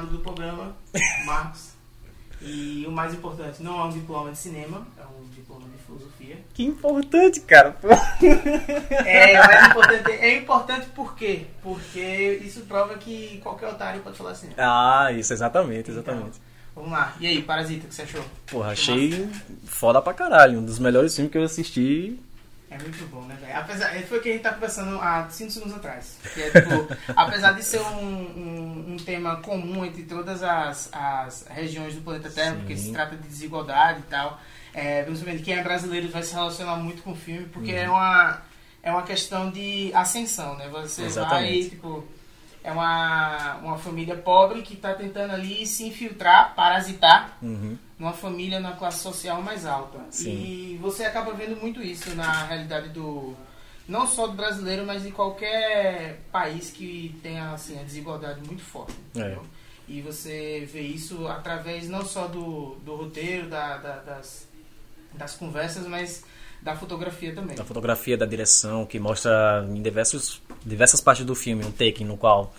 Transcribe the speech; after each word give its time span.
amado 0.00 0.06
do 0.06 0.18
programa, 0.18 0.74
Marcos. 1.26 1.70
E 2.42 2.86
o 2.88 2.90
mais 2.90 3.12
importante, 3.12 3.62
não 3.62 3.78
é 3.80 3.84
um 3.84 3.90
diploma 3.90 4.30
de 4.30 4.38
cinema, 4.38 4.86
é 4.98 5.02
um 5.02 5.28
diploma 5.28 5.66
de 5.68 5.82
filosofia. 5.84 6.38
Que 6.54 6.64
importante, 6.64 7.40
cara. 7.40 7.76
É, 9.04 9.34
é 9.34 9.66
importante, 9.66 10.10
é 10.10 10.36
importante 10.38 10.86
por 10.94 11.14
quê? 11.14 11.46
Porque 11.62 12.40
isso 12.42 12.62
prova 12.62 12.94
que 12.94 13.38
qualquer 13.42 13.68
otário 13.68 14.00
pode 14.00 14.16
falar 14.16 14.30
assim. 14.30 14.48
Ah, 14.56 15.12
isso, 15.12 15.34
exatamente, 15.34 15.90
exatamente. 15.90 16.38
Então, 16.38 16.42
vamos 16.76 16.92
lá. 16.92 17.14
E 17.20 17.26
aí, 17.26 17.42
Parasita, 17.42 17.84
o 17.84 17.88
que 17.88 17.94
você 17.94 18.02
achou? 18.02 18.24
Porra, 18.46 18.70
achei 18.72 19.28
foda 19.64 20.00
pra 20.00 20.14
caralho. 20.14 20.60
Um 20.60 20.64
dos 20.64 20.78
melhores 20.78 21.14
filmes 21.14 21.30
que 21.30 21.36
eu 21.36 21.42
assisti. 21.42 22.18
É 22.70 22.78
muito 22.78 23.04
bom, 23.10 23.22
né, 23.22 23.36
velho? 23.40 23.58
Apesar, 23.58 23.92
foi 24.04 24.18
o 24.18 24.22
que 24.22 24.28
a 24.28 24.32
gente 24.32 24.42
tá 24.42 24.52
conversando 24.52 25.00
há 25.00 25.28
5 25.28 25.50
segundos 25.50 25.76
atrás. 25.76 26.18
Que 26.32 26.42
é, 26.42 26.50
tipo, 26.50 26.88
apesar 27.16 27.52
de 27.52 27.64
ser 27.64 27.80
um, 27.80 28.04
um, 28.04 28.92
um 28.92 28.96
tema 28.96 29.36
comum 29.36 29.84
entre 29.84 30.04
todas 30.04 30.40
as, 30.44 30.88
as 30.92 31.46
regiões 31.50 31.96
do 31.96 32.00
planeta 32.02 32.30
Terra, 32.30 32.52
Sim. 32.52 32.58
porque 32.58 32.76
se 32.76 32.92
trata 32.92 33.16
de 33.16 33.26
desigualdade 33.26 34.00
e 34.00 34.02
tal, 34.04 34.40
é, 34.72 35.02
principalmente 35.02 35.42
quem 35.42 35.54
é 35.54 35.62
brasileiro 35.64 36.08
vai 36.10 36.22
se 36.22 36.32
relacionar 36.32 36.76
muito 36.76 37.02
com 37.02 37.10
o 37.10 37.16
filme, 37.16 37.48
porque 37.48 37.72
é, 37.72 37.90
uma, 37.90 38.40
é 38.84 38.92
uma 38.92 39.02
questão 39.02 39.50
de 39.50 39.90
ascensão, 39.92 40.56
né? 40.56 40.68
Você 40.68 41.02
vai, 41.02 41.10
Exatamente. 41.10 41.70
tipo, 41.70 42.06
é 42.62 42.70
uma, 42.72 43.56
uma 43.56 43.78
família 43.78 44.16
pobre 44.16 44.62
que 44.62 44.76
tá 44.76 44.92
tentando 44.94 45.32
ali 45.32 45.66
se 45.66 45.84
infiltrar, 45.86 46.54
parasitar 46.54 47.36
Uhum. 47.42 47.76
numa 47.98 48.12
família 48.12 48.60
na 48.60 48.72
classe 48.72 48.98
social 49.02 49.40
mais 49.42 49.64
alta. 49.66 49.98
Sim. 50.10 50.30
E 50.74 50.78
você 50.80 51.04
acaba 51.04 51.32
vendo 51.32 51.56
muito 51.60 51.82
isso 51.82 52.14
na 52.14 52.44
realidade 52.44 52.90
do 52.90 53.34
não 53.88 54.06
só 54.06 54.26
do 54.28 54.34
brasileiro, 54.34 54.86
mas 54.86 55.02
de 55.02 55.10
qualquer 55.10 56.20
país 56.30 56.70
que 56.70 57.18
tenha 57.22 57.50
assim 57.52 57.78
a 57.80 57.82
desigualdade 57.82 58.40
muito 58.46 58.62
forte. 58.62 58.94
É. 59.16 59.36
E 59.88 60.00
você 60.00 60.68
vê 60.72 60.82
isso 60.82 61.26
através 61.26 61.88
não 61.88 62.04
só 62.04 62.28
do, 62.28 62.76
do 62.84 62.94
roteiro, 62.94 63.48
da, 63.48 63.78
da- 63.78 63.96
das, 63.98 64.46
das 65.14 65.34
conversas, 65.34 65.86
mas 65.88 66.24
da 66.62 66.74
fotografia 66.76 67.34
também. 67.34 67.56
Da 67.56 67.64
fotografia, 67.64 68.16
da 68.16 68.26
direção, 68.26 68.84
que 68.84 68.98
mostra 68.98 69.66
em 69.68 69.80
diversos, 69.80 70.42
diversas 70.64 71.00
partes 71.00 71.24
do 71.24 71.34
filme 71.34 71.64
um 71.64 71.70
take 71.70 72.04
no 72.04 72.16
qual 72.16 72.52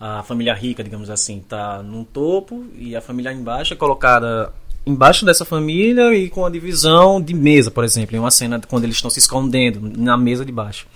a 0.00 0.22
família 0.22 0.54
rica, 0.54 0.82
digamos 0.82 1.10
assim, 1.10 1.40
tá 1.40 1.82
num 1.82 2.04
topo 2.04 2.64
e 2.74 2.96
a 2.96 3.00
família 3.00 3.32
embaixo 3.32 3.74
é 3.74 3.76
colocada 3.76 4.52
embaixo 4.86 5.24
dessa 5.24 5.44
família 5.44 6.14
e 6.14 6.28
com 6.28 6.44
a 6.44 6.50
divisão 6.50 7.20
de 7.20 7.32
mesa, 7.32 7.70
por 7.70 7.84
exemplo, 7.84 8.16
em 8.16 8.18
uma 8.18 8.30
cena 8.30 8.60
quando 8.68 8.84
eles 8.84 8.96
estão 8.96 9.10
se 9.10 9.18
escondendo 9.18 9.80
na 9.80 10.16
mesa 10.16 10.44
de 10.44 10.52
baixo. 10.52 10.86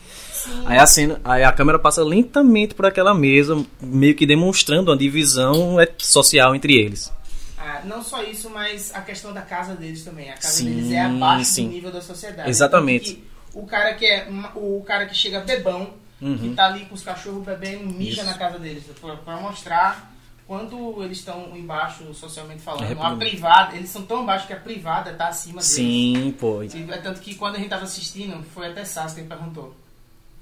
Aí 0.67 0.79
a 0.79 0.87
cena, 0.87 1.21
aí 1.25 1.43
a 1.43 1.53
câmera 1.53 1.79
passa 1.79 2.03
lentamente 2.03 2.75
por 2.75 2.87
aquela 2.87 3.15
mesa, 3.15 3.63
meio 3.81 4.15
que 4.15 4.27
demonstrando 4.27 4.91
uma 4.91 4.97
divisão 4.97 5.81
é, 5.81 5.89
social 5.99 6.55
entre 6.55 6.75
eles. 6.75 7.13
Ah, 7.69 7.83
não 7.85 8.03
só 8.03 8.23
isso, 8.23 8.49
mas 8.51 8.95
a 8.95 9.01
questão 9.03 9.33
da 9.33 9.43
casa 9.43 9.75
deles 9.75 10.03
também. 10.05 10.31
A 10.31 10.35
casa 10.35 10.49
Sim, 10.49 10.65
deles 10.75 10.93
é 10.93 11.01
abaixo 11.01 11.45
sim. 11.45 11.67
do 11.67 11.75
nível 11.75 11.91
da 11.93 12.01
sociedade. 12.01 12.49
Exatamente. 12.49 13.23
O 13.55 13.67
cara 13.67 13.95
que 13.95 14.07
é 14.07 14.29
o 14.55 14.83
cara 14.87 15.07
que 15.07 15.15
chega 15.15 15.41
bebão, 15.41 15.95
que 16.19 16.55
tá 16.55 16.67
ali 16.67 16.85
com 16.87 16.95
os 16.95 17.03
cachorros 17.03 17.45
bebendo, 17.45 17.85
mija 17.87 18.23
Uhum. 18.23 18.27
Isso. 18.29 18.33
na 18.33 18.39
casa 18.39 18.59
deles, 18.59 18.85
pra 19.25 19.37
mostrar 19.37 20.13
quanto 20.47 21.03
eles 21.03 21.19
estão 21.19 21.55
embaixo 21.57 22.13
socialmente 22.15 22.63
falando. 22.63 22.85
É, 22.91 22.97
a 23.07 23.17
privada, 23.17 23.77
eles 23.77 23.91
são 23.91 24.03
tão 24.03 24.25
baixos 24.25 24.47
que 24.47 24.53
a 24.55 24.61
privada 24.61 25.13
tá 25.13 25.29
acima 25.29 25.61
deles. 25.61 25.67
Sim, 25.67 26.35
pô. 26.41 26.63
É 26.63 26.99
tanto 26.99 27.21
que 27.21 27.35
quando 27.35 27.57
a 27.57 27.59
gente 27.59 27.69
tava 27.69 27.85
assistindo, 27.85 28.43
foi 28.55 28.69
até 28.69 28.85
Sassi 28.85 29.21
que 29.23 29.27
perguntou. 29.29 29.75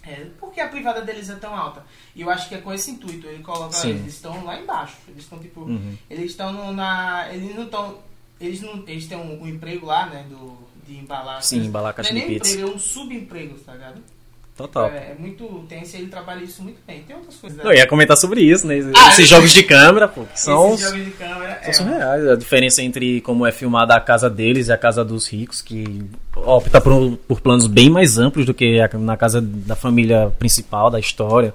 É, 0.07 0.27
por 0.39 0.53
que 0.53 0.61
a 0.61 0.69
privada 0.69 1.03
deles 1.03 1.29
é 1.29 1.35
tão 1.35 1.55
alta? 1.55 1.85
E 2.15 2.23
eu 2.23 2.31
acho 2.31 2.49
que 2.49 2.55
é 2.55 2.59
com 2.59 2.73
esse 2.73 2.93
intuito. 2.93 3.27
Ele 3.27 3.43
coloca, 3.43 3.75
Sim. 3.75 3.91
eles 3.91 4.15
estão 4.15 4.45
lá 4.45 4.59
embaixo. 4.59 4.97
Eles 5.09 5.25
estão 5.25 5.39
tipo. 5.39 5.63
Uhum. 5.63 5.97
Eles 6.09 6.31
estão 6.31 6.73
na. 6.73 7.29
Eles 7.33 7.55
não 7.57 7.65
estão. 7.65 7.99
Eles 8.41 8.61
não. 8.61 8.85
Eles 8.87 9.07
têm 9.09 9.19
um, 9.19 9.43
um 9.43 9.49
emprego 9.49 9.87
lá, 9.87 10.07
né? 10.07 10.25
Do, 10.29 10.57
de 10.87 10.97
embalar. 10.97 11.43
Sim, 11.43 11.65
embalar 11.67 11.93
caixa 11.93 12.13
não 12.13 12.19
é 12.19 12.23
de 12.23 12.29
nem 12.29 12.39
pizza. 12.39 12.55
emprego, 12.55 12.71
é 12.71 12.75
um 12.75 12.79
subemprego, 12.79 13.59
tá 13.59 13.73
ligado? 13.73 14.03
Total. 14.57 14.87
É, 14.87 15.11
é 15.13 15.17
muito 15.19 15.45
tenso 15.69 15.97
e 15.97 16.01
ele 16.01 16.07
trabalha 16.09 16.43
isso 16.43 16.63
muito 16.63 16.79
bem. 16.87 17.03
Tem 17.07 17.15
outras 17.15 17.37
coisas. 17.37 17.63
Eu 17.63 17.73
ia 17.75 17.87
comentar 17.87 18.17
sobre 18.17 18.41
isso, 18.41 18.67
né? 18.67 18.77
Ah, 18.97 19.09
Esses 19.11 19.19
eu- 19.31 19.37
jogos 19.37 19.53
de 19.53 19.63
câmera, 19.63 20.09
pô, 20.09 20.23
que 20.25 20.41
são, 20.41 20.73
Esses 20.73 20.81
jogos 20.91 21.05
de 21.05 21.11
câmera. 21.11 21.59
são 21.63 21.69
é, 21.69 21.73
surreais. 21.75 22.27
A 22.29 22.37
diferença 22.37 22.83
entre 22.83 23.21
como 23.21 23.47
é 23.47 23.53
filmada 23.53 23.95
a 23.95 24.01
casa 24.01 24.31
deles 24.31 24.69
e 24.69 24.73
a 24.73 24.79
casa 24.79 25.05
dos 25.05 25.29
ricos, 25.29 25.61
que 25.61 26.03
opta 26.35 26.81
por, 26.81 27.19
por 27.29 27.41
planos 27.43 27.67
bem 27.67 27.91
mais 27.91 28.17
amplos 28.19 28.47
do 28.47 28.55
que 28.55 28.81
a- 28.81 28.89
na 28.99 29.15
casa 29.17 29.43
da 29.43 29.77
família 29.77 30.33
principal 30.39 30.91
da 30.91 30.99
história. 30.99 31.53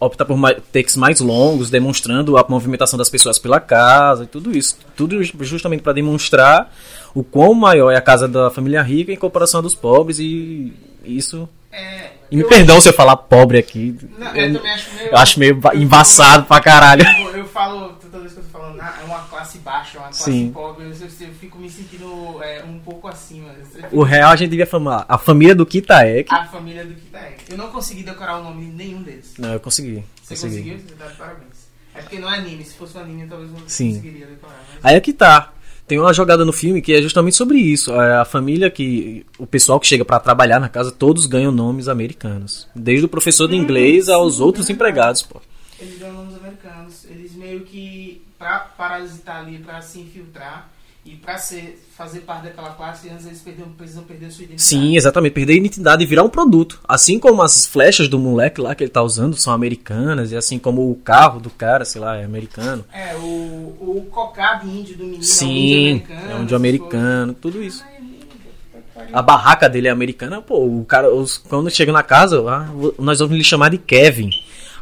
Opta 0.00 0.24
por 0.24 0.36
mais, 0.36 0.56
takes 0.72 0.96
mais 0.96 1.20
longos, 1.20 1.70
demonstrando 1.70 2.36
a 2.36 2.44
movimentação 2.48 2.98
das 2.98 3.08
pessoas 3.08 3.38
pela 3.38 3.60
casa 3.60 4.24
e 4.24 4.26
tudo 4.26 4.50
isso. 4.56 4.76
Tudo 4.96 5.22
justamente 5.22 5.82
para 5.84 5.92
demonstrar 5.92 6.74
o 7.14 7.22
quão 7.22 7.54
maior 7.54 7.92
é 7.92 7.96
a 7.96 8.00
casa 8.02 8.26
da 8.26 8.50
família 8.50 8.82
rica 8.82 9.12
em 9.12 9.16
comparação 9.16 9.60
à 9.60 9.62
dos 9.62 9.74
pobres 9.76 10.18
e 10.18 10.72
isso. 11.04 11.48
É, 11.74 12.12
E 12.30 12.36
me 12.36 12.42
eu- 12.42 12.48
perdão 12.48 12.80
se 12.80 12.88
eu 12.88 12.92
falar 12.92 13.16
pobre 13.16 13.58
aqui. 13.58 13.96
Não, 14.18 14.34
eu 14.34 14.54
também 14.54 14.72
acho 14.72 14.94
meio. 14.94 15.08
Eu 15.10 15.16
acho 15.18 15.38
meio 15.40 15.54
ba- 15.56 15.74
eu 15.74 15.82
embaçado 15.82 16.44
pra 16.46 16.60
caralho. 16.60 17.04
Eu, 17.04 17.36
eu 17.38 17.48
falo, 17.48 17.94
toda 17.94 18.18
vez 18.20 18.32
que 18.32 18.38
eu 18.40 18.44
tô 18.44 18.50
falando, 18.50 18.80
ah, 18.80 18.98
é 19.00 19.04
uma 19.04 19.20
classe 19.24 19.58
baixa, 19.58 19.98
é 19.98 20.00
uma 20.00 20.08
classe 20.08 20.24
Sim. 20.24 20.50
pobre, 20.52 20.84
eu, 20.84 20.90
eu- 20.90 21.26
eu 21.28 21.34
fico 21.34 21.58
me 21.58 21.70
sentindo 21.70 22.42
é, 22.42 22.62
um 22.64 22.78
pouco 22.78 23.06
acima. 23.08 23.48
Eu 23.92 23.98
O 24.00 24.02
real 24.02 24.30
a 24.32 24.36
gente 24.36 24.50
devia 24.50 24.66
falar 24.66 25.04
a 25.08 25.18
família 25.18 25.54
do 25.54 25.64
Kitaek. 25.66 26.32
A 26.32 26.44
família 26.46 26.84
do 26.84 26.94
Kitaek. 26.94 27.44
Eu 27.50 27.58
não 27.58 27.68
consegui 27.68 28.02
decorar 28.02 28.38
o 28.38 28.44
nome 28.44 28.64
de 28.66 28.72
nenhum 28.72 29.02
deles. 29.02 29.34
Não, 29.38 29.52
eu 29.52 29.60
consegui. 29.60 30.04
Você 30.22 30.34
consegui. 30.34 30.56
conseguiu? 30.70 30.78
Você 30.88 30.94
tá 30.94 31.06
de 31.06 31.14
parabéns. 31.16 31.54
É 31.94 32.00
porque 32.00 32.18
não 32.18 32.28
é 32.32 32.38
anime. 32.38 32.64
Se 32.64 32.74
fosse 32.74 32.96
um 32.98 33.00
anime, 33.00 33.26
talvez 33.28 33.50
eu 33.52 33.58
não 33.60 33.68
Sim. 33.68 33.90
conseguiria 33.94 34.26
decorar. 34.26 34.54
Mas... 34.82 34.84
Aí 34.84 34.96
é 34.96 35.00
que 35.00 35.12
tá. 35.12 35.52
Tem 35.86 35.98
uma 35.98 36.14
jogada 36.14 36.44
no 36.44 36.52
filme 36.52 36.80
que 36.80 36.94
é 36.94 37.02
justamente 37.02 37.36
sobre 37.36 37.58
isso. 37.58 37.92
É 37.92 38.18
A 38.18 38.24
família 38.24 38.70
que. 38.70 39.24
O 39.38 39.46
pessoal 39.46 39.78
que 39.78 39.86
chega 39.86 40.04
pra 40.04 40.18
trabalhar 40.18 40.58
na 40.58 40.68
casa, 40.68 40.90
todos 40.90 41.26
ganham 41.26 41.52
nomes 41.52 41.88
americanos. 41.88 42.66
Desde 42.74 43.04
o 43.04 43.08
professor 43.08 43.48
de 43.48 43.56
inglês 43.56 44.08
aos 44.08 44.40
outros 44.40 44.70
empregados, 44.70 45.22
pô. 45.22 45.42
Eles 45.78 45.98
ganham 45.98 46.14
nomes 46.14 46.36
americanos. 46.36 47.04
Eles 47.04 47.34
meio 47.34 47.60
que, 47.60 48.22
pra 48.38 48.60
parasitar 48.60 49.40
ali, 49.40 49.58
pra 49.58 49.82
se 49.82 50.00
infiltrar 50.00 50.70
e 51.06 51.20
ser, 51.38 51.84
fazer 51.94 52.20
parte 52.20 52.44
daquela 52.44 52.70
classe, 52.70 53.10
antes 53.10 53.26
eles 53.26 53.44
precisam 53.76 54.04
perder 54.04 54.30
sua 54.30 54.44
identidade. 54.44 54.62
Sim, 54.62 54.96
exatamente. 54.96 55.32
Perder 55.32 55.52
a 55.52 55.56
identidade 55.56 56.02
e 56.02 56.06
virar 56.06 56.22
um 56.22 56.30
produto. 56.30 56.80
Assim 56.88 57.18
como 57.18 57.42
as 57.42 57.66
flechas 57.66 58.08
do 58.08 58.18
moleque 58.18 58.60
lá 58.60 58.74
que 58.74 58.84
ele 58.84 58.90
tá 58.90 59.02
usando 59.02 59.36
são 59.36 59.52
americanas, 59.52 60.32
e 60.32 60.36
assim 60.36 60.58
como 60.58 60.90
o 60.90 60.94
carro 60.94 61.40
do 61.40 61.50
cara, 61.50 61.84
sei 61.84 62.00
lá, 62.00 62.16
é 62.16 62.24
americano. 62.24 62.86
É, 62.90 63.14
o, 63.16 63.20
o 63.20 64.06
cocado 64.10 64.66
índio 64.66 64.96
do 64.96 65.04
menino 65.04 65.22
Sim, 65.22 66.02
é 66.30 66.34
um 66.34 66.42
índio 66.42 66.56
americano. 66.56 67.02
é 67.02 67.04
um 67.04 67.14
americano, 67.14 67.34
tudo 67.34 67.62
isso. 67.62 67.84
puta 67.84 68.78
que 68.78 68.94
pariu. 68.94 69.16
A 69.16 69.20
barraca 69.20 69.68
dele 69.68 69.88
é 69.88 69.90
americana, 69.90 70.40
pô, 70.40 70.64
o 70.64 70.86
cara, 70.86 71.12
os, 71.12 71.36
quando 71.36 71.70
chega 71.70 71.92
na 71.92 72.02
casa, 72.02 72.42
ah, 72.48 72.66
nós 72.98 73.18
vamos 73.18 73.36
lhe 73.36 73.44
chamar 73.44 73.68
de 73.68 73.76
Kevin. 73.76 74.30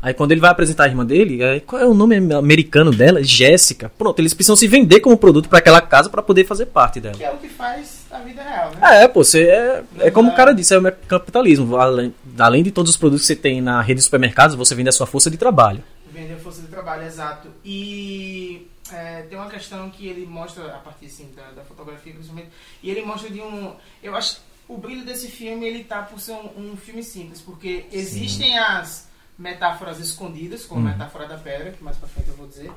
Aí 0.03 0.13
quando 0.13 0.33
ele 0.33 0.41
vai 0.41 0.51
apresentar 0.51 0.85
a 0.85 0.89
irmã 0.89 1.07
dele, 1.07 1.45
aí, 1.45 1.61
qual 1.61 1.81
é 1.81 1.87
o 1.87 1.95
nome 1.95 2.17
americano 2.35 2.91
dela? 2.91 3.23
Jéssica. 3.23 3.89
Pronto, 3.97 4.19
eles 4.19 4.35
precisam 4.35 4.57
se 4.57 4.67
vender 4.67 4.99
como 4.99 5.17
produto 5.17 5.49
pra 5.49 5.61
aquela 5.61 5.81
casa 5.81 6.11
pra 6.11 6.21
poder 6.21 6.45
fazer 6.45 6.67
parte 6.67 7.01
dela. 7.01 7.15
Que 7.15 7.23
é 7.23 7.31
o 7.31 7.37
que 7.39 7.49
faz 7.49 8.07
a 8.11 8.19
vida 8.19 8.43
real, 8.43 8.73
né? 8.73 9.05
É, 9.05 9.07
pô, 9.09 9.23
você 9.23 9.45
é, 9.45 9.85
é 10.01 10.11
como 10.11 10.31
o 10.31 10.35
cara 10.35 10.53
disse, 10.53 10.75
é 10.75 10.79
o 10.79 10.93
capitalismo. 11.07 11.77
Além, 11.77 12.13
além 12.37 12.65
de 12.65 12.73
todos 12.73 12.91
os 12.91 12.97
produtos 12.97 13.23
que 13.23 13.33
você 13.33 13.37
tem 13.37 13.61
na 13.61 13.81
rede 13.81 13.99
de 13.99 14.05
supermercados, 14.05 14.57
você 14.57 14.75
vende 14.75 14.89
a 14.89 14.93
sua 14.93 15.07
força 15.07 15.31
de 15.31 15.37
trabalho. 15.37 15.85
Vender 16.13 16.37
força 16.39 16.63
de 16.63 16.67
trabalho, 16.67 17.07
exato. 17.07 17.47
E 17.65 18.67
é, 18.93 19.23
tem 19.23 19.39
uma 19.39 19.49
questão 19.49 19.89
que 19.89 20.09
ele 20.09 20.27
mostra, 20.27 20.67
a 20.67 20.79
partir 20.79 21.07
assim, 21.07 21.31
da, 21.37 21.53
da 21.53 21.63
fotografia 21.63 22.13
principalmente, 22.13 22.49
e 22.83 22.91
ele 22.91 23.03
mostra 23.03 23.31
de 23.31 23.41
um. 23.41 23.73
Eu 24.03 24.17
acho 24.17 24.35
que 24.35 24.43
o 24.69 24.77
brilho 24.77 25.05
desse 25.05 25.29
filme 25.29 25.65
ele 25.65 25.85
tá 25.85 26.03
por 26.03 26.19
ser 26.19 26.33
um, 26.33 26.73
um 26.73 26.77
filme 26.77 27.05
simples, 27.05 27.41
porque 27.41 27.87
existem 27.93 28.59
as 28.59 29.12
metáforas 29.39 29.99
escondidas, 29.99 30.65
como 30.65 30.87
a 30.87 30.93
metáfora 30.93 31.27
da 31.27 31.37
pedra, 31.39 31.73
que 31.73 31.83
mais 31.83 31.97
pra 31.97 32.09
frente 32.09 32.29
eu 32.29 32.37
vou 32.37 32.47
dizer, 32.47 32.71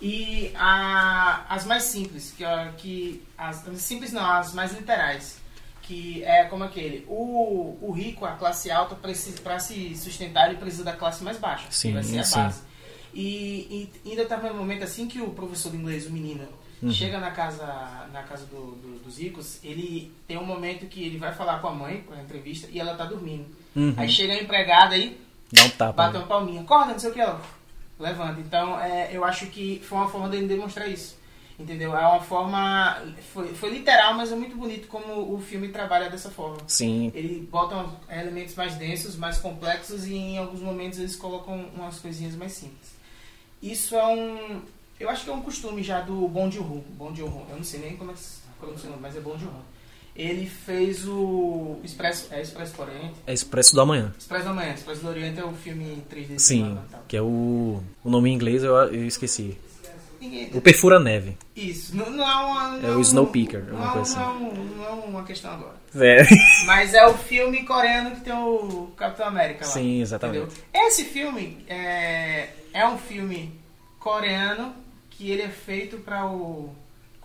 e 0.00 0.52
a, 0.54 1.44
as 1.48 1.64
mais 1.64 1.84
simples, 1.84 2.32
que, 2.36 2.44
que 2.78 3.22
as 3.36 3.56
simples 3.80 4.12
não, 4.12 4.24
as 4.24 4.52
mais 4.54 4.72
literais, 4.72 5.38
que 5.82 6.22
é 6.24 6.44
como 6.44 6.64
aquele, 6.64 7.04
o, 7.08 7.78
o 7.80 7.90
rico, 7.92 8.24
a 8.24 8.32
classe 8.32 8.70
alta, 8.70 8.94
para 8.94 9.58
se 9.58 9.96
sustentar, 9.96 10.48
ele 10.50 10.58
precisa 10.58 10.84
da 10.84 10.92
classe 10.92 11.22
mais 11.24 11.38
baixa, 11.38 11.66
Sim, 11.70 11.88
que 11.88 11.94
vai 11.94 12.02
ser 12.04 12.18
a 12.18 12.24
sim. 12.24 12.34
base. 12.36 12.62
E, 13.14 13.90
e 14.04 14.10
ainda 14.10 14.22
estava 14.22 14.48
no 14.50 14.54
momento 14.54 14.84
assim 14.84 15.08
que 15.08 15.20
o 15.20 15.30
professor 15.30 15.70
de 15.72 15.78
inglês, 15.78 16.06
o 16.06 16.10
menino, 16.10 16.46
chega 16.92 17.18
na 17.18 17.30
casa, 17.32 17.64
na 18.12 18.22
casa 18.22 18.44
do- 18.46 18.72
do- 18.76 18.98
dos 19.02 19.18
ricos, 19.18 19.58
ele 19.64 20.12
tem 20.28 20.36
um 20.38 20.44
momento 20.44 20.86
que 20.86 21.02
ele 21.02 21.18
vai 21.18 21.34
falar 21.34 21.58
com 21.60 21.68
a 21.68 21.74
mãe, 21.74 22.02
com 22.02 22.14
a 22.14 22.20
entrevista, 22.22 22.68
e 22.70 22.78
ela 22.78 22.94
tá 22.94 23.04
dormindo. 23.04 23.46
Uhum. 23.74 23.94
Aí 23.96 24.08
chega 24.08 24.34
a 24.34 24.40
empregada 24.42 24.94
aí, 24.94 25.18
Dá 25.52 25.64
um 25.64 25.70
tapa. 25.70 25.92
bate 25.92 26.16
uma 26.16 26.26
palminha, 26.26 26.60
acorda, 26.60 26.92
não 26.92 26.98
sei 26.98 27.10
o 27.10 27.12
que, 27.12 27.20
ela 27.20 27.40
levanta. 27.98 28.40
Então, 28.40 28.78
é, 28.80 29.10
eu 29.12 29.24
acho 29.24 29.46
que 29.46 29.80
foi 29.84 29.98
uma 29.98 30.08
forma 30.08 30.28
dele 30.28 30.46
demonstrar 30.46 30.88
isso. 30.88 31.18
Entendeu? 31.58 31.96
É 31.96 32.06
uma 32.06 32.20
forma. 32.20 33.02
Foi, 33.32 33.52
foi 33.52 33.70
literal, 33.70 34.14
mas 34.14 34.30
é 34.30 34.36
muito 34.36 34.56
bonito 34.56 34.86
como 34.86 35.34
o 35.34 35.40
filme 35.40 35.68
trabalha 35.68 36.08
dessa 36.08 36.30
forma. 36.30 36.58
Sim. 36.68 37.10
Ele 37.12 37.48
bota 37.50 37.84
elementos 38.08 38.54
mais 38.54 38.76
densos, 38.76 39.16
mais 39.16 39.38
complexos 39.38 40.06
e 40.06 40.14
em 40.14 40.38
alguns 40.38 40.60
momentos 40.60 41.00
eles 41.00 41.16
colocam 41.16 41.66
umas 41.74 41.98
coisinhas 41.98 42.36
mais 42.36 42.52
simples. 42.52 42.96
Isso 43.60 43.96
é 43.96 44.06
um 44.06 44.62
Eu 45.00 45.10
acho 45.10 45.24
que 45.24 45.30
é 45.30 45.32
um 45.32 45.42
costume 45.42 45.82
já 45.82 46.00
do 46.00 46.28
Bong 46.28 46.54
Joon-ho. 46.54 46.84
Joon-ho. 47.16 47.46
Eu 47.50 47.56
não 47.56 47.64
sei 47.64 47.80
nem 47.80 47.96
como 47.96 48.12
é 48.12 48.14
que 48.14 48.20
pronuncia 48.60 48.88
o 48.88 48.90
nome, 48.90 49.02
mas 49.02 49.16
é 49.16 49.20
Bong 49.20 49.36
Joon-ho. 49.36 49.64
Ele 50.18 50.46
fez 50.46 51.06
o 51.06 51.76
Expresso, 51.84 52.26
é 52.32 52.42
Expresso 52.42 52.74
do 52.74 52.82
Oriente? 52.82 53.14
É 53.24 53.32
Expresso 53.32 53.72
do 53.74 53.80
Amanhã. 53.80 54.12
Expresso 54.18 54.44
do 54.44 54.50
Amanhã. 54.50 54.74
Expresso 54.74 55.00
do 55.02 55.08
Oriente 55.08 55.38
é 55.38 55.44
o 55.44 55.52
filme 55.52 56.02
3D. 56.12 56.38
Sim, 56.40 56.76
tal. 56.90 57.04
que 57.06 57.16
é 57.16 57.22
o, 57.22 57.80
o 58.04 58.10
nome 58.10 58.28
em 58.30 58.34
inglês 58.34 58.64
eu, 58.64 58.74
eu 58.74 59.06
esqueci. 59.06 59.56
Ninguém- 60.20 60.50
O 60.52 60.60
Perfura 60.60 60.98
Neve. 60.98 61.38
Isso, 61.54 61.96
não, 61.96 62.10
não 62.10 62.28
é 62.28 62.34
uma. 62.34 62.68
não 62.78 62.88
É 62.88 62.96
o 62.96 63.00
Snowpiercer, 63.00 63.62
Não, 63.72 63.74
alguma 63.78 63.90
é, 63.90 63.92
coisa 63.92 64.18
não, 64.18 64.26
é 64.26 64.32
um- 64.34 64.64
não 64.76 64.84
é 64.84 64.90
uma 64.90 65.22
questão 65.22 65.52
agora. 65.52 65.74
É. 65.94 66.24
Mas 66.66 66.92
é 66.92 67.06
o 67.06 67.14
filme 67.14 67.62
coreano 67.64 68.10
que 68.16 68.22
tem 68.22 68.32
o 68.32 68.90
Capitão 68.96 69.28
América 69.28 69.64
lá. 69.64 69.70
Sim, 69.70 70.00
exatamente. 70.00 70.38
Entendeu? 70.46 70.64
Esse 70.88 71.04
filme 71.04 71.64
é, 71.68 72.48
é 72.72 72.88
um 72.88 72.98
filme 72.98 73.54
coreano 74.00 74.74
que 75.10 75.30
ele 75.30 75.42
é 75.42 75.48
feito 75.48 75.98
para 75.98 76.26
o 76.26 76.70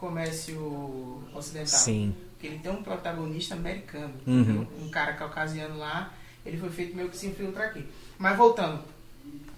comércio 0.03 1.23
ocidental. 1.33 1.79
Sim. 1.79 2.13
Porque 2.33 2.47
ele 2.47 2.59
tem 2.59 2.71
um 2.71 2.83
protagonista 2.83 3.55
americano, 3.55 4.13
Uhum. 4.27 4.67
um 4.81 4.89
cara 4.89 5.13
caucasiano 5.13 5.77
lá. 5.77 6.11
Ele 6.45 6.57
foi 6.57 6.69
feito 6.69 6.93
meio 6.95 7.07
que 7.09 7.15
se 7.15 7.27
infiltrar 7.27 7.69
aqui. 7.69 7.85
Mas 8.17 8.35
voltando 8.37 8.81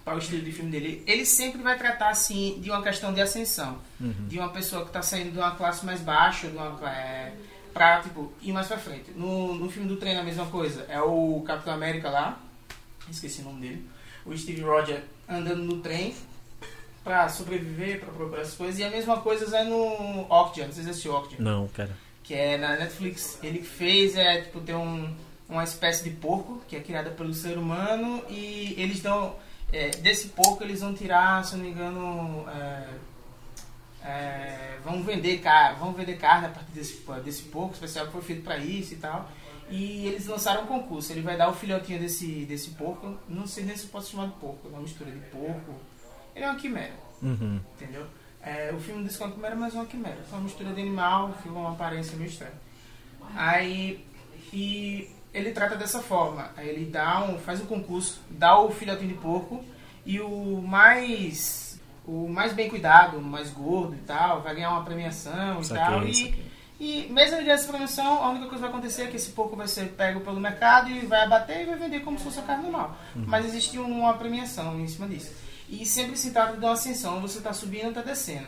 para 0.04 0.14
o 0.14 0.18
estilo 0.18 0.42
de 0.44 0.52
filme 0.52 0.70
dele, 0.70 1.02
ele 1.04 1.26
sempre 1.26 1.60
vai 1.60 1.76
tratar 1.76 2.10
assim 2.10 2.60
de 2.60 2.70
uma 2.70 2.80
questão 2.80 3.12
de 3.12 3.20
ascensão, 3.20 3.78
de 3.98 4.38
uma 4.38 4.50
pessoa 4.50 4.82
que 4.82 4.88
está 4.90 5.02
saindo 5.02 5.32
de 5.32 5.38
uma 5.38 5.56
classe 5.56 5.84
mais 5.84 6.00
baixa, 6.00 6.48
de 6.48 6.56
uma 6.56 6.78
é, 6.88 7.32
para 7.74 8.02
tipo 8.02 8.32
ir 8.40 8.52
mais 8.52 8.68
para 8.68 8.78
frente. 8.78 9.10
No, 9.16 9.52
no 9.56 9.68
filme 9.68 9.88
do 9.88 9.96
trem 9.96 10.16
a 10.16 10.22
mesma 10.22 10.46
coisa. 10.46 10.86
É 10.88 11.00
o 11.00 11.42
Capitão 11.44 11.74
América 11.74 12.08
lá, 12.08 12.40
esqueci 13.10 13.40
o 13.40 13.44
nome 13.46 13.62
dele, 13.62 13.84
o 14.24 14.36
Steve 14.38 14.60
Rogers 14.60 15.02
andando 15.28 15.64
no 15.64 15.78
trem 15.80 16.14
para 17.06 17.28
sobreviver, 17.28 18.00
para 18.00 18.12
procurar 18.12 18.42
as 18.42 18.54
coisas. 18.54 18.80
E 18.80 18.82
a 18.82 18.90
mesma 18.90 19.20
coisa 19.20 19.56
é 19.56 19.62
no 19.62 20.26
Okja, 20.28 20.66
não 20.66 20.72
sei 20.72 20.82
se 20.82 20.90
assistiu 20.90 21.14
Okja 21.14 21.36
Não, 21.38 21.68
cara. 21.68 21.96
que 22.24 22.34
é 22.34 22.58
na 22.58 22.76
Netflix. 22.76 23.38
Ele 23.44 23.62
fez 23.62 24.16
é 24.16 24.40
tipo 24.40 24.60
ter 24.60 24.74
um, 24.74 25.14
uma 25.48 25.62
espécie 25.62 26.02
de 26.02 26.10
porco 26.10 26.60
que 26.66 26.74
é 26.74 26.80
criada 26.80 27.10
pelo 27.10 27.32
ser 27.32 27.56
humano 27.56 28.24
e 28.28 28.74
eles 28.76 29.00
dão 29.00 29.36
é, 29.72 29.90
desse 29.90 30.28
porco 30.28 30.64
eles 30.64 30.80
vão 30.80 30.94
tirar, 30.94 31.44
se 31.44 31.52
eu 31.52 31.58
não 31.58 31.64
me 31.66 31.70
engano, 31.70 32.44
é, 32.48 32.88
é, 34.02 34.78
vão 34.82 35.04
vender 35.04 35.38
carne, 35.38 35.78
vão 35.78 35.92
vender 35.92 36.16
carne 36.16 36.46
a 36.46 36.50
partir 36.50 36.72
desse 36.72 37.04
desse 37.24 37.42
porco 37.42 37.74
especial 37.74 38.06
que 38.06 38.12
foi 38.12 38.22
feito 38.22 38.42
para 38.42 38.58
isso 38.58 38.94
e 38.94 38.96
tal. 38.96 39.30
E 39.70 40.08
eles 40.08 40.26
lançaram 40.26 40.64
um 40.64 40.66
concurso. 40.66 41.12
Ele 41.12 41.22
vai 41.22 41.36
dar 41.36 41.48
o 41.48 41.54
filhotinho 41.54 42.00
desse 42.00 42.44
desse 42.46 42.70
porco. 42.70 43.16
Não 43.28 43.46
sei 43.46 43.62
nem 43.62 43.76
se 43.76 43.86
pode 43.86 44.06
chamar 44.06 44.26
de 44.26 44.34
porco, 44.40 44.66
é 44.66 44.70
uma 44.70 44.80
mistura 44.80 45.08
de 45.08 45.20
porco. 45.30 45.72
Ele 46.36 46.44
é 46.44 46.50
uma 46.50 46.58
quimera 46.58 46.92
Uhum. 47.22 47.58
entendeu? 47.74 48.06
É, 48.42 48.70
o 48.72 48.78
filme 48.78 49.02
diz 49.02 49.16
que 49.16 49.22
é 49.22 49.26
uma 49.26 49.32
quimera, 49.34 49.56
mas 49.56 49.74
é 49.74 49.78
uma 49.78 49.86
quimera. 49.86 50.18
É 50.30 50.34
uma 50.34 50.42
mistura 50.42 50.72
de 50.72 50.80
animal, 50.80 51.34
fica 51.42 51.54
uma 51.54 51.72
aparência 51.72 52.16
meio 52.16 52.28
estranha. 52.28 52.52
Aí, 53.34 54.04
e 54.52 55.10
ele 55.34 55.50
trata 55.50 55.74
dessa 55.74 56.00
forma. 56.00 56.50
Aí 56.56 56.68
ele 56.68 56.84
dá 56.84 57.24
um, 57.24 57.38
faz 57.38 57.60
um 57.60 57.66
concurso, 57.66 58.20
dá 58.30 58.58
o 58.58 58.70
filhotinho 58.70 59.08
de 59.08 59.14
porco 59.14 59.64
e 60.04 60.20
o 60.20 60.62
mais 60.62 61.80
o 62.06 62.28
mais 62.28 62.52
bem 62.52 62.68
cuidado, 62.68 63.18
o 63.18 63.22
mais 63.22 63.50
gordo 63.50 63.96
e 63.96 63.98
tal, 63.98 64.40
vai 64.40 64.54
ganhar 64.54 64.70
uma 64.70 64.84
premiação 64.84 65.60
e 65.60 65.64
Saquei, 65.64 65.84
tal. 65.84 66.06
E, 66.06 66.44
e 66.78 67.12
mesmo 67.12 67.36
ele 67.38 67.50
essa 67.50 67.66
premiação, 67.66 68.22
a 68.22 68.30
única 68.30 68.46
coisa 68.46 68.56
que 68.56 68.60
vai 68.60 68.70
acontecer 68.70 69.02
é 69.02 69.06
que 69.08 69.16
esse 69.16 69.30
porco 69.32 69.56
vai 69.56 69.66
ser 69.66 69.88
pego 69.88 70.20
pelo 70.20 70.38
mercado 70.38 70.88
e 70.88 71.04
vai 71.04 71.22
abater 71.22 71.62
e 71.62 71.64
vai 71.64 71.76
vender 71.76 72.00
como 72.00 72.16
se 72.16 72.22
fosse 72.22 72.38
a 72.38 72.42
carne 72.42 72.62
normal. 72.62 72.96
Mas 73.16 73.44
existe 73.46 73.76
uma 73.78 74.14
premiação 74.14 74.78
em 74.78 74.86
cima 74.86 75.08
disso. 75.08 75.32
E 75.68 75.84
sempre 75.84 76.16
se 76.16 76.30
trata 76.30 76.52
de 76.52 76.64
uma 76.64 76.72
ascensão, 76.72 77.20
você 77.20 77.38
está 77.38 77.52
subindo 77.52 77.84
ou 77.84 77.88
está 77.90 78.02
descendo. 78.02 78.46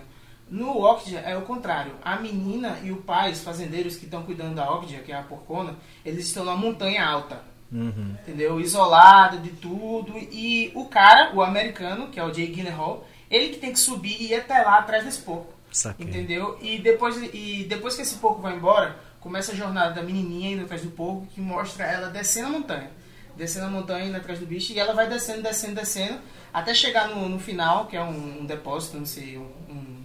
No 0.50 0.82
Okja 0.82 1.20
é 1.20 1.36
o 1.36 1.42
contrário. 1.42 1.92
A 2.02 2.16
menina 2.16 2.78
e 2.82 2.90
o 2.90 3.02
pai, 3.02 3.32
os 3.32 3.42
fazendeiros 3.42 3.96
que 3.96 4.06
estão 4.06 4.22
cuidando 4.22 4.54
da 4.54 4.72
Okja, 4.72 4.98
que 5.00 5.12
é 5.12 5.16
a 5.16 5.22
porcona, 5.22 5.76
eles 6.04 6.26
estão 6.26 6.44
numa 6.44 6.56
montanha 6.56 7.04
alta. 7.04 7.42
Uhum. 7.70 8.16
Entendeu? 8.22 8.60
Isolado 8.60 9.38
de 9.38 9.50
tudo. 9.50 10.16
E 10.16 10.72
o 10.74 10.86
cara, 10.86 11.34
o 11.34 11.42
americano, 11.42 12.08
que 12.08 12.18
é 12.18 12.24
o 12.24 12.32
Jay 12.32 12.46
Gyllenhaal, 12.46 13.06
ele 13.30 13.50
que 13.50 13.60
tem 13.60 13.72
que 13.72 13.78
subir 13.78 14.16
e 14.20 14.28
ir 14.28 14.36
até 14.36 14.62
lá 14.62 14.78
atrás 14.78 15.04
desse 15.04 15.20
porco. 15.20 15.52
Saquei. 15.70 16.06
Entendeu? 16.06 16.58
E 16.62 16.78
depois, 16.78 17.16
e 17.34 17.66
depois 17.68 17.94
que 17.94 18.02
esse 18.02 18.16
porco 18.16 18.40
vai 18.40 18.56
embora, 18.56 18.96
começa 19.20 19.52
a 19.52 19.54
jornada 19.54 19.94
da 19.94 20.02
menininha 20.02 20.52
indo 20.52 20.64
atrás 20.64 20.82
do 20.82 20.90
porco, 20.90 21.26
que 21.26 21.40
mostra 21.42 21.84
ela 21.84 22.08
descendo 22.08 22.46
a 22.48 22.50
montanha. 22.50 22.90
Descendo 23.38 23.66
a 23.66 23.70
montanha, 23.70 24.06
indo 24.06 24.16
atrás 24.16 24.38
do 24.40 24.44
bicho, 24.46 24.72
e 24.72 24.78
ela 24.80 24.92
vai 24.92 25.08
descendo, 25.08 25.40
descendo, 25.42 25.76
descendo, 25.76 26.18
até 26.52 26.74
chegar 26.74 27.08
no, 27.08 27.28
no 27.28 27.38
final, 27.38 27.86
que 27.86 27.96
é 27.96 28.02
um, 28.02 28.40
um 28.40 28.44
depósito, 28.44 28.98
não 28.98 29.06
sei, 29.06 29.38
um, 29.38 29.42
um- 29.70 30.04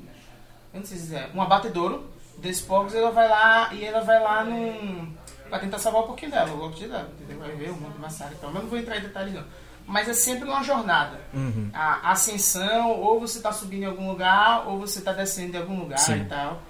eu 0.73 0.79
não 0.79 0.85
sei 0.85 0.97
se 0.97 1.15
é, 1.15 1.29
um 1.33 1.41
abatedouro 1.41 2.09
desses 2.37 2.61
porcos, 2.63 2.93
ela 2.95 3.11
vai 3.11 3.27
lá, 3.27 3.73
e 3.73 3.83
ela 3.83 4.01
vai 4.01 4.19
lá 4.21 4.43
num, 4.43 5.11
pra 5.49 5.57
tentar 5.59 5.79
salvar 5.79 6.03
um 6.03 6.07
pouquinho 6.07 6.31
dela, 6.31 6.51
o 6.51 6.57
lote 6.57 6.87
dela, 6.87 7.09
entendeu? 7.19 7.39
Vai 7.39 7.55
ver 7.55 7.71
um 7.71 7.75
monte 7.79 7.93
de 7.93 7.99
massacre 7.99 8.35
e 8.35 8.37
tal, 8.37 8.51
mas 8.51 8.61
não 8.63 8.69
vou 8.69 8.79
entrar 8.79 8.97
em 8.97 9.01
detalhes 9.01 9.33
não. 9.33 9.43
Mas 9.85 10.07
é 10.07 10.13
sempre 10.13 10.47
uma 10.47 10.63
jornada. 10.63 11.19
Uhum. 11.33 11.69
A 11.73 12.11
ascensão, 12.11 12.91
ou 13.01 13.19
você 13.19 13.37
está 13.39 13.51
subindo 13.51 13.83
em 13.83 13.85
algum 13.85 14.07
lugar, 14.09 14.65
ou 14.67 14.79
você 14.79 14.99
está 14.99 15.11
descendo 15.11 15.57
em 15.57 15.59
algum 15.59 15.77
lugar 15.77 15.97
Sim. 15.99 16.21
e 16.21 16.25
tal. 16.25 16.61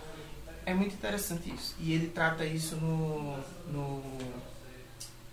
É 0.66 0.74
muito 0.74 0.96
interessante 0.96 1.54
isso. 1.54 1.76
E 1.80 1.94
ele 1.94 2.08
trata 2.08 2.44
isso 2.44 2.76
no, 2.78 3.38
no, 3.68 4.04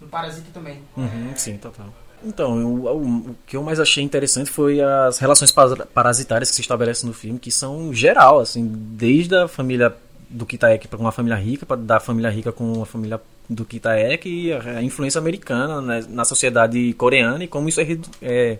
no 0.00 0.06
Parasita 0.08 0.48
também. 0.52 0.78
Uhum, 0.96 1.32
sim, 1.36 1.56
total. 1.56 1.86
Então, 2.24 2.64
o, 2.64 3.30
o- 3.30 3.36
que 3.46 3.56
eu 3.56 3.62
mais 3.62 3.80
achei 3.80 4.02
interessante 4.04 4.50
foi 4.50 4.80
as 4.80 5.18
relações 5.18 5.50
para- 5.52 5.86
parasitárias 5.86 6.50
que 6.50 6.56
se 6.56 6.60
estabelecem 6.62 7.06
no 7.08 7.14
filme, 7.14 7.38
que 7.38 7.50
são 7.50 7.92
geral, 7.94 8.40
assim, 8.40 8.66
desde 8.70 9.34
a 9.34 9.48
família 9.48 9.94
do 10.28 10.44
Kitaek 10.46 10.86
para 10.86 10.98
uma 10.98 11.10
família 11.12 11.36
rica, 11.36 11.64
pra, 11.66 11.76
da 11.76 11.98
família 11.98 12.30
rica 12.30 12.52
com 12.52 12.72
uma 12.72 12.86
família 12.86 13.20
do 13.48 13.64
Kitaek 13.64 14.28
e 14.28 14.52
a, 14.52 14.60
a 14.78 14.82
influência 14.82 15.18
americana 15.18 15.80
né, 15.80 16.04
na 16.08 16.24
sociedade 16.24 16.92
coreana 16.94 17.42
e 17.42 17.48
como 17.48 17.68
isso 17.68 17.80
é, 17.80 17.98
é 18.22 18.58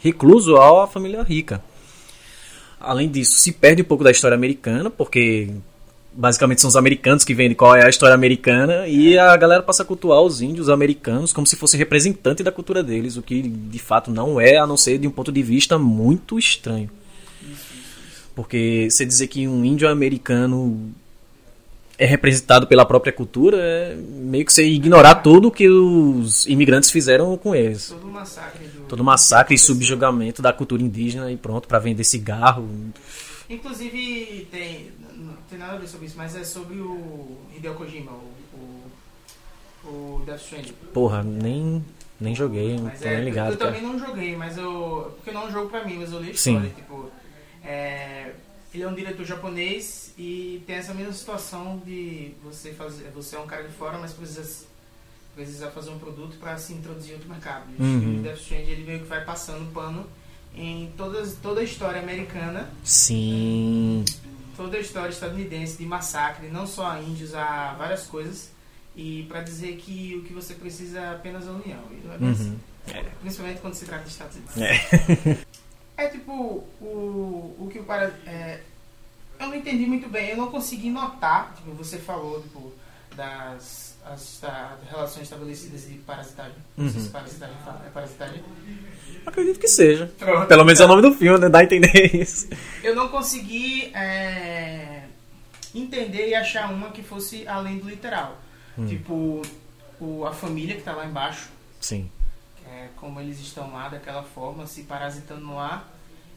recluso 0.00 0.56
à 0.56 0.86
família 0.86 1.22
rica. 1.22 1.62
Além 2.80 3.08
disso, 3.08 3.32
se 3.38 3.52
perde 3.52 3.82
um 3.82 3.84
pouco 3.84 4.04
da 4.04 4.10
história 4.10 4.34
americana, 4.34 4.90
porque 4.90 5.50
basicamente 6.18 6.60
são 6.60 6.66
os 6.66 6.74
americanos 6.74 7.22
que 7.22 7.32
vendem 7.32 7.54
qual 7.54 7.76
é 7.76 7.86
a 7.86 7.88
história 7.88 8.12
americana 8.12 8.88
e 8.88 9.16
a 9.16 9.36
galera 9.36 9.62
passa 9.62 9.84
a 9.84 9.86
cultuar 9.86 10.20
os 10.20 10.42
índios 10.42 10.68
americanos 10.68 11.32
como 11.32 11.46
se 11.46 11.54
fosse 11.54 11.76
representante 11.76 12.42
da 12.42 12.50
cultura 12.50 12.82
deles, 12.82 13.16
o 13.16 13.22
que 13.22 13.40
de 13.40 13.78
fato 13.78 14.10
não 14.10 14.40
é, 14.40 14.58
a 14.58 14.66
não 14.66 14.76
ser 14.76 14.98
de 14.98 15.06
um 15.06 15.12
ponto 15.12 15.30
de 15.30 15.44
vista 15.44 15.78
muito 15.78 16.36
estranho. 16.36 16.90
Porque 18.34 18.88
você 18.90 19.06
dizer 19.06 19.28
que 19.28 19.46
um 19.46 19.64
índio 19.64 19.88
americano 19.88 20.92
é 21.96 22.04
representado 22.04 22.66
pela 22.66 22.84
própria 22.84 23.12
cultura 23.12 23.56
é 23.56 23.96
meio 23.96 24.44
que 24.44 24.52
você 24.52 24.64
ignorar 24.64 25.16
tudo 25.16 25.52
que 25.52 25.68
os 25.68 26.46
imigrantes 26.46 26.90
fizeram 26.90 27.36
com 27.36 27.54
eles. 27.54 27.90
Todo 27.90 28.08
o 28.08 28.10
massacre 28.10 28.66
do. 28.66 28.80
Todo 28.88 29.04
massacre 29.04 29.54
e 29.54 29.58
subjugamento 29.58 30.42
da 30.42 30.52
cultura 30.52 30.82
indígena 30.82 31.30
e 31.30 31.36
pronto, 31.36 31.68
para 31.68 31.78
vender 31.78 32.02
cigarro. 32.02 32.68
Inclusive, 33.48 34.48
tem. 34.50 34.88
Não 35.50 35.58
tem 35.58 35.58
nada 35.66 35.76
a 35.78 35.80
ver 35.80 35.88
sobre 35.88 36.06
isso, 36.06 36.16
mas 36.18 36.36
é 36.36 36.44
sobre 36.44 36.76
o 36.78 37.38
Hideo 37.56 37.74
Kojima, 37.74 38.12
o, 38.12 38.34
o, 38.54 39.88
o 39.88 40.22
Death 40.26 40.42
Stranding. 40.42 40.74
Porra, 40.92 41.22
nem, 41.22 41.82
nem 42.20 42.34
joguei, 42.34 42.76
Mas 42.78 43.00
tô 43.00 43.08
é, 43.08 43.14
nem 43.16 43.24
ligado. 43.24 43.52
eu 43.52 43.56
cara. 43.58 43.72
também 43.72 43.82
não 43.88 43.98
joguei, 43.98 44.36
mas 44.36 44.58
eu. 44.58 45.14
Porque 45.16 45.30
não 45.30 45.44
é 45.44 45.46
um 45.46 45.50
jogo 45.50 45.70
pra 45.70 45.84
mim, 45.86 45.96
mas 46.00 46.12
eu 46.12 46.20
li 46.20 46.32
a 46.32 46.34
Sim. 46.36 46.56
história. 46.56 46.70
Tipo, 46.76 47.10
é, 47.64 48.32
ele 48.74 48.82
é 48.82 48.86
um 48.88 48.94
diretor 48.94 49.24
japonês 49.24 50.12
e 50.18 50.62
tem 50.66 50.76
essa 50.76 50.92
mesma 50.92 51.14
situação 51.14 51.80
de 51.82 52.32
você 52.44 52.72
fazer. 52.74 53.10
Você 53.14 53.34
é 53.34 53.38
um 53.40 53.46
cara 53.46 53.62
de 53.62 53.72
fora, 53.72 53.96
mas 53.96 54.12
precisa, 54.12 54.66
precisa 55.34 55.70
fazer 55.70 55.88
um 55.88 55.98
produto 55.98 56.36
pra 56.38 56.58
se 56.58 56.74
introduzir 56.74 57.12
em 57.12 57.14
outro 57.14 57.30
mercado. 57.30 57.64
E 57.78 57.82
Uhum. 57.82 58.18
o 58.18 58.22
Death 58.22 58.40
Stranding 58.40 58.70
ele 58.70 58.84
meio 58.84 58.98
que 59.00 59.06
vai 59.06 59.24
passando 59.24 59.72
pano 59.72 60.04
em 60.54 60.92
todas, 60.94 61.36
toda 61.42 61.62
a 61.62 61.64
história 61.64 62.02
americana 62.02 62.68
Sim. 62.84 64.04
Toda 64.58 64.76
a 64.76 64.80
história 64.80 65.10
estadunidense 65.10 65.78
de 65.78 65.86
massacre, 65.86 66.48
não 66.48 66.66
só 66.66 66.90
a 66.90 67.00
índios, 67.00 67.32
a 67.32 67.74
várias 67.78 68.08
coisas, 68.08 68.50
e 68.96 69.22
para 69.28 69.40
dizer 69.40 69.76
que 69.76 70.16
o 70.16 70.24
que 70.24 70.32
você 70.32 70.52
precisa 70.52 70.98
é 70.98 71.14
apenas 71.14 71.46
a 71.46 71.52
união. 71.52 71.80
E 71.92 72.04
não 72.04 72.28
é 72.28 72.32
assim. 72.32 72.50
Uhum. 72.50 73.04
Principalmente 73.20 73.60
quando 73.60 73.74
se 73.74 73.84
trata 73.84 74.02
de 74.02 74.10
Estados 74.10 74.36
Unidos. 74.36 74.56
É. 74.58 75.38
É 75.98 76.06
tipo, 76.06 76.32
o, 76.80 77.56
o 77.58 77.68
que 77.72 77.80
o 77.80 77.82
para. 77.82 78.04
É, 78.24 78.60
eu 79.40 79.48
não 79.48 79.56
entendi 79.56 79.84
muito 79.84 80.08
bem, 80.08 80.28
eu 80.28 80.36
não 80.36 80.48
consegui 80.48 80.90
notar, 80.90 81.52
tipo, 81.56 81.72
você 81.72 81.98
falou, 81.98 82.40
tipo, 82.40 82.72
das 83.16 83.97
as, 84.12 84.38
da- 84.40 84.76
relações 84.90 85.24
estabelecidas 85.24 85.86
de 85.88 85.94
parasitagem. 85.98 86.54
Não 86.76 86.88
sei 86.88 86.98
Uhum. 87.00 87.04
se 87.06 87.10
parasitagem 87.12 87.56
fala, 87.64 87.82
é 87.86 87.90
parasitagem. 87.90 88.42
Acredito 89.26 89.58
que 89.58 89.68
seja. 89.68 90.10
Pronto. 90.18 90.46
Pelo 90.46 90.64
menos 90.64 90.80
é 90.80 90.84
o 90.84 90.88
nome 90.88 91.02
do 91.02 91.12
filme, 91.14 91.38
né? 91.38 91.48
Dá 91.48 91.58
a 91.58 91.64
entender 91.64 92.14
isso. 92.16 92.48
Eu 92.82 92.94
não 92.94 93.08
consegui 93.08 93.92
é, 93.94 95.02
entender 95.74 96.28
e 96.28 96.34
achar 96.34 96.72
uma 96.72 96.90
que 96.90 97.02
fosse 97.02 97.46
além 97.46 97.78
do 97.78 97.88
literal. 97.88 98.38
Hum. 98.78 98.86
Tipo, 98.86 99.42
o, 100.00 100.24
a 100.26 100.32
família 100.32 100.76
que 100.76 100.82
tá 100.82 100.92
lá 100.92 101.04
embaixo, 101.04 101.48
Sim. 101.80 102.10
é, 102.66 102.88
como 102.96 103.20
eles 103.20 103.38
estão 103.40 103.72
lá 103.72 103.88
daquela 103.88 104.22
forma, 104.22 104.66
se 104.66 104.82
parasitando 104.84 105.40
no 105.42 105.58
ar. 105.58 105.94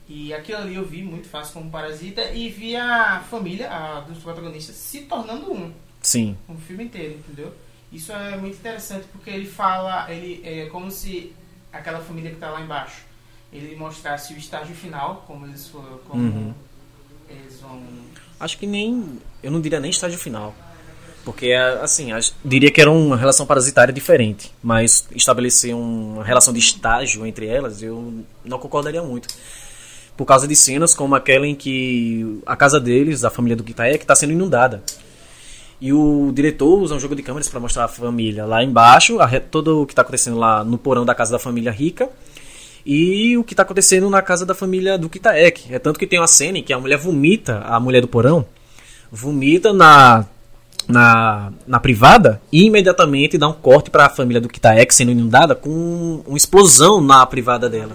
E 0.09 0.33
aquilo 0.33 0.57
ali 0.57 0.75
eu 0.75 0.85
vi 0.85 1.01
muito 1.03 1.29
fácil 1.29 1.53
como 1.53 1.69
Parasita 1.71 2.21
e 2.31 2.49
vi 2.49 2.75
a 2.75 3.23
família 3.29 3.69
a, 3.71 4.01
dos 4.01 4.17
protagonistas 4.17 4.75
se 4.75 5.01
tornando 5.01 5.53
um. 5.53 5.71
Sim. 6.01 6.35
Um 6.49 6.57
filme 6.57 6.85
inteiro, 6.85 7.15
entendeu? 7.19 7.53
Isso 7.91 8.11
é 8.11 8.37
muito 8.37 8.55
interessante 8.57 9.05
porque 9.11 9.29
ele 9.29 9.45
fala, 9.45 10.11
ele 10.11 10.41
é 10.43 10.65
como 10.67 10.89
se 10.89 11.33
aquela 11.71 11.99
família 11.99 12.29
que 12.29 12.37
está 12.37 12.49
lá 12.49 12.61
embaixo, 12.61 13.01
ele 13.51 13.75
mostrasse 13.75 14.33
o 14.33 14.37
estágio 14.37 14.73
final, 14.75 15.23
como 15.27 15.45
eles 15.45 15.67
foram, 15.67 15.97
como 16.07 16.21
Uhum. 16.23 16.53
eles 17.29 17.59
vão. 17.59 17.81
Acho 18.39 18.57
que 18.57 18.65
nem. 18.65 19.19
Eu 19.43 19.51
não 19.51 19.59
diria 19.61 19.79
nem 19.79 19.91
estágio 19.91 20.17
final. 20.17 20.55
Porque, 21.23 21.51
assim, 21.53 22.11
acho- 22.11 22.33
diria 22.43 22.71
que 22.71 22.81
era 22.81 22.89
uma 22.89 23.15
relação 23.15 23.45
parasitária 23.45 23.93
diferente. 23.93 24.51
Mas 24.63 25.07
estabelecer 25.11 25.75
uma 25.75 26.23
relação 26.23 26.51
de 26.51 26.59
estágio 26.59 27.25
entre 27.27 27.45
elas, 27.45 27.83
eu 27.83 28.23
não 28.43 28.57
concordaria 28.57 29.03
muito. 29.03 29.27
Por 30.17 30.25
causa 30.25 30.47
de 30.47 30.55
cenas 30.55 30.93
como 30.95 31.13
aquela 31.13 31.45
em 31.45 31.53
que 31.55 32.41
a 32.45 32.55
casa 32.55 32.79
deles, 32.79 33.23
a 33.23 33.29
família 33.29 33.55
do 33.55 33.63
Kitaek, 33.63 34.03
está 34.03 34.15
sendo 34.15 34.31
inundada. 34.33 34.81
E 35.81 35.91
o 35.91 36.31
diretor 36.31 36.79
usa 36.79 36.93
um 36.93 36.99
jogo 36.99 37.15
de 37.15 37.23
câmeras 37.23 37.49
para 37.49 37.59
mostrar 37.59 37.85
a 37.85 37.87
família 37.87 38.45
lá 38.45 38.63
embaixo, 38.63 39.19
a 39.19 39.39
todo 39.39 39.81
o 39.81 39.85
que 39.87 39.93
está 39.93 40.03
acontecendo 40.03 40.37
lá 40.37 40.63
no 40.63 40.77
porão 40.77 41.03
da 41.03 41.15
casa 41.15 41.31
da 41.31 41.39
família 41.39 41.71
rica. 41.71 42.07
E 42.85 43.35
o 43.35 43.43
que 43.43 43.53
está 43.53 43.63
acontecendo 43.63 44.07
na 44.07 44.21
casa 44.21 44.45
da 44.45 44.53
família 44.53 44.95
do 44.95 45.09
Kitaek. 45.09 45.73
É 45.73 45.79
tanto 45.79 45.97
que 45.97 46.05
tem 46.05 46.19
uma 46.19 46.27
cena 46.27 46.59
em 46.59 46.63
que 46.63 46.71
a 46.71 46.79
mulher 46.79 46.97
vomita, 46.97 47.61
a 47.65 47.79
mulher 47.79 47.99
do 47.99 48.07
porão, 48.07 48.45
vomita 49.11 49.73
na, 49.73 50.27
na, 50.87 51.51
na 51.65 51.79
privada 51.79 52.39
e 52.51 52.65
imediatamente 52.65 53.35
dá 53.35 53.47
um 53.47 53.53
corte 53.53 53.89
para 53.89 54.05
a 54.05 54.09
família 54.09 54.39
do 54.39 54.49
Kitaek 54.49 54.93
sendo 54.93 55.11
inundada 55.11 55.55
com 55.55 56.21
uma 56.27 56.37
explosão 56.37 57.01
na 57.01 57.25
privada 57.25 57.67
dela. 57.67 57.93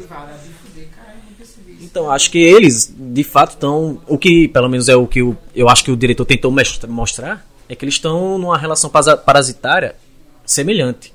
Então, 1.80 2.10
acho 2.10 2.32
que 2.32 2.38
eles, 2.38 2.92
de 2.98 3.22
fato, 3.22 3.50
estão. 3.50 4.00
O 4.08 4.18
que, 4.18 4.48
pelo 4.48 4.68
menos, 4.68 4.88
é 4.88 4.96
o 4.96 5.06
que 5.06 5.20
eu, 5.20 5.36
eu 5.54 5.68
acho 5.68 5.84
que 5.84 5.90
o 5.92 5.96
diretor 5.96 6.24
tentou 6.24 6.52
mostrar 6.88 7.46
é 7.68 7.74
que 7.74 7.84
eles 7.84 7.94
estão 7.94 8.38
numa 8.38 8.56
relação 8.56 8.90
parasitária 8.90 9.96
semelhante. 10.44 11.12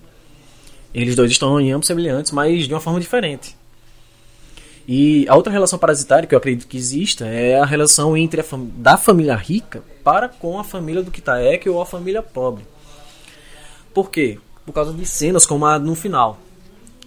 Eles 0.94 1.16
dois 1.16 1.32
estão 1.32 1.60
em 1.60 1.72
ambos 1.72 1.88
semelhantes, 1.88 2.32
mas 2.32 2.68
de 2.68 2.74
uma 2.74 2.82
forma 2.82 3.00
diferente. 3.00 3.56
E 4.88 5.26
a 5.30 5.36
outra 5.36 5.52
relação 5.52 5.80
parasitária 5.80 6.28
que 6.28 6.36
eu 6.36 6.38
acredito 6.38 6.68
que 6.68 6.78
exista 6.78 7.26
é 7.26 7.60
a 7.60 7.66
relação 7.66 8.18
entre 8.18 8.42
a 8.42 8.44
fam 8.44 8.68
da 8.76 8.98
família 8.98 9.36
rica 9.36 9.84
para 10.04 10.28
com 10.28 10.60
a 10.60 10.64
família 10.64 11.02
do 11.02 11.12
Kitaek 11.12 11.70
ou 11.70 11.82
a 11.82 11.86
família 11.86 12.22
pobre. 12.22 12.66
Por 13.94 14.10
quê? 14.10 14.40
Por 14.66 14.74
causa 14.74 14.92
de 14.94 15.06
cenas 15.06 15.46
como 15.46 15.66
a 15.66 15.78
no 15.78 15.96
final, 15.96 16.40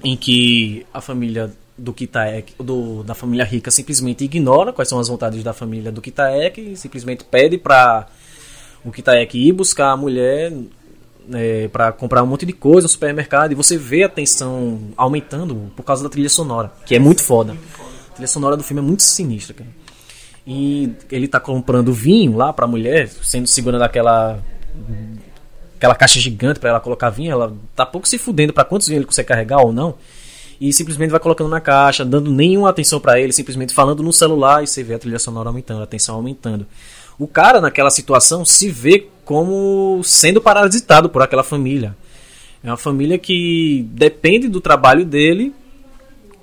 em 0.03 0.17
que 0.17 0.87
a 0.95 1.01
família 1.01 1.53
do 1.77 1.93
Kitaek, 1.93 2.55
do, 2.63 3.03
da 3.03 3.15
família 3.15 3.45
rica 3.45 3.71
simplesmente 3.71 4.25
ignora 4.25 4.73
quais 4.73 4.89
são 4.89 5.01
as 5.01 5.09
vontades 5.09 5.43
da 5.43 5.53
família 5.53 5.91
do 5.91 6.01
Kitaek 6.01 6.61
e 6.61 6.77
simplesmente 6.77 7.25
pede 7.25 7.59
para 7.59 8.07
o 8.85 8.93
Kitaek 8.93 9.39
ir 9.39 9.53
buscar 9.53 9.93
a 9.93 9.97
mulher 9.97 10.53
é, 11.33 11.69
para 11.69 11.93
comprar 11.93 12.23
um 12.23 12.27
monte 12.27 12.45
de 12.45 12.53
coisa 12.53 12.85
no 12.85 12.89
supermercado 12.89 13.53
e 13.53 13.55
você 13.55 13.79
vê 13.79 14.05
a 14.05 14.09
tensão 14.09 14.81
aumentando 14.97 15.73
por 15.75 15.83
causa 15.83 16.03
da 16.03 16.11
trilha 16.11 16.29
sonora, 16.29 16.73
que 16.85 16.95
é 16.95 16.99
muito 16.99 17.23
foda. 17.23 17.57
A 18.11 18.13
trilha 18.15 18.29
sonora 18.29 18.57
do 18.57 18.63
filme 18.63 18.81
é 18.81 18.85
muito 18.85 19.03
sinistra, 19.03 19.55
cara. 19.55 19.71
E 20.47 20.93
ele 21.11 21.27
tá 21.27 21.41
comprando 21.41 21.93
vinho 21.93 22.37
lá 22.37 22.53
pra 22.53 22.67
mulher, 22.67 23.09
sendo 23.09 23.47
segurando 23.47 23.83
aquela 23.83 24.39
aquela 25.77 25.95
caixa 25.95 26.21
gigante 26.21 26.61
pra 26.61 26.71
ela 26.71 26.81
colocar 26.81 27.11
vinho, 27.11 27.33
ela 27.33 27.55
tá 27.75 27.85
pouco 27.85 28.09
se 28.09 28.19
fudendo 28.19 28.53
pra 28.53 28.65
quantos 28.65 28.89
vinhos 28.89 29.01
ele 29.01 29.07
consegue 29.07 29.29
carregar 29.29 29.61
ou 29.61 29.73
não. 29.73 29.95
E 30.61 30.73
simplesmente 30.73 31.11
vai 31.11 31.21
colocando 31.21 31.51
na 31.51 31.61
caixa, 31.61 32.05
dando 32.05 32.31
nenhuma 32.31 32.71
atenção 32.71 33.01
pra 33.01 33.19
ele, 33.19 33.33
simplesmente 33.33 33.75
falando 33.75 34.03
no 34.03 34.13
celular 34.13 34.63
e 34.63 34.67
você 34.67 34.83
vê 34.83 34.95
a 34.95 34.99
trilha 34.99 35.19
sonora 35.19 35.49
aumentando, 35.49 35.83
a 35.83 35.87
tensão 35.87 36.15
aumentando. 36.15 36.67
O 37.19 37.27
cara 37.27 37.61
naquela 37.61 37.91
situação 37.91 38.45
se 38.45 38.69
vê 38.69 39.07
como 39.25 40.01
sendo 40.05 40.41
parasitado 40.41 41.09
por 41.09 41.23
aquela 41.23 41.43
família. 41.43 41.97
É 42.63 42.69
uma 42.69 42.77
família 42.77 43.19
que 43.19 43.87
depende 43.91 44.49
do 44.49 44.61
trabalho 44.61 45.05
dele 45.05 45.55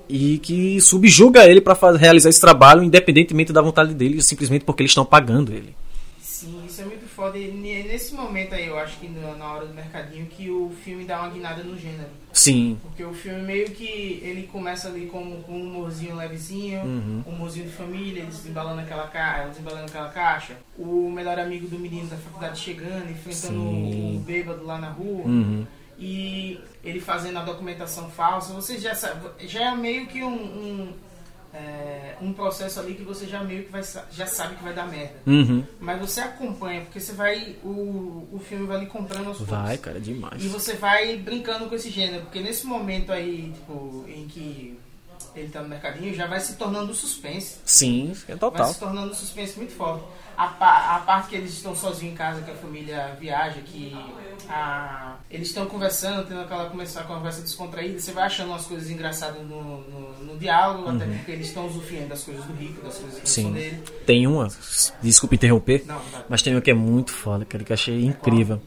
e 0.08 0.38
que 0.38 0.80
subjuga 0.80 1.46
ele 1.46 1.60
para 1.60 1.96
realizar 1.96 2.28
esse 2.28 2.40
trabalho 2.40 2.82
independentemente 2.82 3.52
da 3.52 3.62
vontade 3.62 3.94
dele, 3.94 4.22
simplesmente 4.22 4.64
porque 4.64 4.82
eles 4.82 4.90
estão 4.90 5.04
pagando 5.04 5.52
ele. 5.52 5.74
Sim, 6.20 6.54
isso 6.66 6.80
é 6.80 6.84
muito 6.84 7.06
E 7.36 7.50
ne- 7.50 7.82
nesse 7.84 8.14
momento 8.14 8.54
aí, 8.54 8.66
eu 8.66 8.78
acho 8.78 8.98
que 8.98 9.08
na 9.08 9.52
hora 9.52 9.66
do 9.66 9.74
mercadinho, 9.74 10.26
que 10.26 10.50
o 10.50 10.70
filme 10.84 11.04
dá 11.04 11.20
uma 11.20 11.28
guinada 11.30 11.62
no 11.62 11.78
gênero. 11.78 12.08
Sim, 12.32 12.78
Porque 12.82 13.04
o 13.04 13.12
filme 13.12 13.42
meio 13.42 13.70
que 13.70 14.18
ele 14.22 14.48
começa 14.50 14.88
ali 14.88 15.06
com, 15.06 15.42
com 15.42 15.52
um 15.52 15.62
humorzinho 15.68 16.16
levezinho, 16.16 16.80
Uhum. 16.82 17.22
um 17.26 17.30
humorzinho 17.30 17.66
de 17.66 17.72
família, 17.72 18.22
eles 18.22 18.44
embalando 18.46 18.80
aquela 18.80 19.06
caixa, 19.08 19.44
eles 19.44 19.58
embalando 19.58 19.84
aquela 19.84 20.08
caixa. 20.08 20.56
O 20.78 21.10
melhor 21.10 21.38
amigo 21.38 21.68
do 21.68 21.78
menino 21.78 22.06
da 22.08 22.16
faculdade 22.16 22.58
chegando, 22.58 23.10
enfrentando 23.10 23.60
Sim. 23.60 24.16
o 24.16 24.20
bêbado 24.20 24.64
lá 24.64 24.78
na 24.78 24.88
rua. 24.88 25.24
Uhum. 25.26 25.66
E 25.98 26.58
ele 26.82 27.00
fazendo 27.00 27.38
a 27.38 27.42
documentação 27.42 28.08
falsa. 28.10 28.52
Você 28.54 28.78
já 28.78 28.94
sabe, 28.94 29.28
já 29.46 29.70
é 29.72 29.76
meio 29.76 30.06
que 30.06 30.22
um, 30.24 30.32
um, 30.34 30.92
é, 31.54 32.16
um 32.20 32.32
processo 32.32 32.80
ali 32.80 32.94
que 32.94 33.02
você 33.02 33.26
já 33.26 33.42
meio 33.44 33.64
que 33.64 33.70
vai, 33.70 33.82
já 34.10 34.26
sabe 34.26 34.56
que 34.56 34.64
vai 34.64 34.72
dar 34.72 34.86
merda. 34.86 35.20
Uhum. 35.26 35.64
Mas 35.78 36.00
você 36.00 36.20
acompanha, 36.20 36.80
porque 36.82 36.98
você 36.98 37.12
vai. 37.12 37.56
O, 37.62 38.28
o 38.32 38.38
filme 38.38 38.66
vai 38.66 38.80
lhe 38.80 38.86
comprando 38.86 39.28
aos 39.28 39.38
poucos. 39.38 39.54
Vai, 39.54 39.76
cara, 39.78 40.00
demais. 40.00 40.42
E 40.42 40.48
você 40.48 40.74
vai 40.74 41.16
brincando 41.16 41.68
com 41.68 41.74
esse 41.74 41.90
gênero, 41.90 42.22
porque 42.22 42.40
nesse 42.40 42.66
momento 42.66 43.12
aí, 43.12 43.52
tipo, 43.54 44.04
em 44.08 44.26
que 44.26 44.78
ele 45.34 45.48
tá 45.48 45.62
no 45.62 45.68
mercadinho, 45.68 46.14
já 46.14 46.26
vai 46.26 46.40
se 46.40 46.54
tornando 46.56 46.94
suspense. 46.94 47.56
Sim, 47.64 48.12
é 48.28 48.32
Vai 48.32 48.38
total. 48.38 48.66
se 48.72 48.78
tornando 48.78 49.14
suspense 49.14 49.56
muito 49.56 49.72
forte. 49.72 50.04
A, 50.36 50.46
pa- 50.46 50.96
a 50.96 50.98
parte 51.00 51.28
que 51.28 51.36
eles 51.36 51.52
estão 51.52 51.74
sozinhos 51.76 52.14
em 52.14 52.16
casa, 52.16 52.40
que 52.42 52.50
a 52.50 52.54
família 52.54 53.16
viaja, 53.20 53.60
que 53.60 53.94
a- 54.48 55.16
eles 55.30 55.48
estão 55.48 55.66
conversando, 55.66 56.26
tendo 56.26 56.40
aquela 56.40 56.68
começar 56.70 57.02
a 57.02 57.04
conversa 57.04 57.42
descontraída, 57.42 57.98
você 58.00 58.12
vai 58.12 58.24
achando 58.24 58.48
umas 58.48 58.64
coisas 58.66 58.90
engraçadas 58.90 59.42
no, 59.42 59.62
no, 59.62 60.12
no 60.24 60.38
diálogo, 60.38 60.88
até 60.88 61.04
porque 61.06 61.32
eles 61.32 61.48
estão 61.48 61.66
usufruindo 61.66 62.08
das 62.08 62.22
coisas 62.24 62.44
do 62.44 62.52
rico, 62.54 62.82
das 62.82 62.96
coisas 62.98 63.14
que 63.14 63.20
Uhum. 63.20 63.26
Sim. 63.26 63.52
dele. 63.52 63.82
Tem 64.06 64.26
uma, 64.26 64.48
desculpa 65.02 65.34
interromper, 65.34 65.84
Não, 65.86 65.98
vai. 65.98 66.24
mas 66.28 66.42
tem 66.42 66.54
uma 66.54 66.60
que 66.62 66.70
é 66.70 66.74
muito 66.74 67.10
foda, 67.12 67.44
que 67.44 67.56
eu 67.56 67.74
achei 67.74 68.04
incrível. 68.04 68.60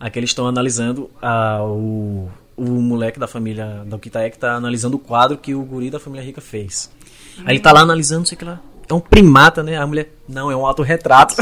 Aqui 0.00 0.18
eles 0.20 0.30
estão 0.30 0.46
analisando 0.46 1.10
a, 1.20 1.60
o, 1.64 2.30
o 2.58 2.82
moleque 2.82 3.18
da 3.18 3.28
família 3.28 3.84
da 3.86 3.96
Okitaek 3.96 4.36
tá 4.38 4.54
analisando 4.54 4.96
o 4.96 5.00
quadro 5.00 5.38
que 5.38 5.54
o 5.54 5.62
guri 5.62 5.90
da 5.90 6.00
família 6.00 6.24
rica 6.24 6.40
fez. 6.40 6.90
Aí 7.44 7.54
ele 7.54 7.60
tá 7.60 7.72
lá 7.72 7.80
analisando, 7.80 8.20
não 8.20 8.26
sei 8.26 8.36
o 8.36 8.38
que 8.38 8.44
lá. 8.44 8.60
É 8.88 8.94
um 8.94 9.00
primata, 9.00 9.62
né? 9.62 9.76
A 9.76 9.86
mulher, 9.86 10.10
não, 10.26 10.50
é 10.50 10.56
um 10.56 10.66
autorretrato. 10.66 11.36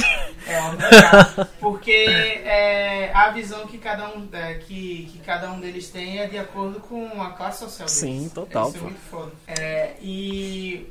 É 0.49 0.61
óbvio, 0.61 0.89
cara, 0.89 1.51
porque 1.59 1.91
é, 1.91 3.11
a 3.13 3.31
visão 3.31 3.67
que 3.67 3.79
cada 3.79 4.09
um 4.11 4.29
é, 4.33 4.55
que, 4.55 5.09
que 5.11 5.19
cada 5.19 5.51
um 5.51 5.59
deles 5.59 5.89
tem 5.89 6.19
é 6.19 6.27
de 6.29 6.39
acordo 6.39 6.79
com 6.79 7.21
a 7.21 7.31
classe 7.31 7.65
social 7.65 7.89
deles. 7.89 7.93
Sim, 7.93 8.31
total, 8.33 8.69
Isso 8.69 8.79
é 8.79 8.81
muito 8.83 9.01
foda. 9.11 9.33
É, 9.47 9.95
e 10.01 10.87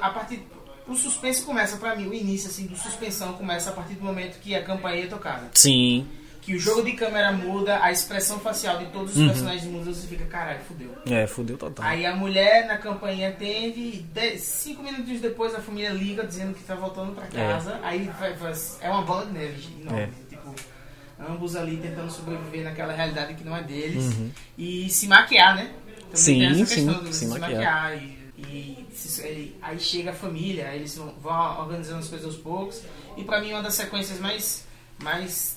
a 0.00 0.10
partir 0.10 0.46
o 0.86 0.94
suspense 0.94 1.42
começa 1.42 1.76
pra 1.76 1.94
mim, 1.94 2.06
o 2.08 2.14
início 2.14 2.48
assim 2.48 2.66
do 2.66 2.76
suspensão 2.76 3.32
começa 3.34 3.70
a 3.70 3.72
partir 3.72 3.94
do 3.94 4.04
momento 4.04 4.38
que 4.40 4.54
a 4.54 4.62
campainha 4.62 5.04
é 5.04 5.08
tocada. 5.08 5.48
Sim, 5.54 6.06
Que 6.40 6.54
o 6.54 6.58
jogo 6.58 6.82
de 6.82 6.92
câmera 6.92 7.32
muda, 7.32 7.82
a 7.82 7.92
expressão 7.92 8.38
facial 8.40 8.78
de 8.78 8.86
todos 8.86 9.12
os 9.12 9.18
Uhum. 9.18 9.28
personagens 9.28 9.64
muda, 9.64 9.92
você 9.92 10.06
fica, 10.06 10.24
caralho, 10.24 10.60
fudeu. 10.66 10.90
é, 11.06 11.26
fudeu 11.26 11.58
total. 11.58 11.84
Aí 11.84 12.06
a 12.06 12.16
mulher 12.16 12.66
na 12.66 12.78
campainha 12.78 13.28
atende 13.28 13.78
e 13.80 14.06
dez- 14.12 14.40
cinco 14.42 14.82
minutos 14.82 15.20
depois 15.20 15.54
a 15.54 15.60
família 15.60 15.90
liga 15.90 16.26
dizendo 16.26 16.54
que 16.54 16.62
tá 16.64 16.74
voltando 16.74 17.14
pra 17.14 17.26
casa. 17.26 17.78
Aí 17.82 18.10
vai- 18.18 18.32
vai- 18.32 18.54
é 18.80 18.88
uma 18.90 19.02
bola 19.02 19.26
de 19.26 19.32
neve 19.32 19.68
enorme. 19.82 20.00
É. 20.00 20.08
Tipo, 20.30 20.54
ambos 21.28 21.54
ali 21.56 21.76
tentando 21.76 22.10
sobreviver 22.10 22.64
naquela 22.64 22.94
realidade 22.94 23.34
que 23.34 23.44
não 23.44 23.54
é 23.54 23.62
deles. 23.62 24.04
Uhum. 24.14 24.30
E 24.56 24.88
se 24.88 25.06
maquiar, 25.06 25.54
né? 25.56 25.70
Também 26.10 26.14
Sim, 26.16 26.64
sim, 26.64 27.02
se 27.12 27.12
se, 27.12 27.26
maquiar. 27.26 27.50
maquiar. 27.50 27.96
e, 28.02 28.18
e 28.38 28.86
ele- 29.24 29.56
aí 29.60 29.78
chega 29.78 30.10
a 30.10 30.14
família, 30.14 30.68
aí 30.68 30.78
eles 30.78 30.96
vão, 30.96 31.12
vão 31.22 31.60
organizando 31.60 31.98
as 31.98 32.08
coisas 32.08 32.26
aos 32.26 32.36
poucos. 32.36 32.80
E 33.16 33.22
pra 33.24 33.40
mim 33.40 33.52
uma 33.52 33.62
das 33.62 33.74
sequências 33.74 34.18
mais, 34.18 34.64
mais, 35.02 35.56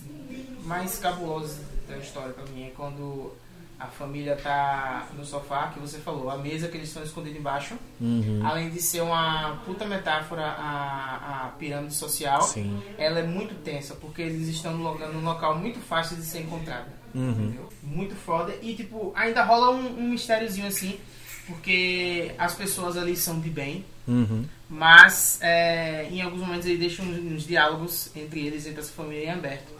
mais 0.65 0.97
cabulosas 0.99 1.57
da 1.87 1.97
história 1.97 2.33
pra 2.33 2.45
mim 2.45 2.63
é 2.67 2.69
quando 2.75 3.33
a 3.79 3.87
família 3.87 4.37
tá 4.37 5.09
no 5.17 5.25
sofá, 5.25 5.67
que 5.73 5.79
você 5.79 5.97
falou, 5.97 6.29
a 6.29 6.37
mesa 6.37 6.69
que 6.69 6.77
eles 6.77 6.87
estão 6.87 7.03
escondidos 7.03 7.37
embaixo, 7.39 7.75
Uhum. 7.99 8.39
além 8.45 8.69
de 8.69 8.81
ser 8.81 9.01
uma 9.01 9.57
puta 9.65 9.83
metáfora 9.85 10.41
à, 10.45 11.47
à 11.47 11.49
pirâmide 11.59 11.93
social, 11.93 12.41
Sim. 12.43 12.81
ela 12.97 13.19
é 13.19 13.23
muito 13.23 13.53
tensa, 13.55 13.95
porque 13.95 14.21
eles 14.21 14.47
estão 14.47 14.77
num 14.77 15.23
local, 15.23 15.57
muito 15.57 15.79
fácil 15.79 16.15
de 16.15 16.23
ser 16.23 16.41
encontrado. 16.41 16.87
Uhum. 17.13 17.31
Entendeu? 17.31 17.69
Muito 17.83 18.15
foda. 18.15 18.55
E 18.61 18.73
tipo, 18.73 19.11
ainda 19.15 19.43
rola 19.43 19.71
um, 19.71 19.99
um 19.99 20.09
mistériozinho 20.11 20.67
assim, 20.67 20.97
porque 21.45 22.31
as 22.37 22.55
pessoas 22.55 22.95
ali 22.97 23.15
são 23.17 23.39
de 23.39 23.49
bem, 23.49 23.83
Uhum. 24.07 24.45
mas 24.69 25.39
é, 25.41 26.07
em 26.09 26.21
alguns 26.21 26.39
momentos 26.41 26.65
ele 26.65 26.77
deixa 26.77 27.01
uns, 27.01 27.17
uns 27.19 27.45
diálogos 27.45 28.09
entre 28.15 28.45
eles, 28.45 28.65
entre 28.65 28.79
essa 28.81 28.91
família 28.93 29.25
em 29.25 29.29
aberto. 29.31 29.71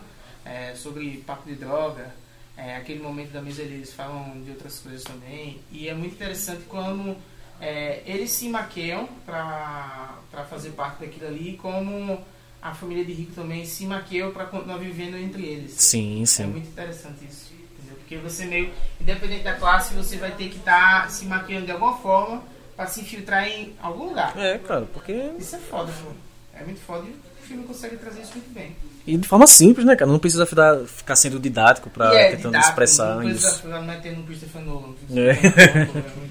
É, 0.46 0.74
sobre 0.76 1.18
papo 1.26 1.48
de 1.48 1.56
droga. 1.56 2.14
É, 2.56 2.76
aquele 2.76 3.02
momento 3.02 3.32
da 3.32 3.42
mesa 3.42 3.62
eles 3.64 3.94
falam 3.94 4.42
de 4.44 4.52
outras 4.52 4.80
coisas 4.80 5.04
também. 5.04 5.60
E 5.72 5.88
é 5.90 5.94
muito 5.94 6.14
interessante 6.14 6.64
quando 6.68 7.16
é, 7.60 8.02
eles 8.06 8.32
se 8.32 8.48
maqueiam 8.50 9.08
pra, 9.26 10.18
pra 10.30 10.44
fazer 10.44 10.72
parte 10.72 11.00
daquilo 11.00 11.28
ali, 11.28 11.58
como 11.58 12.22
a 12.62 12.74
família 12.74 13.04
de 13.04 13.12
rico 13.14 13.34
também 13.34 13.66
se 13.66 13.86
maqueiam 13.86 14.32
pra 14.32 14.46
continuar 14.46 14.78
vivendo 14.78 15.18
entre 15.18 15.46
eles. 15.46 15.72
Sim, 15.74 16.24
É 16.24 16.26
sim. 16.26 16.46
muito 16.46 16.68
interessante 16.68 17.26
isso, 17.26 17.54
entendeu? 17.54 17.96
Porque 17.98 18.18
você 18.18 18.46
meio, 18.46 18.72
independente 19.02 19.44
da 19.44 19.56
classe, 19.56 19.94
você 19.94 20.18
vai 20.18 20.32
ter 20.32 20.50
que 20.50 20.58
estar 20.58 21.10
se 21.10 21.26
maquiando 21.26 21.66
de 21.66 21.72
alguma 21.72 21.98
forma 21.98 22.44
pra 22.76 22.86
se 22.88 23.02
infiltrar 23.02 23.48
em 23.48 23.74
algum 23.82 24.10
lugar. 24.10 24.38
É, 24.38 24.58
cara, 24.60 24.86
porque. 24.94 25.32
Isso 25.40 25.56
é 25.56 25.60
foda, 25.60 25.92
pô. 26.04 26.12
É 26.54 26.64
muito 26.64 26.80
foda 26.82 27.06
o 27.44 27.48
filme 27.48 27.64
consegue 27.64 27.98
trazer 27.98 28.22
isso 28.22 28.32
muito 28.34 28.54
bem. 28.54 28.76
E 29.06 29.18
de 29.18 29.28
forma 29.28 29.46
simples, 29.46 29.86
né, 29.86 29.96
cara? 29.98 30.10
Não 30.10 30.18
precisa 30.20 30.46
ficar, 30.46 31.16
sendo 31.16 31.38
didático 31.40 31.90
pra 31.90 32.14
é 32.16 32.30
tentando 32.32 32.46
didático, 32.54 32.70
expressar 32.70 33.16
não 33.16 33.24
precisa 33.24 33.50
isso. 33.50 33.68
metendo 33.82 34.22
no 34.22 34.24
Christopher 34.24 34.62
Nolan. 34.62 34.94
É. 35.14 35.36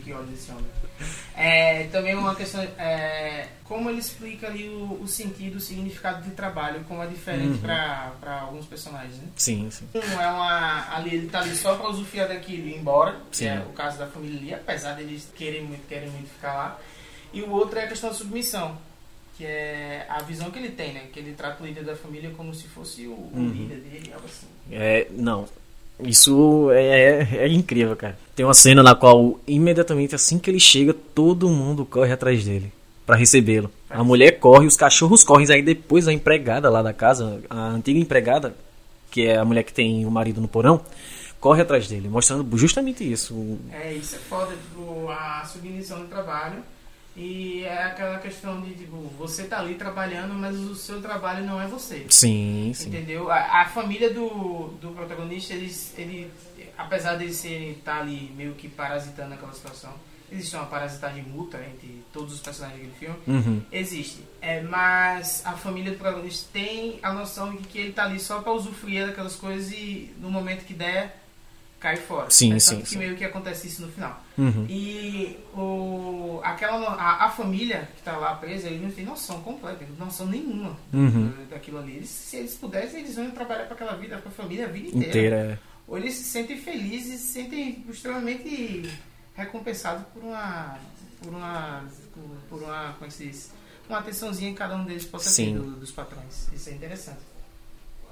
Que. 0.02 0.14
É, 1.34 1.84
também 1.84 2.14
uma 2.14 2.34
questão, 2.34 2.60
é, 2.78 3.48
como 3.64 3.88
ele 3.88 3.98
explica 4.00 4.46
ali 4.48 4.68
o, 4.68 5.00
o 5.02 5.08
sentido, 5.08 5.56
o 5.56 5.60
significado 5.60 6.22
de 6.22 6.30
trabalho, 6.30 6.84
como 6.86 7.02
é 7.02 7.06
diferente 7.06 7.52
Uhum. 7.54 7.58
pra 7.58 8.12
para 8.20 8.40
alguns 8.42 8.66
personagens, 8.66 9.16
né? 9.16 9.24
Sim, 9.36 9.68
sim. 9.70 9.86
Um 9.94 10.20
é 10.20 10.26
uma. 10.28 10.94
Ali 10.94 11.14
ele 11.14 11.28
tá 11.28 11.40
ali 11.40 11.54
só 11.56 11.74
pra 11.74 11.88
usufruir 11.88 12.28
daquilo 12.28 12.66
e 12.68 12.72
ir 12.72 12.78
embora, 12.78 13.16
que 13.30 13.38
Sim. 13.38 13.46
é 13.48 13.60
o 13.66 13.72
caso 13.72 13.98
da 13.98 14.06
família 14.06 14.38
ali, 14.38 14.54
apesar 14.54 14.92
deles 14.94 15.26
querem 15.34 15.64
muito, 15.64 15.86
querem 15.88 16.10
muito 16.10 16.28
ficar 16.28 16.52
lá. 16.52 16.78
E 17.32 17.40
o 17.42 17.50
outro 17.50 17.78
é 17.78 17.84
a 17.84 17.88
questão 17.88 18.10
da 18.10 18.14
submissão, 18.14 18.76
que 19.42 19.46
é 19.48 20.06
a 20.08 20.22
visão 20.22 20.52
que 20.52 20.58
ele 20.60 20.68
tem, 20.68 20.92
né? 20.92 21.02
Que 21.12 21.18
ele 21.18 21.32
trata 21.32 21.60
o 21.62 21.66
líder 21.66 21.82
da 21.84 21.96
família 21.96 22.30
como 22.36 22.54
se 22.54 22.68
fosse 22.68 23.08
o, 23.08 23.28
Uhum. 23.34 23.50
líder 23.50 23.78
dele, 23.80 24.12
algo 24.14 24.24
assim. 24.24 24.46
É, 24.70 25.08
não. 25.10 25.48
Isso 26.00 26.70
é, 26.70 27.26
é, 27.32 27.36
é 27.38 27.48
incrível, 27.48 27.96
cara. 27.96 28.16
Tem 28.36 28.46
uma 28.46 28.54
cena 28.54 28.84
na 28.84 28.94
qual, 28.94 29.40
imediatamente 29.46 30.14
assim 30.14 30.38
que 30.38 30.48
ele 30.48 30.60
chega, 30.60 30.94
todo 30.94 31.48
mundo 31.48 31.84
corre 31.84 32.12
atrás 32.12 32.44
dele 32.44 32.72
pra 33.04 33.16
recebê-lo. 33.16 33.68
A 33.90 34.04
mulher 34.04 34.38
corre, 34.38 34.64
os 34.66 34.76
cachorros 34.76 35.24
correm, 35.24 35.50
aí 35.50 35.60
depois 35.62 36.06
a 36.06 36.12
empregada 36.12 36.70
lá 36.70 36.80
da 36.80 36.92
casa, 36.92 37.42
a 37.50 37.68
antiga 37.70 37.98
empregada, 37.98 38.54
que 39.10 39.26
é 39.26 39.36
a 39.38 39.44
mulher 39.44 39.64
que 39.64 39.72
tem 39.72 40.06
o 40.06 40.10
marido 40.10 40.40
no 40.40 40.46
porão, 40.46 40.80
corre 41.40 41.62
atrás 41.62 41.88
dele, 41.88 42.08
mostrando 42.08 42.56
justamente 42.56 43.02
isso. 43.10 43.58
É, 43.72 43.92
isso 43.92 44.14
é 44.14 44.18
foda, 44.18 44.52
tipo, 44.54 45.08
a 45.10 45.44
submissão 45.44 45.98
do 46.00 46.06
trabalho. 46.06 46.62
E 47.14 47.62
é 47.64 47.82
aquela 47.84 48.18
questão 48.18 48.60
de, 48.62 48.72
tipo, 48.74 48.96
você 49.18 49.44
tá 49.44 49.58
ali 49.58 49.74
trabalhando, 49.74 50.32
mas 50.32 50.56
o 50.58 50.74
seu 50.74 51.00
trabalho 51.02 51.44
não 51.44 51.60
é 51.60 51.66
você. 51.66 52.06
Sim, 52.08 52.72
sim. 52.74 52.88
Entendeu? 52.88 53.30
A, 53.30 53.62
a 53.62 53.64
família 53.66 54.12
do, 54.14 54.68
do 54.80 54.92
protagonista, 54.94 55.52
eles, 55.52 55.92
ele, 55.98 56.30
apesar 56.78 57.16
de 57.16 57.24
ele 57.24 57.72
estar 57.72 58.00
ali 58.00 58.32
meio 58.34 58.54
que 58.54 58.66
parasitando 58.66 59.28
naquela 59.28 59.52
situação, 59.52 59.92
existe 60.30 60.56
uma 60.56 60.64
parasitagem 60.64 61.22
mútua 61.24 61.60
entre 61.60 62.02
todos 62.10 62.32
os 62.32 62.40
personagens 62.40 62.80
daquele 62.80 62.94
filme, 62.98 63.18
Uhum. 63.26 63.62
existe. 63.70 64.20
É, 64.40 64.62
mas 64.62 65.42
a 65.44 65.52
família 65.52 65.92
do 65.92 65.98
protagonista 65.98 66.48
tem 66.50 66.98
a 67.02 67.12
noção 67.12 67.54
de 67.54 67.58
que 67.64 67.76
ele 67.78 67.92
tá 67.92 68.04
ali 68.04 68.18
só 68.18 68.40
para 68.40 68.52
usufruir 68.52 69.06
daquelas 69.06 69.36
coisas 69.36 69.70
e 69.70 70.14
no 70.18 70.30
momento 70.30 70.64
que 70.64 70.72
der, 70.72 71.21
cai 71.82 71.96
fora. 71.96 72.30
Sim, 72.30 72.54
é 72.54 72.58
sim, 72.60 72.80
que 72.80 72.88
sim. 72.90 72.98
meio 72.98 73.16
que 73.16 73.24
acontece 73.24 73.66
isso 73.66 73.82
no 73.82 73.90
final. 73.92 74.22
Uhum. 74.38 74.64
E 74.68 75.36
o, 75.52 76.40
aquela, 76.44 76.94
a, 76.94 77.26
a 77.26 77.30
família 77.30 77.88
que 77.96 78.02
tá 78.02 78.16
lá 78.16 78.34
presa, 78.36 78.68
eles 78.68 78.80
não 78.82 78.90
têm 78.90 79.04
noção 79.04 79.42
completa, 79.42 79.84
noção 79.98 80.26
nenhuma 80.26 80.76
Uhum. 80.92 81.32
daquilo 81.50 81.78
ali. 81.78 81.96
Eles, 81.96 82.08
se 82.08 82.36
eles 82.36 82.54
pudessem, 82.54 83.00
eles 83.00 83.16
iam 83.16 83.30
trabalhar 83.32 83.64
para 83.64 83.74
aquela 83.74 83.96
vida, 83.96 84.16
para 84.18 84.28
a 84.30 84.32
família 84.32 84.66
a 84.66 84.68
vida 84.68 84.88
inteira. 84.88 85.08
Inteira. 85.08 85.36
é. 85.36 85.58
Ou 85.88 85.98
eles 85.98 86.14
se 86.14 86.24
sentem 86.24 86.56
felizes, 86.56 87.20
se 87.20 87.32
sentem 87.32 87.84
extremamente 87.90 88.88
recompensados 89.34 90.04
por 90.14 90.22
uma. 90.22 90.78
por 91.22 91.28
uma. 91.34 91.84
por, 92.14 92.22
por 92.48 92.62
uma. 92.62 92.92
como 92.94 93.04
é 93.04 93.08
que 93.08 93.14
se 93.14 93.26
diz? 93.26 93.50
Uma 93.88 93.98
atençãozinha 93.98 94.52
que 94.52 94.56
cada 94.58 94.76
um 94.76 94.84
deles 94.84 95.04
possa 95.04 95.28
Sim. 95.28 95.54
ter 95.54 95.58
do- 95.58 95.76
dos 95.80 95.90
patrões. 95.90 96.48
Isso 96.52 96.70
é 96.70 96.72
interessante. 96.72 97.18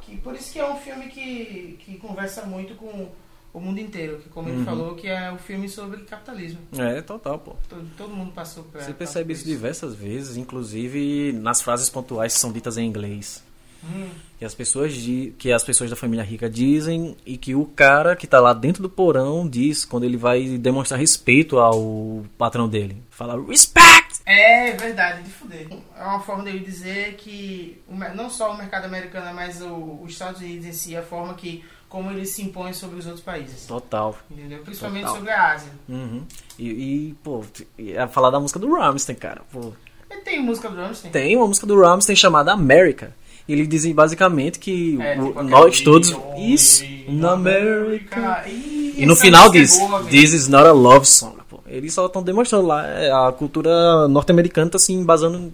Que, 0.02 0.16
por 0.16 0.34
isso 0.34 0.52
que 0.52 0.58
é 0.58 0.68
um 0.68 0.76
filme 0.76 1.08
que, 1.08 1.78
que 1.84 1.96
conversa 1.98 2.44
muito 2.44 2.74
com 2.74 3.08
o 3.52 3.60
mundo 3.60 3.80
inteiro, 3.80 4.18
que 4.18 4.28
como 4.28 4.48
ele 4.48 4.58
Uhum. 4.58 4.64
falou, 4.64 4.94
que 4.94 5.08
é 5.08 5.30
um 5.32 5.38
filme 5.38 5.68
sobre 5.68 6.02
capitalismo. 6.04 6.60
É, 6.78 7.00
total, 7.02 7.38
pô. 7.38 7.56
Todo, 7.68 7.86
todo 7.96 8.14
mundo 8.14 8.32
passou 8.32 8.62
por 8.64 8.80
Você 8.80 8.92
percebe 8.92 9.26
por 9.26 9.32
isso 9.32 9.44
diversas 9.44 9.94
vezes, 9.94 10.36
inclusive 10.36 11.32
nas 11.32 11.60
frases 11.62 11.88
pontuais 11.90 12.34
que 12.34 12.40
são 12.40 12.52
ditas 12.52 12.76
em 12.78 12.86
inglês. 12.86 13.42
Hum, 13.82 14.08
Que 14.38 14.44
as 14.44 14.54
pessoas 14.54 14.92
di- 14.94 15.34
que 15.38 15.50
as 15.52 15.62
pessoas 15.64 15.88
da 15.90 15.96
família 15.96 16.22
rica 16.24 16.48
dizem 16.50 17.16
e 17.26 17.36
que 17.38 17.54
o 17.54 17.64
cara 17.64 18.14
que 18.14 18.26
tá 18.26 18.38
lá 18.38 18.52
dentro 18.52 18.82
do 18.82 18.90
porão 18.90 19.48
diz 19.48 19.84
quando 19.86 20.04
ele 20.04 20.16
vai 20.18 20.58
demonstrar 20.58 21.00
respeito 21.00 21.58
ao 21.58 22.24
patrão 22.38 22.68
dele. 22.68 23.02
Fala 23.10 23.42
respect! 23.42 24.20
É 24.26 24.72
verdade, 24.72 25.22
de 25.24 25.30
fuder. 25.30 25.66
É 25.96 26.04
uma 26.04 26.20
forma 26.20 26.44
dele 26.44 26.60
dizer 26.60 27.14
que 27.16 27.80
o 27.88 27.94
não 28.14 28.28
só 28.30 28.52
o 28.52 28.56
mercado 28.58 28.84
americano, 28.84 29.34
mas 29.34 29.60
o, 29.62 29.98
os 30.02 30.12
Estados 30.12 30.40
Unidos 30.42 30.66
em 30.66 30.72
si, 30.72 30.94
a 30.96 31.02
forma 31.02 31.34
que 31.34 31.64
como 31.90 32.10
ele 32.10 32.24
se 32.24 32.40
impõe 32.42 32.72
sobre 32.72 32.98
os 33.00 33.04
outros 33.04 33.22
países. 33.22 33.66
Total. 33.66 34.16
Entendeu? 34.30 34.60
Principalmente 34.60 35.02
Total. 35.02 35.16
sobre 35.16 35.30
a 35.32 35.52
Ásia. 35.52 35.72
Uhum. 35.88 36.22
E, 36.58 36.68
e, 36.70 37.14
pô, 37.22 37.44
ia 37.76 38.08
falar 38.08 38.30
da 38.30 38.40
música 38.40 38.58
do 38.58 38.72
Rammstein, 38.72 39.16
cara. 39.16 39.42
Pô, 39.52 39.72
Ele 40.08 40.20
tem 40.22 40.40
música 40.42 40.68
do 40.70 40.76
Rammstein? 40.76 41.10
tem 41.10 41.36
uma 41.36 41.46
música 41.46 41.66
do 41.66 41.78
Rammstein 41.78 42.16
chamada 42.16 42.52
America. 42.52 43.12
E 43.48 43.52
ele 43.52 43.66
dizem 43.66 43.92
basicamente 43.92 44.58
que 44.60 44.96
É, 45.02 45.20
o- 45.20 45.26
tipo 45.28 45.42
nós 45.42 45.80
todos. 45.80 46.14
Isso, 46.38 46.84
na 47.08 47.32
América. 47.32 48.44
E, 48.46 49.04
no 49.04 49.16
final 49.16 49.48
é 49.48 49.50
diz, 49.50 49.76
boa. 49.78 50.04
This 50.04 50.32
is 50.32 50.46
not 50.48 50.66
a 50.68 50.72
love 50.72 51.04
song. 51.06 51.36
Pô, 51.48 51.58
eles 51.66 51.92
só 51.92 52.06
estão 52.06 52.22
demonstrando 52.22 52.66
lá, 52.68 52.86
é, 52.86 53.10
a 53.10 53.32
cultura 53.32 54.06
norte-americana 54.06 54.70
tá 54.70 54.78
se 54.78 54.92
embasando 54.92 55.52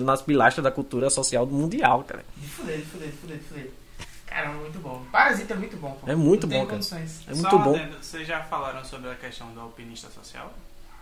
nas 0.00 0.22
pilastras 0.22 0.64
da 0.64 0.70
cultura 0.70 1.10
social 1.10 1.44
mundial, 1.46 2.02
cara. 2.08 2.24
De 2.38 2.48
fuder, 2.48 2.78
de 2.78 2.84
fuder, 2.86 3.12
Caramba, 4.32 4.54
muito 4.60 4.78
bom. 4.78 5.04
Parasita 5.12 5.54
é 5.54 5.56
muito 5.56 5.76
bom. 5.76 5.92
Pô. 6.00 6.10
É 6.10 6.14
muito 6.14 6.46
Não 6.46 6.50
tem 6.50 6.60
bom, 6.60 6.66
cara. 6.66 6.76
condições. 6.76 7.20
É 7.28 7.34
Só 7.34 7.40
muito 7.42 7.56
um 7.56 7.62
bom. 7.62 7.74
adendo, 7.76 7.96
Vocês 8.02 8.26
já 8.26 8.40
falaram 8.44 8.84
sobre 8.84 9.10
a 9.10 9.14
questão 9.14 9.52
do 9.52 9.60
alpinista 9.60 10.08
social? 10.10 10.52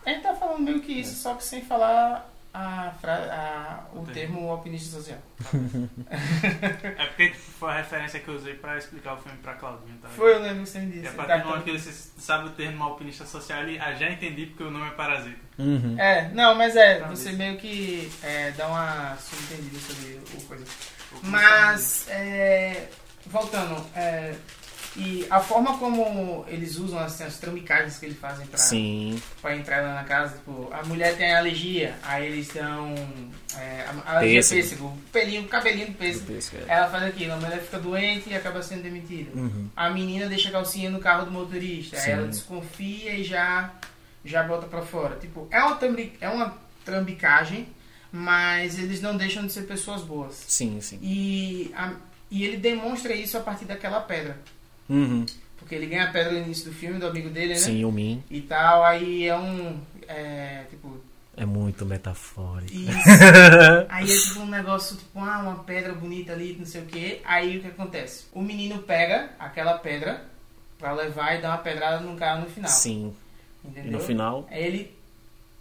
A 0.05 0.11
gente 0.11 0.23
tá 0.23 0.35
falando 0.35 0.61
meio 0.61 0.81
que 0.81 0.93
isso, 0.93 1.15
só 1.23 1.35
que 1.35 1.45
sem 1.45 1.63
falar 1.63 2.29
a 2.53 2.93
a- 3.05 3.85
o 3.93 4.01
Entendi. 4.01 4.13
termo 4.13 4.51
alpinista 4.51 4.97
social. 4.97 5.19
É 6.99 7.07
porque 7.07 7.29
tipo, 7.31 7.39
foi 7.59 7.71
a 7.71 7.77
referência 7.77 8.19
que 8.19 8.27
eu 8.29 8.35
usei 8.35 8.55
pra 8.55 8.77
explicar 8.77 9.15
o 9.15 9.19
filme 9.19 9.39
pra 9.39 9.55
Claudinho, 9.55 9.97
tá? 10.03 10.09
Foi, 10.09 10.35
eu 10.35 10.41
lembro 10.41 10.65
que 10.65 10.69
você 10.71 10.79
me 10.81 10.87
disse. 10.93 11.07
É 11.07 11.11
Tá 11.13 11.23
pra 11.25 11.37
ter 11.37 11.43
com- 11.43 11.49
momento 11.51 11.65
que 11.65 11.79
você 11.79 11.93
sabe 12.19 12.47
o 12.49 12.51
termo 12.51 12.83
alpinista 12.83 13.25
social, 13.25 13.63
ele 13.63 13.79
ah, 13.79 13.93
já 13.95 14.11
entendi 14.11 14.47
porque 14.47 14.65
o 14.65 14.71
nome 14.71 14.89
é 14.89 14.91
Parasita. 14.91 15.39
Uhum. 15.59 15.97
É, 15.99 16.29
não, 16.31 16.55
mas 16.57 16.75
é, 16.77 16.97
Pra 16.99 17.09
você 17.09 17.31
ver. 17.31 17.37
meio 17.37 17.57
que 17.59 18.11
é, 18.23 18.51
dá 18.53 18.67
uma 18.67 19.17
subentendida 19.17 19.79
sobre 19.79 20.21
o 20.37 20.43
coisa. 20.47 20.65
O 21.23 21.27
Mas, 21.27 22.09
é, 22.09 22.89
voltando, 23.27 23.85
é, 23.95 24.35
e 24.97 25.25
a 25.31 25.39
forma 25.39 25.79
como 25.79 26.45
eles 26.49 26.77
usam 26.77 26.99
assim, 26.99 27.23
as 27.23 27.39
tramicagens 27.39 27.97
que 27.99 28.07
eles 28.07 28.19
fazem 28.19 28.45
pra, 28.47 28.59
Sim, 28.59 29.23
pra 29.41 29.55
entrar 29.57 29.83
lá 29.83 29.95
na 29.95 30.05
casa, 30.05 30.35
tipo, 30.37 30.69
a 30.73 30.83
mulher 30.85 31.17
tem 31.17 31.33
alergia, 31.33 31.95
aí 32.03 32.27
eles 32.27 32.49
dão 32.49 32.93
é, 33.57 33.85
a, 33.87 34.11
a 34.13 34.17
alergia 34.17 34.41
Pêssego. 34.41 34.61
pêssego, 34.63 34.99
pelinho, 35.13 35.45
cabelinho 35.49 35.87
do 35.89 35.95
pêssego. 35.95 36.27
Depois, 36.27 36.49
cara. 36.51 36.65
Ela 36.67 36.89
faz 36.91 37.05
aquilo, 37.05 37.33
a 37.35 37.37
mulher 37.37 37.61
fica 37.63 37.79
doente 37.79 38.31
e 38.31 38.35
acaba 38.35 38.63
sendo 38.63 38.83
demitida. 38.83 39.31
Uhum. 39.39 39.69
A 39.77 39.89
menina 39.91 40.27
deixa 40.27 40.49
a 40.49 40.53
calcinha 40.53 40.91
no 40.91 40.99
carro 40.99 41.25
do 41.27 41.31
motorista. 41.31 41.97
Sim. 41.97 42.07
Aí 42.07 42.13
ela 42.19 42.27
desconfia 42.27 43.15
e 43.15 43.23
já, 43.23 43.73
já 44.25 44.43
bota 44.43 44.67
pra 44.67 44.83
fora. 44.83 45.15
Tipo, 45.21 45.47
é 45.53 45.63
uma, 45.63 45.79
é 46.21 46.29
uma 46.29 46.57
trambicagem, 46.85 47.69
mas 48.11 48.77
eles 48.77 49.01
não 49.01 49.17
deixam 49.17 49.47
de 49.47 49.53
ser 49.53 49.63
pessoas 49.63 50.03
boas. 50.03 50.35
Sim, 50.49 50.81
sim. 50.81 50.99
E, 51.01 51.71
a- 51.77 51.95
e 52.31 52.45
ele 52.45 52.57
demonstra 52.57 53.15
isso 53.15 53.37
a 53.37 53.41
partir 53.41 53.65
daquela 53.65 54.01
pedra. 54.01 54.37
Uhum. 54.89 55.25
Porque 55.59 55.75
ele 55.75 55.87
ganha 55.87 56.05
a 56.09 56.13
pedra 56.13 56.33
no 56.33 56.39
início 56.39 56.65
do 56.71 56.73
filme, 56.73 56.99
do 56.99 57.07
amigo 57.07 57.29
dele, 57.31 57.51
né? 57.51 57.55
Sim, 57.57 57.85
o 57.85 57.93
Min 57.93 58.23
E 58.31 58.41
tal, 58.41 58.83
aí 58.85 59.27
é 59.27 59.37
um. 59.37 59.79
É, 60.09 60.65
tipo, 60.71 61.01
é 61.37 61.45
muito 61.47 61.87
metafórico. 61.87 62.73
isso. 62.73 62.91
Aí 63.89 64.05
é 64.11 64.17
tipo 64.21 64.41
um 64.41 64.47
negócio, 64.47 64.97
tipo, 64.97 65.21
ah, 65.21 65.39
uma 65.39 65.63
pedra 65.65 65.95
bonita 65.95 66.33
ali, 66.33 66.57
não 66.59 66.67
sei 66.67 66.83
o 66.83 66.87
que. 66.87 67.21
Aí 67.25 67.59
o 67.59 67.61
que 67.63 67.69
acontece? 67.69 68.27
O 68.33 68.43
menino 68.43 68.83
pega 68.83 69.31
aquela 69.39 69.79
pedra 69.79 70.25
pra 70.79 70.93
levar 70.93 71.37
e 71.37 71.41
dar 71.43 71.51
uma 71.51 71.59
pedrada 71.59 72.01
no 72.01 72.17
cara 72.17 72.41
no 72.41 72.51
final. 72.51 72.71
Sim. 72.71 73.15
E 73.65 73.69
Entendeu? 73.69 73.93
no 73.93 74.01
final, 74.01 74.49
Aí 74.51 74.65
ele 74.65 74.97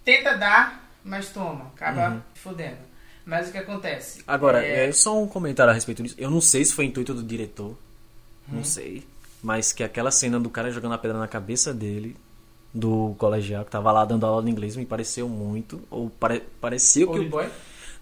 tenta 0.04 0.36
dar, 0.38 0.90
mas 1.04 1.30
toma, 1.30 1.72
acaba 1.76 2.10
Uhum. 2.16 2.22
fodendo. 2.34 2.78
Mas 3.26 3.50
o 3.50 3.52
que 3.52 3.58
acontece? 3.58 4.24
Agora, 4.28 4.66
é, 4.66 4.88
é 4.88 4.92
só 4.92 5.22
um 5.22 5.28
comentário 5.28 5.72
a 5.72 5.74
respeito 5.74 6.02
disso. 6.04 6.16
Eu 6.18 6.30
não 6.32 6.42
sei 6.42 6.66
se 6.66 6.74
foi 6.74 6.86
intuito 6.86 7.14
do 7.14 7.22
diretor. 7.24 7.70
Hum. 7.72 8.54
Não 8.58 8.64
sei. 8.64 9.06
Mas 9.44 9.72
que 9.72 9.84
aquela 9.84 10.12
cena 10.12 10.40
do 10.40 10.50
cara 10.50 10.72
jogando 10.72 10.94
a 10.94 10.98
pedra 10.98 11.18
na 11.18 11.28
cabeça 11.28 11.74
dele, 11.74 12.16
do 12.74 13.16
colegial, 13.18 13.64
que 13.66 13.72
tava 13.72 13.92
lá 13.92 14.04
dando 14.06 14.26
aula 14.26 14.44
de 14.44 14.50
inglês, 14.50 14.76
me 14.76 14.86
pareceu 14.86 15.30
muito. 15.30 15.82
Ou 15.90 16.10
pare, 16.10 16.44
pareceu 16.60 17.08
que. 17.12 17.14
Old 17.20 17.28
o- 17.28 17.30
Boy? 17.30 17.50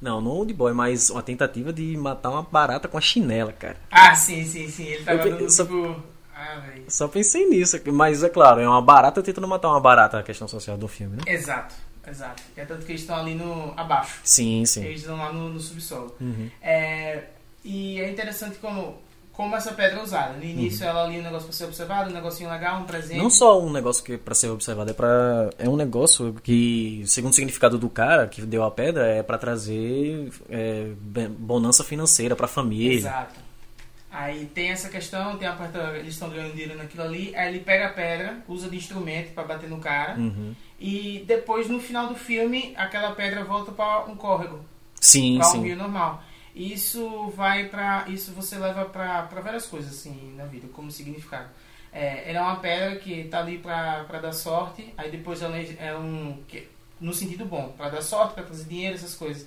Não, 0.01 0.21
não 0.21 0.31
Old 0.31 0.53
Boy, 0.53 0.73
mas 0.73 1.09
uma 1.09 1.23
tentativa 1.23 1.73
de 1.73 1.97
matar 1.97 2.29
uma 2.29 2.43
barata 2.43 2.87
com 2.87 2.97
a 2.97 3.01
chinela, 3.01 3.51
cara. 3.51 3.77
Ah, 3.91 4.15
sim, 4.15 4.45
sim, 4.45 4.67
sim. 4.69 4.85
Ele 4.85 5.03
tava 5.03 5.19
Eu- 5.19 5.31
dando 5.31 5.43
eu 5.43 5.49
só- 5.49 5.63
tipo. 5.65 6.03
Ah. 6.35 6.63
Só 6.87 7.07
pensei 7.07 7.47
nisso. 7.49 7.79
Mas 7.91 8.23
é 8.23 8.29
claro, 8.29 8.61
é 8.61 8.67
uma 8.69 8.81
barata 8.81 9.23
tentando 9.23 9.47
matar 9.47 9.69
uma 9.69 9.79
barata, 9.79 10.19
a 10.19 10.23
questão 10.23 10.47
social 10.47 10.77
do 10.77 10.87
filme, 10.87 11.17
né? 11.17 11.23
Exato. 11.25 11.73
Exato. 12.07 12.41
É 12.55 12.65
tanto 12.65 12.85
que 12.85 12.91
eles 12.91 13.01
estão 13.01 13.17
ali 13.17 13.35
no 13.35 13.73
abaixo. 13.75 14.19
Sim, 14.23 14.65
sim. 14.65 14.83
Eles 14.83 15.01
estão 15.01 15.17
lá 15.17 15.31
no, 15.33 15.49
no 15.49 15.59
subsolo. 15.59 16.15
Uhum. 16.21 16.49
É, 16.61 17.23
e 17.63 17.99
é 17.99 18.09
interessante 18.09 18.57
como, 18.59 18.95
como 19.33 19.55
essa 19.55 19.73
pedra 19.73 19.99
é 19.99 20.03
usada. 20.03 20.33
No 20.33 20.43
início 20.43 20.85
ela 20.85 21.03
ali 21.03 21.19
um 21.19 21.23
negócio 21.23 21.47
para 21.47 21.55
ser 21.55 21.65
observado, 21.65 22.09
um 22.09 22.13
negocinho 22.13 22.49
legal, 22.49 22.81
um 22.81 22.85
presente. 22.85 23.17
Uhum. 23.17 23.23
Não 23.23 23.29
só 23.29 23.61
um 23.61 23.71
negócio 23.71 24.03
que 24.03 24.13
é 24.13 24.17
pra 24.17 24.33
ser 24.33 24.49
observado, 24.49 24.89
é 24.89 24.93
para 24.93 25.49
é 25.57 25.67
um 25.67 25.75
negócio 25.75 26.33
que, 26.41 27.03
segundo 27.05 27.33
o 27.33 27.35
significado 27.35 27.77
do 27.77 27.89
cara 27.89 28.27
que 28.27 28.41
deu 28.41 28.63
a 28.63 28.71
pedra, 28.71 29.05
é 29.05 29.21
pra 29.21 29.37
trazer 29.37 30.31
é, 30.49 30.91
bonança 31.37 31.83
financeira 31.83 32.35
pra 32.35 32.47
família. 32.47 32.97
Exato. 32.97 33.46
Aí 34.09 34.45
tem 34.47 34.69
essa 34.69 34.87
questão, 34.89 35.37
tem 35.37 35.47
a 35.47 35.53
parte, 35.53 35.77
eles 35.99 36.13
estão 36.13 36.29
ganhando 36.29 36.51
dinheiro 36.53 36.75
naquilo 36.77 37.03
ali, 37.03 37.35
aí 37.35 37.49
ele 37.49 37.59
pega 37.59 37.87
a 37.87 37.93
pedra, 37.93 38.37
usa 38.47 38.69
de 38.69 38.77
instrumento 38.77 39.33
para 39.33 39.43
bater 39.43 39.69
no 39.69 39.79
cara, 39.79 40.17
Uhum. 40.17 40.55
e 40.79 41.23
depois 41.27 41.67
no 41.67 41.79
final 41.81 42.07
do 42.07 42.15
filme 42.15 42.73
aquela 42.77 43.11
pedra 43.11 43.43
volta 43.43 43.71
para 43.73 44.05
um 44.05 44.15
córrego, 44.15 44.61
Sim, 45.01 45.37
para 45.37 45.47
um 45.49 45.51
sim. 45.51 45.63
rio 45.63 45.75
normal. 45.75 46.23
Isso 46.55 47.29
vai 47.35 47.65
para 47.67 48.05
isso 48.07 48.31
você 48.31 48.57
leva 48.57 48.85
para 48.85 49.23
várias 49.43 49.65
coisas 49.67 49.91
assim 49.93 50.33
na 50.37 50.45
vida, 50.45 50.67
como 50.73 50.89
significado. 50.89 51.49
É, 51.91 52.29
ela 52.29 52.39
é 52.39 52.41
uma 52.41 52.55
pedra 52.57 52.95
que 52.95 53.25
tá 53.25 53.39
ali 53.39 53.57
para 53.57 54.03
dar 54.21 54.31
sorte, 54.33 54.93
aí 54.97 55.11
depois 55.11 55.41
ela 55.41 55.57
é, 55.57 55.75
é 55.79 55.95
um 55.97 56.41
que- 56.47 56.67
no 56.99 57.13
sentido 57.13 57.45
bom, 57.45 57.73
para 57.77 57.89
dar 57.89 58.01
sorte, 58.01 58.33
para 58.35 58.43
trazer 58.43 58.63
dinheiro, 58.65 58.95
essas 58.95 59.13
coisas. 59.15 59.45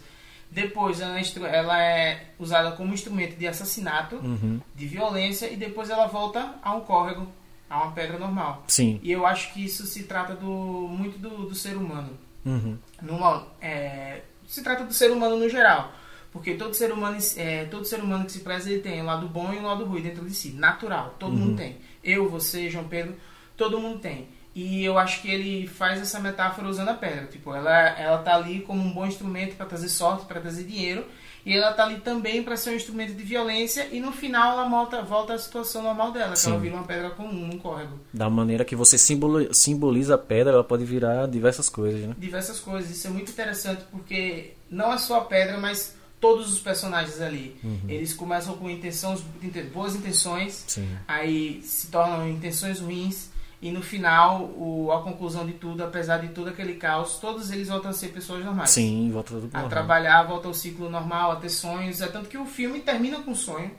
Depois 0.51 1.01
ela 1.01 1.19
é, 1.19 1.23
ela 1.57 1.83
é 1.83 2.25
usada 2.39 2.73
como 2.73 2.93
instrumento 2.93 3.37
de 3.37 3.47
assassinato, 3.47 4.17
Uhum. 4.17 4.61
de 4.75 4.87
violência 4.87 5.47
e 5.51 5.57
depois 5.57 5.91
ela 5.91 6.07
volta 6.07 6.55
a 6.63 6.75
um 6.75 6.81
córrego, 6.81 7.27
a 7.69 7.85
uma 7.85 7.93
pedra 7.93 8.19
normal. 8.19 8.65
Sim. 8.67 8.99
E 9.03 9.13
eu 9.13 9.25
acho 9.27 9.53
que 9.53 9.65
isso 9.65 9.87
se 9.87 10.03
trata 10.05 10.35
do 10.35 10.47
muito 10.47 11.19
do, 11.19 11.47
do 11.49 11.55
ser 11.55 11.77
humano. 11.77 12.11
Uhum. 12.45 12.77
Numa, 13.01 13.47
é, 13.61 14.23
se 14.49 14.63
trata 14.63 14.85
do 14.85 14.93
ser 14.93 15.11
humano 15.13 15.37
no 15.37 15.49
geral. 15.49 15.93
Porque 16.33 16.55
todo 16.55 16.75
ser 16.75 16.93
humano, 16.93 17.19
é, 17.37 17.65
todo 17.67 17.85
ser 17.85 18.01
humano 18.01 18.25
que 18.25 18.31
se 18.33 18.41
preza, 18.41 18.71
ele 18.71 18.81
tem 18.81 19.01
o 19.01 19.05
lado 19.05 19.27
bom 19.29 19.53
e 19.53 19.59
o 19.59 19.63
lado 19.63 19.85
ruim 19.85 20.01
dentro 20.03 20.25
de 20.25 20.35
si. 20.35 20.51
Natural. 20.53 21.15
Todo 21.19 21.33
Uhum. 21.33 21.39
mundo 21.39 21.57
tem. 21.57 21.77
Eu, 22.05 22.29
você, 22.29 22.71
João 22.71 22.87
Pedro, 22.89 23.17
todo 23.57 23.81
mundo 23.81 23.99
tem. 23.99 24.29
E 24.55 24.85
eu 24.85 24.99
acho 24.99 25.23
que 25.23 25.31
ele 25.31 25.67
faz 25.69 26.01
essa 26.01 26.19
metáfora 26.19 26.67
usando 26.69 26.89
a 26.89 26.95
pedra. 26.95 27.27
Tipo, 27.27 27.55
ela, 27.55 27.71
ela 27.91 28.19
tá 28.19 28.35
ali 28.35 28.61
como 28.61 28.83
um 28.83 28.93
bom 28.93 29.07
instrumento 29.07 29.55
para 29.57 29.67
trazer 29.67 29.89
sorte, 29.89 30.25
para 30.27 30.41
trazer 30.41 30.65
dinheiro. 30.65 31.05
E 31.47 31.55
ela 31.57 31.73
tá 31.73 31.85
ali 31.85 32.01
também 32.01 32.43
para 32.43 32.55
ser 32.57 32.71
um 32.71 32.75
instrumento 32.75 33.15
de 33.15 33.23
violência. 33.23 33.89
E 33.93 34.01
no 34.01 34.13
final 34.13 34.53
ela 34.59 34.69
volta, 34.69 35.03
volta 35.03 35.35
à 35.35 35.39
situação 35.39 35.83
normal 35.83 36.11
dela. 36.13 36.33
Que 36.33 36.41
Sim. 36.41 36.51
ela 36.51 36.59
vira 36.61 36.75
uma 36.75 36.85
pedra 36.85 37.11
comum, 37.11 37.51
um 37.55 37.59
córrego. 37.59 37.99
Da 38.13 38.29
maneira 38.29 38.65
que 38.65 38.75
você 38.77 38.99
simboli- 38.99 39.49
simboliza 39.55 40.17
a 40.17 40.19
pedra, 40.19 40.53
ela 40.53 40.65
pode 40.65 40.85
virar 40.85 41.27
diversas 41.29 41.69
coisas, 41.69 42.01
né? 42.01 42.15
diversas 42.19 42.59
coisas. 42.61 42.91
Isso 42.91 43.07
é 43.07 43.11
muito 43.11 43.31
interessante 43.31 43.85
porque 43.91 44.53
não 44.69 44.93
é 44.93 44.99
só 44.99 45.19
a 45.19 45.25
pedra, 45.25 45.57
mas 45.59 45.95
todos 46.21 46.53
os 46.53 46.59
personagens 46.59 47.21
ali. 47.23 47.57
Eles 47.89 48.13
começam 48.13 48.55
com 48.57 48.69
intenções, 48.69 49.23
inte- 49.43 49.63
boas 49.63 49.95
intenções, 49.95 50.65
Sim. 50.67 50.87
aí 51.09 51.63
se 51.63 51.87
tornam 51.87 52.29
intenções 52.29 52.81
ruins 52.81 53.31
e 53.63 53.71
no 53.71 53.83
final 53.83 54.43
o, 54.43 54.91
a 54.93 55.03
conclusão 55.03 55.45
de 55.47 55.53
tudo, 55.53 55.85
apesar 55.85 56.19
de 56.19 56.29
todo 56.29 56.49
aquele 56.49 56.75
caos, 56.75 57.19
todos 57.19 57.51
eles 57.51 57.69
voltam 57.69 57.91
a 57.91 57.95
ser 57.95 58.09
pessoas 58.09 58.45
normais. 58.45 58.71
Sim, 58.71 59.11
volta 59.13 59.35
tudo 59.35 59.49
pro 59.49 59.59
A 59.59 59.63
normal. 59.63 59.69
trabalhar, 59.71 60.23
volta 60.23 60.49
ao 60.49 60.55
ciclo 60.55 60.89
normal, 60.89 61.33
a 61.33 61.37
ter 61.37 61.51
sonhos. 61.51 62.01
É 62.01 62.07
tanto 62.09 62.29
que 62.29 62.39
o 62.39 62.47
filme 62.47 62.81
termina 62.81 63.19
com 63.21 63.33
um 63.33 63.35
sonho. 63.35 63.71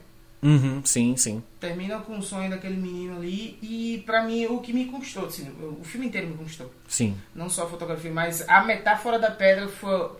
Uhum, 0.42 0.82
sim, 0.84 1.16
sim. 1.16 1.42
Termina 1.60 1.98
com 2.00 2.18
o 2.18 2.22
sonho 2.22 2.50
daquele 2.50 2.76
menino 2.76 3.16
ali. 3.16 3.58
E 3.62 4.02
pra 4.06 4.24
mim, 4.24 4.46
o 4.46 4.58
que 4.58 4.72
me 4.72 4.86
conquistou, 4.86 5.26
assim, 5.26 5.48
o 5.80 5.84
filme 5.84 6.06
inteiro 6.08 6.26
me 6.28 6.34
conquistou. 6.34 6.72
Sim. 6.88 7.16
não 7.34 7.48
só 7.48 7.64
a 7.64 7.68
fotografia, 7.68 8.10
mas 8.12 8.48
a 8.48 8.62
metáfora 8.64 9.18
da 9.20 9.30
pedra 9.30 9.68
foi. 9.68 10.10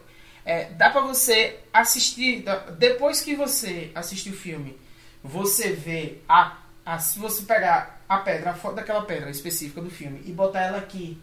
é, 0.45 0.71
dá 0.75 0.91
pra 0.91 1.01
você 1.01 1.59
assistir. 1.73 2.45
Depois 2.79 3.21
que 3.21 3.35
você 3.35 3.91
assistir 3.97 4.31
o 4.31 4.37
filme, 4.37 4.77
você 5.25 5.73
vê 5.73 6.19
a, 6.29 6.57
a. 6.87 6.99
Se 7.01 7.19
você 7.19 7.43
pegar 7.43 8.02
a 8.15 8.19
pedra, 8.19 8.51
a 8.51 8.55
foto 8.55 8.77
daquela 8.77 9.03
pedra 9.03 9.31
específica 9.31 9.81
do 9.81 9.91
filme 9.91 10.21
e 10.27 10.33
botar 10.33 10.61
ela 10.63 10.79
aqui 10.79 11.19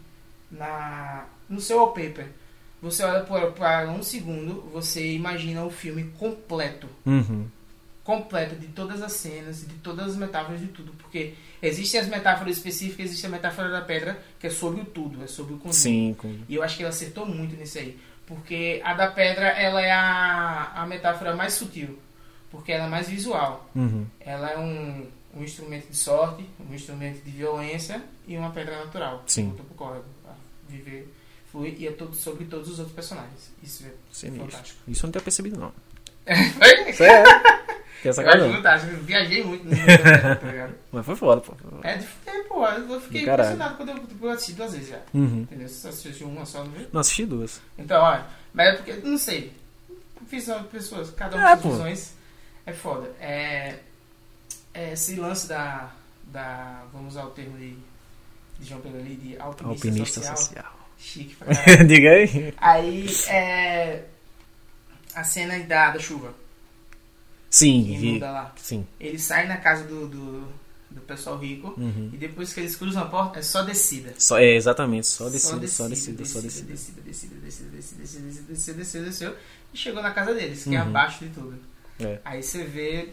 na, 0.50 1.24
no 1.48 1.60
seu 1.60 1.78
wallpaper, 1.78 2.26
você 2.82 3.02
olha 3.04 3.22
por, 3.24 3.52
para 3.52 3.88
um 3.90 4.02
segundo, 4.02 4.62
você 4.72 5.12
imagina 5.12 5.64
o 5.64 5.70
filme 5.70 6.04
completo 6.18 6.88
Uhum. 7.06 7.46
completo 8.02 8.56
de 8.56 8.68
todas 8.68 9.02
as 9.02 9.12
cenas, 9.12 9.60
de 9.60 9.74
todas 9.74 10.08
as 10.10 10.16
metáforas 10.16 10.60
de 10.60 10.66
tudo, 10.68 10.92
porque 10.98 11.34
existem 11.62 12.00
as 12.00 12.08
metáforas 12.08 12.56
específicas, 12.56 13.06
existe 13.06 13.26
a 13.26 13.28
metáfora 13.28 13.68
da 13.70 13.82
pedra, 13.82 14.18
que 14.40 14.46
é 14.46 14.50
sobre 14.50 14.80
o 14.80 14.84
tudo, 14.84 15.22
é 15.22 15.26
sobre 15.26 15.54
o 15.54 15.58
conjunto. 15.58 15.76
Sim, 15.76 16.14
com- 16.18 16.34
E 16.48 16.54
eu 16.54 16.62
acho 16.62 16.76
que 16.76 16.82
ele 16.82 16.88
acertou 16.88 17.26
muito 17.26 17.54
nisso 17.56 17.78
aí, 17.78 17.98
porque 18.26 18.80
a 18.84 18.94
da 18.94 19.08
pedra, 19.08 19.48
ela 19.48 19.80
é 19.82 19.92
a, 19.92 20.72
a 20.74 20.86
metáfora 20.86 21.36
mais 21.36 21.52
sutil, 21.52 21.98
porque 22.50 22.72
ela 22.72 22.86
é 22.86 22.88
mais 22.88 23.08
visual. 23.08 23.68
Uhum. 23.76 24.06
Ela 24.18 24.50
é 24.52 24.58
um, 24.58 25.06
um 25.34 25.42
instrumento 25.42 25.88
de 25.88 25.96
sorte, 25.96 26.44
um 26.68 26.74
instrumento 26.74 27.22
de 27.22 27.30
violência 27.30 28.02
e 28.26 28.36
uma 28.36 28.50
pedra 28.50 28.84
natural. 28.84 29.22
Sim. 29.26 29.48
Voltou 29.48 29.66
pro 29.66 29.74
córrego, 29.74 30.04
pra 30.22 30.32
viver, 30.68 31.12
fluir, 31.50 31.74
e 31.78 31.86
é 31.86 31.92
todo 31.92 32.14
sobre 32.14 32.44
todos 32.44 32.68
os 32.68 32.78
outros 32.78 32.94
personagens. 32.94 33.52
Isso 33.62 33.84
é 33.84 33.92
Sinistro. 34.12 34.50
fantástico. 34.50 34.80
Isso 34.88 35.04
eu 35.04 35.08
não 35.08 35.12
tinha 35.12 35.22
percebido, 35.22 35.58
não. 35.58 35.72
Foi? 36.58 36.90
Isso 36.90 37.02
é. 37.02 37.24
Essa 38.02 38.22
Eu 38.22 38.30
acho 38.30 38.54
fantástico, 38.54 38.92
eu 38.94 39.02
viajei 39.02 39.44
muito 39.44 39.64
no 39.64 39.70
tá 39.76 40.46
ligado? 40.50 40.74
Mas 40.90 41.04
foi 41.04 41.16
foda, 41.16 41.40
pô. 41.42 41.54
É 41.82 41.98
fuder, 41.98 42.48
pô. 42.48 42.66
Eu 42.66 43.00
fiquei 43.00 43.24
caralho. 43.26 43.50
impressionado 43.52 43.76
quando 43.76 43.88
eu, 43.90 44.28
eu 44.28 44.30
assisti 44.30 44.52
duas 44.54 44.72
vezes 44.72 44.88
já. 44.88 45.00
Uhum. 45.12 45.42
Entendeu? 45.42 45.68
Você 45.68 45.88
assistiu 45.88 46.26
uma 46.26 46.46
só, 46.46 46.64
não 46.64 46.70
viu? 46.70 46.86
Não 46.92 47.00
assisti 47.02 47.26
duas. 47.26 47.60
Então, 47.78 48.02
olha. 48.02 48.24
Mas 48.54 48.68
é 48.68 48.72
porque, 48.76 48.92
não 49.06 49.18
sei. 49.18 49.52
Visão 50.30 50.62
de 50.62 50.68
pessoas, 50.68 51.10
cada 51.10 51.36
um 51.36 51.40
É, 51.40 51.56
com 51.58 51.70
visões. 51.72 52.14
É 52.64 52.72
foda. 52.72 53.10
É, 53.20 53.30
é, 53.30 53.78
esse 54.74 55.16
lance 55.16 55.48
da, 55.48 55.90
da. 56.24 56.84
Vamos 56.92 57.12
usar 57.14 57.24
o 57.24 57.30
termo 57.30 57.56
de, 57.58 57.76
de 58.58 58.68
João 58.68 58.80
Pedro 58.80 58.98
ali, 59.00 59.14
de 59.16 59.38
alpinista, 59.38 59.86
Alpinista 59.88 60.20
social. 60.20 60.36
social. 60.36 60.80
Chique 60.98 61.34
pra 61.36 61.54
caralho. 61.54 61.88
Diga 61.88 62.10
aí. 62.10 62.54
Aí, 62.58 63.06
é. 63.28 64.04
A 65.14 65.24
cena 65.24 65.58
da, 65.64 65.90
da 65.90 65.98
chuva. 65.98 66.32
Sim, 67.48 67.84
Que 67.84 67.92
inunda 68.06 68.30
lá. 68.30 68.52
Sim. 68.56 68.86
Ele 69.00 69.18
sai 69.18 69.48
na 69.48 69.56
casa 69.56 69.82
do, 69.84 70.06
do, 70.06 70.48
do 70.88 71.00
pessoal 71.00 71.36
rico. 71.36 71.74
Uhum. 71.76 72.10
E 72.12 72.16
depois 72.16 72.52
que 72.52 72.60
eles 72.60 72.76
cruzam 72.76 73.02
a 73.02 73.06
porta, 73.06 73.40
é 73.40 73.42
só 73.42 73.62
descida. 73.62 74.14
Só, 74.18 74.38
é, 74.38 74.54
exatamente, 74.54 75.08
só 75.08 75.28
descida, 75.28 75.66
só 75.66 75.88
descida, 75.88 76.24
só 76.24 76.40
descida, 76.40 76.68
descida. 76.68 77.02
descida, 77.02 77.02
descida, 77.02 77.34
descida, 77.40 77.70
descida, 77.70 78.00
descida, 78.02 78.42
descida, 78.48 78.78
descida, 78.78 79.04
desceu. 79.06 79.36
E 79.74 79.76
chegou 79.76 80.00
na 80.00 80.12
casa 80.12 80.32
deles, 80.32 80.62
que 80.62 80.76
é 80.76 80.80
Uhum. 80.80 80.88
abaixo 80.88 81.24
de 81.24 81.30
tudo. 81.34 81.58
É. 81.98 82.20
Aí 82.24 82.40
você 82.40 82.62
vê, 82.62 83.08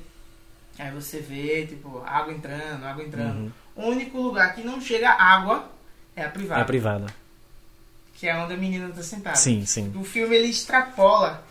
aí 0.79 0.91
você 0.91 1.19
vê, 1.19 1.65
tipo, 1.67 2.01
água 2.05 2.33
entrando, 2.33 2.83
água 2.85 3.03
entrando. 3.03 3.37
Uhum. 3.37 3.51
O 3.75 3.85
único 3.89 4.19
lugar 4.19 4.53
que 4.55 4.63
não 4.63 4.79
chega 4.81 5.09
água 5.11 5.69
é 6.15 6.23
a 6.23 6.29
privada, 6.29 6.59
É 6.61 6.63
a 6.63 6.65
privada. 6.65 7.05
que 8.15 8.27
é 8.27 8.35
onde 8.35 8.53
a 8.53 8.57
menina 8.57 8.89
tá 8.89 9.03
sentada. 9.03 9.35
Sim, 9.35 9.65
sim. 9.65 9.91
O 9.95 10.03
filme 10.03 10.35
ele 10.35 10.47
extrapola 10.47 11.43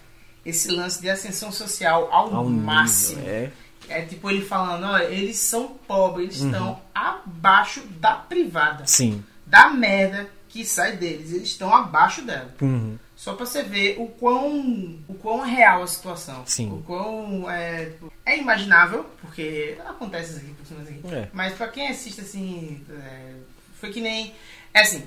esse 0.45 0.69
lance 0.71 1.01
de 1.01 1.09
ascensão 1.11 1.51
social 1.53 2.09
ao, 2.13 2.35
Ao 2.35 2.45
máximo. 2.49 3.21
nível, 3.21 3.35
é. 3.35 3.51
É 3.89 4.03
tipo 4.03 4.29
ele 4.29 4.45
falando, 4.45 4.85
olha, 4.85 5.05
eles 5.05 5.39
são 5.39 5.69
pobres, 5.87 6.27
eles 6.27 6.41
Uhum. 6.43 6.51
estão 6.51 6.81
abaixo 6.93 7.81
da 8.01 8.15
privada. 8.17 8.85
Sim. 8.87 9.25
Da 9.47 9.71
merda 9.71 10.29
que 10.57 10.65
sai 10.65 10.97
deles, 10.97 11.33
eles 11.33 11.49
estão 11.49 11.75
abaixo 11.75 12.23
dela. 12.23 12.55
Uhum. 12.61 12.99
Só 13.15 13.35
pra 13.35 13.47
você 13.47 13.63
ver 13.63 13.97
o 13.99 14.09
quão, 14.09 14.99
o 15.09 15.15
quão 15.15 15.41
real 15.41 15.83
a 15.83 15.87
situação. 15.87 16.45
Sim. 16.47 16.71
O 16.73 16.83
quão 16.83 17.51
é, 17.51 17.87
tipo, 17.87 18.13
é 18.25 18.39
imaginável, 18.39 19.05
porque 19.21 19.77
acontece 19.87 20.33
isso 20.33 20.41
aqui, 20.41 20.55
funciona 20.59 20.83
isso 20.83 20.93
aqui. 20.93 21.15
É. 21.15 21.29
Mas 21.33 21.55
pra 21.55 21.69
quem 21.69 21.89
assiste 21.89 22.21
assim, 22.21 22.85
é, 22.91 23.33
foi 23.81 23.91
que 23.91 24.01
nem. 24.01 24.35
É 24.73 24.81
assim, 24.81 25.07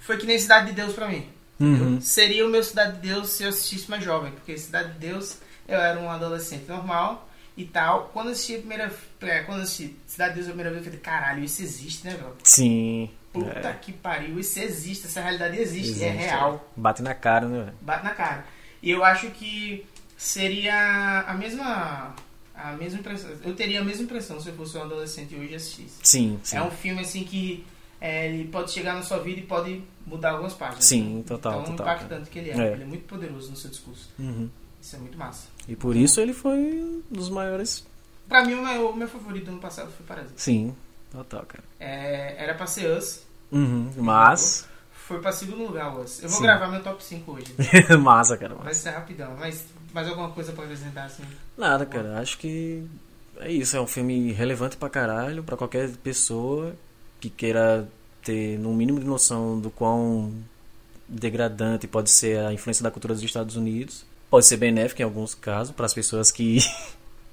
foi 0.00 0.16
que 0.16 0.26
nem 0.26 0.38
Cidade 0.38 0.66
de 0.66 0.72
Deus 0.72 0.94
pra 0.94 1.08
mim. 1.08 1.26
Uhum. 1.60 2.00
Seria 2.00 2.46
o 2.46 2.50
meu 2.50 2.62
Cidade 2.62 2.96
de 3.00 3.08
Deus 3.08 3.30
se 3.30 3.42
eu 3.42 3.48
assistisse 3.48 3.90
mais 3.90 4.04
jovem, 4.04 4.32
porque 4.32 4.56
Cidade 4.56 4.92
de 4.92 4.98
Deus 4.98 5.38
eu 5.66 5.78
era 5.78 5.98
um 6.00 6.10
adolescente 6.10 6.66
normal 6.68 7.28
e 7.56 7.64
tal. 7.64 8.10
Quando 8.12 8.26
eu 8.26 8.32
assisti 8.32 8.54
a 8.54 8.58
primeira. 8.58 8.92
é, 9.22 9.40
Quando 9.40 9.58
eu 9.58 9.64
assisti 9.64 9.96
Cidade 10.06 10.30
de 10.30 10.36
Deus 10.36 10.46
a 10.46 10.50
primeira 10.50 10.70
vez, 10.70 10.84
eu 10.84 10.92
falei, 10.92 11.00
caralho, 11.00 11.44
isso 11.44 11.62
existe, 11.62 12.06
né, 12.06 12.14
velho? 12.14 12.36
Sim. 12.42 13.10
Puta 13.32 13.68
É. 13.68 13.72
que 13.74 13.92
pariu, 13.92 14.38
isso 14.38 14.58
existe, 14.58 15.06
essa 15.06 15.20
realidade 15.20 15.58
existe, 15.58 16.02
é 16.02 16.08
Existe, 16.08 16.26
real. 16.28 16.72
Bate 16.76 17.02
na 17.02 17.14
cara, 17.14 17.46
né? 17.46 17.72
Bate 17.80 18.04
na 18.04 18.14
cara. 18.14 18.44
E 18.82 18.90
eu 18.90 19.04
acho 19.04 19.30
que 19.30 19.84
seria 20.16 21.24
a 21.26 21.34
mesma. 21.34 22.14
A 22.54 22.72
mesma 22.72 22.98
impressão. 22.98 23.30
Eu 23.44 23.54
teria 23.54 23.80
a 23.80 23.84
mesma 23.84 24.02
impressão 24.02 24.40
se 24.40 24.48
eu 24.48 24.54
fosse 24.54 24.76
um 24.76 24.82
adolescente 24.82 25.34
hoje 25.36 25.54
assistisse. 25.54 25.98
Sim, 26.02 26.40
sim. 26.42 26.56
É 26.56 26.62
um 26.62 26.70
filme 26.72 27.00
assim 27.02 27.22
que 27.22 27.64
é, 28.00 28.26
ele 28.28 28.48
pode 28.48 28.72
chegar 28.72 28.94
na 28.94 29.02
sua 29.02 29.18
vida 29.18 29.38
e 29.38 29.44
pode 29.44 29.80
mudar 30.04 30.30
algumas 30.30 30.54
páginas. 30.54 30.84
Sim, 30.84 31.22
total, 31.26 31.62
Tão 31.62 31.76
total, 31.76 31.94
impactante 31.94 32.30
que 32.30 32.38
ele 32.40 32.50
é. 32.50 32.56
É. 32.56 32.72
Ele 32.72 32.82
é 32.82 32.86
muito 32.86 33.04
poderoso 33.06 33.50
no 33.50 33.56
seu 33.56 33.70
discurso. 33.70 34.10
Uhum. 34.18 34.50
Isso 34.80 34.96
é 34.96 34.98
muito 34.98 35.16
massa. 35.16 35.48
E 35.68 35.76
por 35.76 35.94
isso 35.94 36.20
ele 36.20 36.32
foi 36.32 36.58
um 36.58 37.02
dos 37.10 37.28
maiores. 37.28 37.86
Pra 38.28 38.44
mim, 38.44 38.54
o 38.54 38.64
meu, 38.66 38.90
o 38.90 38.96
meu 38.96 39.08
favorito 39.08 39.48
ano 39.50 39.58
passado 39.60 39.90
foi 39.92 40.04
Parasita. 40.04 40.34
Sim, 40.36 40.74
total, 41.10 41.44
cara. 41.46 41.64
É, 41.80 42.42
era 42.42 42.54
pra 42.54 42.66
ser 42.66 42.90
Us. 42.96 43.22
Uhum. 43.50 43.90
Mas. 43.96 44.66
Foi 44.92 45.20
pra 45.20 45.32
segundo 45.32 45.64
lugar, 45.64 45.94
Luas. 45.94 46.22
Eu 46.22 46.28
vou 46.28 46.36
Sim. 46.38 46.44
gravar 46.44 46.68
meu 46.68 46.82
top 46.82 47.02
5 47.02 47.32
hoje. 47.32 47.54
massa, 47.98 48.36
cara. 48.36 48.54
Vai 48.56 48.74
ser 48.74 48.90
rapidão. 48.90 49.34
Mas 49.38 49.64
mais 49.94 50.06
alguma 50.06 50.30
coisa 50.30 50.52
pra 50.52 50.64
apresentar 50.64 51.04
assim? 51.04 51.22
Nada, 51.56 51.86
cara. 51.86 52.20
Acho 52.20 52.36
que 52.38 52.84
é 53.38 53.50
isso. 53.50 53.74
É 53.76 53.80
um 53.80 53.86
filme 53.86 54.32
relevante 54.32 54.76
pra 54.76 54.90
caralho 54.90 55.42
pra 55.42 55.56
qualquer 55.56 55.88
pessoa 55.96 56.74
que 57.20 57.30
queira 57.30 57.88
ter 58.22 58.58
no 58.58 58.74
mínimo 58.74 59.00
de 59.00 59.06
noção 59.06 59.58
do 59.58 59.70
quão 59.70 60.32
degradante 61.08 61.86
pode 61.86 62.10
ser 62.10 62.40
a 62.44 62.52
influência 62.52 62.82
da 62.82 62.90
cultura 62.90 63.14
dos 63.14 63.22
Estados 63.22 63.56
Unidos. 63.56 64.04
Pode 64.28 64.44
ser 64.44 64.58
benéfico 64.58 65.00
em 65.00 65.04
alguns 65.04 65.34
casos 65.34 65.74
para 65.74 65.86
as 65.86 65.94
pessoas 65.94 66.30
que 66.30 66.58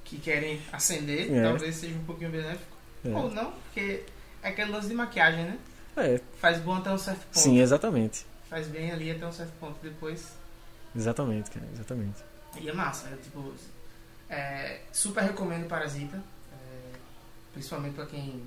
Que 0.05 0.17
querem 0.17 0.61
acender, 0.71 1.29
É. 1.33 1.43
talvez 1.43 1.75
seja 1.75 1.95
um 1.95 2.03
pouquinho 2.05 2.29
benéfico. 2.29 2.74
É. 3.05 3.09
Ou 3.15 3.29
não, 3.31 3.51
porque 3.51 4.03
é 4.41 4.49
aquele 4.49 4.71
lance 4.71 4.87
de 4.87 4.93
maquiagem, 4.93 5.43
né? 5.45 5.57
é, 5.97 6.19
Faz 6.39 6.59
bom 6.59 6.75
até 6.75 6.91
um 6.91 6.97
certo 6.97 7.25
ponto. 7.25 7.39
sim, 7.39 7.59
exatamente. 7.59 8.25
Faz 8.49 8.67
bem 8.67 8.91
ali 8.91 9.11
até 9.11 9.25
um 9.25 9.31
certo 9.31 9.53
ponto. 9.59 9.75
Depois 9.81 10.33
Exatamente, 10.95 11.51
cara, 11.51 11.65
exatamente. 11.73 12.23
E 12.59 12.69
é 12.69 12.73
massa, 12.73 13.09
é, 13.09 13.17
tipo, 13.17 13.53
é, 14.29 14.79
super 14.93 15.23
recomendo 15.23 15.67
Parasita, 15.67 16.17
é, 16.53 16.97
principalmente 17.53 17.95
pra 17.95 18.05
quem, 18.05 18.41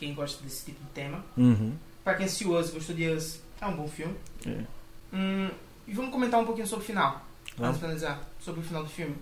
quem 0.00 0.14
gosta 0.14 0.42
desse 0.42 0.64
tipo 0.64 0.82
de 0.84 0.90
tema. 0.90 1.24
Uhum. 1.36 1.76
Pra 2.02 2.14
quem 2.14 2.26
assistiu 2.26 2.58
Us, 2.58 2.70
gostou 2.70 2.94
de 2.94 3.08
Us, 3.08 3.40
é 3.60 3.66
um 3.66 3.76
bom 3.76 3.86
filme. 3.88 4.16
É. 4.46 4.64
Hum, 5.12 5.50
e 5.86 5.92
vamos 5.94 6.10
comentar 6.12 6.40
um 6.40 6.44
pouquinho 6.44 6.66
sobre 6.66 6.82
o 6.84 6.86
final, 6.86 7.24
Vamos? 7.56 7.78
finalizar, 7.78 8.20
sobre 8.40 8.60
o 8.60 8.64
final 8.64 8.82
do 8.82 8.90
filme. 8.90 9.16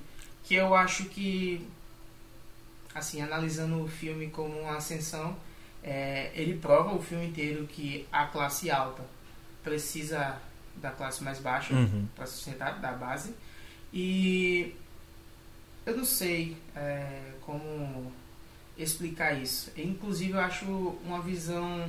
Que 0.44 0.54
eu 0.54 0.74
acho 0.74 1.04
que, 1.06 1.68
assim, 2.94 3.20
analisando 3.22 3.82
o 3.82 3.88
filme 3.88 4.28
como 4.28 4.58
uma 4.60 4.76
ascensão, 4.76 5.36
é, 5.82 6.30
ele 6.34 6.58
prova 6.58 6.94
o 6.94 7.02
filme 7.02 7.26
inteiro 7.26 7.66
que 7.66 8.06
a 8.12 8.26
classe 8.26 8.70
alta 8.70 9.02
precisa 9.62 10.36
da 10.76 10.90
classe 10.90 11.22
mais 11.22 11.38
baixa 11.38 11.74
Uhum. 11.74 12.06
para 12.16 12.26
sustentar 12.26 12.78
da 12.80 12.92
base 12.92 13.34
e 13.92 14.74
eu 15.84 15.96
não 15.96 16.04
sei 16.04 16.56
é, 16.74 17.32
como 17.42 18.10
explicar 18.78 19.32
isso 19.34 19.70
inclusive 19.76 20.32
eu 20.32 20.40
acho 20.40 20.64
uma 21.04 21.20
visão 21.20 21.88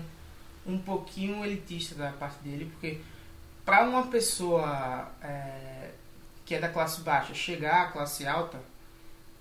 um 0.66 0.78
pouquinho 0.78 1.44
elitista 1.46 1.96
da 1.96 2.12
parte 2.12 2.40
dele 2.44 2.66
porque 2.74 3.00
para 3.64 3.88
uma 3.88 4.08
pessoa 4.08 5.10
é, 5.22 5.92
que 6.46 6.56
é 6.56 6.60
da 6.60 6.68
classe 6.70 7.02
baixa 7.02 7.34
chegar 7.34 7.84
à 7.84 7.92
classe 7.92 8.28
alta 8.28 8.60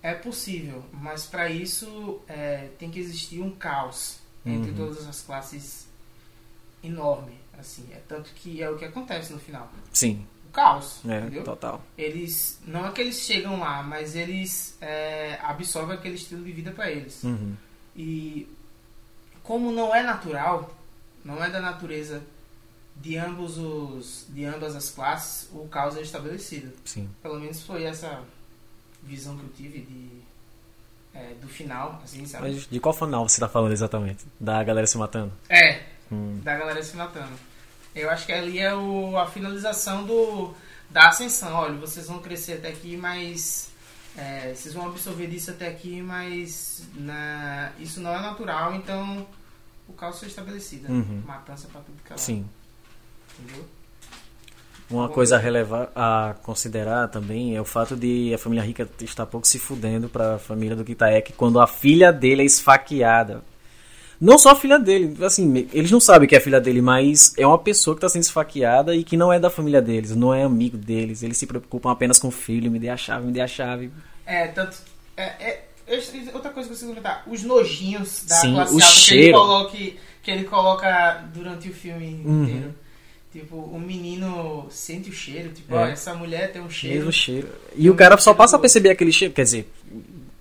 é 0.02 0.14
possível 0.14 0.84
mas 0.92 1.26
para 1.26 1.48
isso 1.50 2.20
é, 2.28 2.68
tem 2.78 2.90
que 2.90 2.98
existir 2.98 3.40
um 3.40 3.50
caos 3.52 4.18
entre 4.44 4.70
Uhum. 4.72 4.76
todas 4.76 5.06
as 5.06 5.20
classes 5.22 5.86
enorme 6.82 7.34
assim 7.58 7.86
é 7.92 8.00
tanto 8.08 8.30
que 8.34 8.62
é 8.62 8.68
o 8.68 8.76
que 8.76 8.84
acontece 8.84 9.32
no 9.32 9.38
final 9.38 9.70
Sim, 9.92 10.26
o 10.48 10.52
caos, 10.52 11.00
é, 11.08 11.18
entendeu? 11.20 11.44
total. 11.44 11.82
Eles 11.96 12.58
não 12.66 12.86
é 12.86 12.92
que 12.92 13.00
eles 13.00 13.16
chegam 13.20 13.58
lá, 13.58 13.82
mas 13.82 14.14
eles 14.14 14.76
é, 14.82 15.38
absorvem 15.42 15.96
aquele 15.96 16.16
estilo 16.16 16.44
de 16.44 16.52
vida 16.52 16.70
para 16.72 16.90
eles. 16.90 17.22
Uhum. 17.24 17.54
E 17.96 18.46
como 19.42 19.72
não 19.72 19.94
é 19.94 20.02
natural, 20.02 20.74
não 21.24 21.42
é 21.42 21.48
da 21.48 21.58
natureza 21.60 22.22
de 22.96 23.16
ambos 23.16 23.56
os 23.56 24.26
de 24.28 24.44
ambas 24.44 24.76
as 24.76 24.90
classes, 24.90 25.48
o 25.52 25.66
caos 25.68 25.96
é 25.96 26.02
estabelecido. 26.02 26.70
Sim. 26.84 27.08
Pelo 27.22 27.40
menos 27.40 27.62
foi 27.62 27.84
essa 27.84 28.22
visão 29.02 29.36
que 29.36 29.44
eu 29.44 29.50
tive 29.50 29.80
de 29.80 30.22
é, 31.14 31.34
do 31.40 31.48
final, 31.48 32.00
assim, 32.02 32.24
sabe? 32.26 32.48
Mas 32.52 32.66
de 32.66 32.80
qual 32.80 32.94
final 32.94 33.28
você 33.28 33.38
tá 33.40 33.48
falando 33.48 33.72
exatamente? 33.72 34.24
Da 34.40 34.62
galera 34.64 34.86
se 34.86 34.96
matando? 34.98 35.32
É, 35.48 35.82
Hum. 36.10 36.40
da 36.42 36.56
galera 36.56 36.82
se 36.82 36.96
matando. 36.96 37.32
Eu 37.94 38.08
acho 38.10 38.24
que 38.26 38.32
ali 38.32 38.58
é 38.58 38.74
o, 38.74 39.16
a 39.18 39.26
finalização 39.26 40.04
do, 40.06 40.54
da 40.90 41.08
ascensão. 41.08 41.52
Olha, 41.54 41.74
vocês 41.78 42.06
vão 42.06 42.20
crescer 42.20 42.54
até 42.54 42.68
aqui, 42.68 42.96
mas. 42.96 43.68
é, 44.16 44.54
vocês 44.54 44.72
vão 44.74 44.86
absorver 44.88 45.26
disso 45.26 45.50
até 45.50 45.68
aqui, 45.68 46.00
mas 46.02 46.82
na, 46.94 47.72
isso 47.78 48.00
não 48.00 48.14
é 48.14 48.20
natural, 48.20 48.74
então 48.74 49.26
o 49.88 49.92
caos 49.92 50.18
foi 50.18 50.28
estabelecido. 50.28 50.84
né? 50.90 50.94
Uhum. 50.94 51.22
Matança 51.26 51.68
pra 51.68 51.80
tudo 51.82 51.96
que 52.02 52.08
é 52.08 52.10
lado, 52.10 52.20
Sim. 52.20 52.46
Entendeu? 53.38 53.66
Uma 54.92 55.08
coisa 55.08 55.36
a 55.36 55.38
relevar, 55.38 55.90
a 55.96 56.34
considerar 56.42 57.08
também 57.08 57.56
é 57.56 57.60
o 57.60 57.64
fato 57.64 57.96
de 57.96 58.32
a 58.34 58.38
família 58.38 58.62
rica 58.62 58.86
estar 59.00 59.24
pouco 59.26 59.46
se 59.46 59.58
fudendo 59.58 60.08
pra 60.08 60.38
família 60.38 60.76
do 60.76 60.84
Kitaek 60.84 61.32
quando 61.32 61.58
a 61.60 61.66
filha 61.66 62.12
dele 62.12 62.42
é 62.42 62.44
esfaqueada. 62.44 63.42
Não 64.20 64.38
só 64.38 64.50
a 64.50 64.54
filha 64.54 64.78
dele, 64.78 65.16
assim, 65.24 65.66
eles 65.72 65.90
não 65.90 65.98
sabem 65.98 66.28
que 66.28 66.34
é 66.34 66.38
a 66.38 66.40
filha 66.40 66.60
dele, 66.60 66.80
mas 66.80 67.32
é 67.36 67.44
uma 67.46 67.58
pessoa 67.58 67.94
que 67.96 67.98
está 67.98 68.08
sendo 68.08 68.22
esfaqueada 68.22 68.94
e 68.94 69.02
que 69.02 69.16
não 69.16 69.32
é 69.32 69.38
da 69.40 69.50
família 69.50 69.82
deles, 69.82 70.14
não 70.14 70.32
é 70.32 70.44
amigo 70.44 70.76
deles. 70.76 71.22
Eles 71.24 71.38
se 71.38 71.46
preocupam 71.46 71.90
apenas 71.90 72.18
com 72.20 72.28
o 72.28 72.30
filho, 72.30 72.70
me 72.70 72.78
dê 72.78 72.88
a 72.88 72.96
chave, 72.96 73.26
me 73.26 73.32
dê 73.32 73.40
a 73.40 73.48
chave. 73.48 73.90
É, 74.24 74.46
tanto. 74.48 74.76
É, 75.16 75.22
é, 75.24 75.64
outra 76.32 76.50
coisa 76.50 76.68
que 76.68 76.74
eu 76.74 76.78
preciso 76.78 76.86
comentar: 76.88 77.24
os 77.26 77.42
nojinhos 77.42 78.24
da 78.28 78.36
Sim, 78.36 78.52
classe 78.54 78.72
o 78.72 78.74
alta 78.76 78.86
que 78.86 78.92
ele, 79.14 79.22
cheiro. 79.22 79.38
coloque, 79.38 79.98
que 80.22 80.30
ele 80.30 80.44
coloca 80.44 81.24
durante 81.34 81.68
o 81.70 81.74
filme 81.74 82.22
Uhum. 82.24 82.44
inteiro. 82.44 82.74
Tipo, 83.32 83.56
o 83.56 83.80
menino 83.80 84.66
sente 84.70 85.08
o 85.08 85.12
cheiro, 85.12 85.52
tipo, 85.52 85.74
É. 85.74 85.78
ó, 85.78 85.86
essa 85.86 86.14
mulher 86.14 86.52
tem 86.52 86.60
um 86.60 86.68
cheiro. 86.68 86.96
Mesmo 86.98 87.12
cheiro. 87.12 87.48
E 87.74 87.88
o 87.88 87.94
cara 87.94 88.18
só 88.18 88.34
passa 88.34 88.56
a 88.56 88.58
perceber 88.58 88.90
aquele 88.90 89.10
cheiro, 89.10 89.32
quer 89.32 89.44
dizer, 89.44 89.72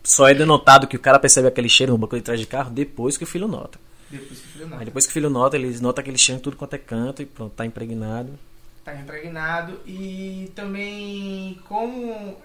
só 0.04 0.28
é 0.28 0.34
denotado 0.34 0.88
que 0.88 0.98
o 0.98 1.00
cara 1.00 1.18
percebe 1.18 1.48
aquele 1.48 1.70
cheiro 1.70 1.94
no 1.94 1.98
banco 1.98 2.18
de 2.18 2.22
trás 2.22 2.40
de 2.40 2.46
carro 2.46 2.70
depois 2.70 3.16
que 3.18 3.24
o 3.24 3.28
filho 3.28 3.48
nota. 3.48 3.80
Depois 4.10 4.40
que 4.40 4.46
o 4.46 4.50
filho 4.52 4.68
não. 4.68 4.78
Aí 4.78 4.86
depois 4.86 5.06
que 5.06 5.12
o 5.12 5.14
filho 5.14 5.30
nota, 5.30 5.56
eles 5.56 5.80
notam 5.80 6.02
aquele 6.02 6.18
cheiro 6.18 6.40
em 6.40 6.44
tudo 6.44 6.58
quanto 6.58 6.74
é 6.74 6.78
canto 6.78 7.22
e 7.22 7.26
pronto, 7.26 7.54
tá 7.56 7.66
impregnado. 7.66 8.38
Tá 8.84 8.94
impregnado. 8.96 9.80
E 9.86 10.52
também 10.54 11.58
como. 11.70 12.36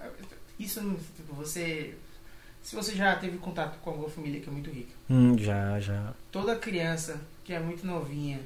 Isso, 0.61 0.81
tipo, 1.17 1.35
você. 1.35 1.95
Se 2.63 2.77
você 2.77 2.95
já 2.95 3.17
teve 3.17 3.39
contato 3.39 3.79
com 3.81 3.91
alguma 3.91 4.09
família 4.09 4.41
que 4.41 4.49
é 4.49 4.53
muito 4.53 4.71
rica. 4.71 4.93
Hum, 5.11 5.37
já, 5.39 5.81
já. 5.81 6.13
Toda 6.31 6.55
criança 6.57 7.21
que 7.45 7.53
é 7.53 7.59
muito 7.59 7.87
novinha, 7.87 8.41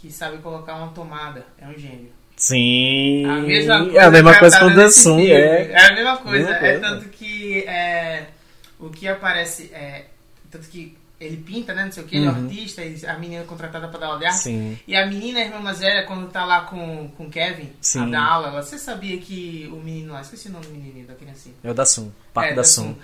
que 0.00 0.10
sabe 0.12 0.38
colocar 0.38 0.74
uma 0.76 0.88
tomada, 0.88 1.44
é 1.58 1.66
um 1.66 1.78
gênio. 1.78 2.10
Sim. 2.36 3.24
A 3.26 3.34
mesma 3.40 3.78
coisa, 3.84 3.98
é 3.98 4.04
a 4.04 4.10
mesma 4.10 4.38
coisa 4.38 4.58
com 4.60 4.66
o 4.66 4.90
filme. 4.90 5.30
é. 5.30 5.70
É 5.72 5.86
a 5.86 5.92
mesma 5.94 6.16
coisa. 6.18 6.38
Mesma 6.50 6.66
É 6.66 6.78
tanto 6.78 7.08
que 7.08 7.64
é, 7.66 8.26
o 8.78 8.90
que 8.90 9.08
aparece. 9.08 9.70
É, 9.72 10.04
tanto 10.50 10.68
que 10.68 10.96
ele 11.20 11.36
pinta, 11.38 11.74
né? 11.74 11.84
Não 11.84 11.90
sei 11.90 12.04
o 12.04 12.06
que, 12.06 12.16
ele 12.16 12.26
é 12.26 12.30
Uhum. 12.30 12.44
artista, 12.44 12.84
e 12.84 13.04
a 13.04 13.18
menina 13.18 13.42
é 13.42 13.44
contratada 13.44 13.88
pra 13.88 13.98
dar 13.98 14.06
aula 14.06 14.18
de 14.20 14.26
arte. 14.26 14.38
Sim. 14.38 14.78
E 14.86 14.94
a 14.94 15.04
menina, 15.04 15.40
a 15.40 15.42
irmã 15.42 15.58
mais 15.58 15.80
velha, 15.80 16.06
quando 16.06 16.30
tá 16.30 16.44
lá 16.44 16.60
com, 16.60 17.10
o 17.18 17.28
Kevin, 17.28 17.72
Sim. 17.80 18.02
a 18.04 18.06
dar 18.06 18.22
aula, 18.22 18.48
ela, 18.48 18.62
você 18.62 18.78
sabia 18.78 19.18
que 19.18 19.68
o 19.72 19.76
menino 19.76 20.12
lá, 20.12 20.20
esqueci 20.20 20.46
o 20.48 20.52
nome 20.52 20.66
do 20.66 20.72
menininho, 20.72 21.08
da 21.08 21.14
criancinha. 21.14 21.56
É 21.64 21.70
o 21.70 21.74
Dansum. 21.74 22.12
Paco 22.32 22.46
é, 22.46 22.54
Dansum. 22.54 22.94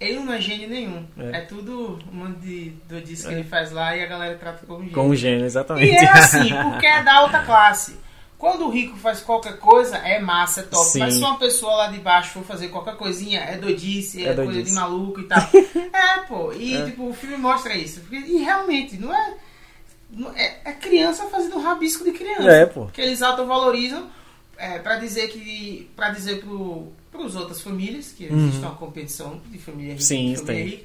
Ele 0.00 0.20
não 0.20 0.32
é 0.32 0.40
gênio 0.40 0.68
nenhum. 0.68 1.04
É. 1.18 1.38
É, 1.38 1.40
tudo 1.40 1.98
um 2.12 2.16
monte 2.16 2.38
de 2.38 2.70
doidice 2.88 3.26
que 3.26 3.34
É. 3.34 3.38
ele 3.38 3.44
faz 3.48 3.72
lá 3.72 3.96
e 3.96 4.02
a 4.02 4.06
galera 4.06 4.36
trata 4.36 4.64
como 4.66 4.80
gênio. 4.80 4.94
Com 4.94 5.08
o 5.08 5.16
gênio, 5.16 5.44
exatamente. 5.44 5.92
E 5.92 5.96
é 5.96 6.08
assim, 6.10 6.48
porque 6.70 6.86
é 6.86 7.02
da 7.02 7.14
alta 7.16 7.40
classe. 7.40 7.96
Quando 8.38 8.66
o 8.66 8.70
rico 8.70 8.96
faz 8.96 9.20
qualquer 9.20 9.58
coisa, 9.58 9.96
é 9.96 10.20
massa, 10.20 10.60
é 10.60 10.62
top. 10.62 10.84
Sim. 10.86 11.00
Mas 11.00 11.14
se 11.14 11.18
uma 11.20 11.36
pessoa 11.38 11.74
lá 11.74 11.86
de 11.88 11.98
baixo 11.98 12.30
for 12.34 12.44
fazer 12.44 12.68
qualquer 12.68 12.96
coisinha, 12.96 13.40
é 13.40 13.56
doidice, 13.56 14.24
é, 14.24 14.28
É 14.30 14.34
coisa 14.34 14.52
doidice. 14.52 14.72
de 14.74 14.80
maluco 14.80 15.18
e 15.20 15.24
tal. 15.24 15.40
é, 15.92 16.18
pô. 16.28 16.52
E 16.52 16.76
É. 16.76 16.84
tipo, 16.84 17.08
o 17.08 17.12
filme 17.12 17.36
mostra 17.36 17.74
isso. 17.74 18.00
E 18.12 18.38
realmente, 18.38 18.96
não 18.96 19.12
é. 19.12 19.34
não- 20.12 20.30
é, 20.36 20.58
é 20.64 20.72
criança 20.72 21.24
fazendo 21.24 21.56
um 21.58 21.62
rabisco 21.62 22.04
de 22.04 22.12
criança. 22.12 22.48
É, 22.48 22.64
pô. 22.64 22.86
Que 22.86 23.00
eles 23.00 23.20
autovalorizam 23.22 24.08
é, 24.56 24.78
para 24.78 24.98
dizer 24.98 25.26
que. 25.30 25.90
para 25.96 26.10
dizer 26.10 26.38
pro, 26.40 26.92
pros 27.18 27.36
outras 27.36 27.60
famílias, 27.60 28.12
que 28.12 28.26
Uhum. 28.26 28.46
existe 28.48 28.64
uma 28.64 28.74
competição 28.76 29.40
de 29.50 29.58
família 29.58 29.92
rica 29.92 30.04
Sim, 30.04 30.34
família 30.36 30.64
rica, 30.64 30.84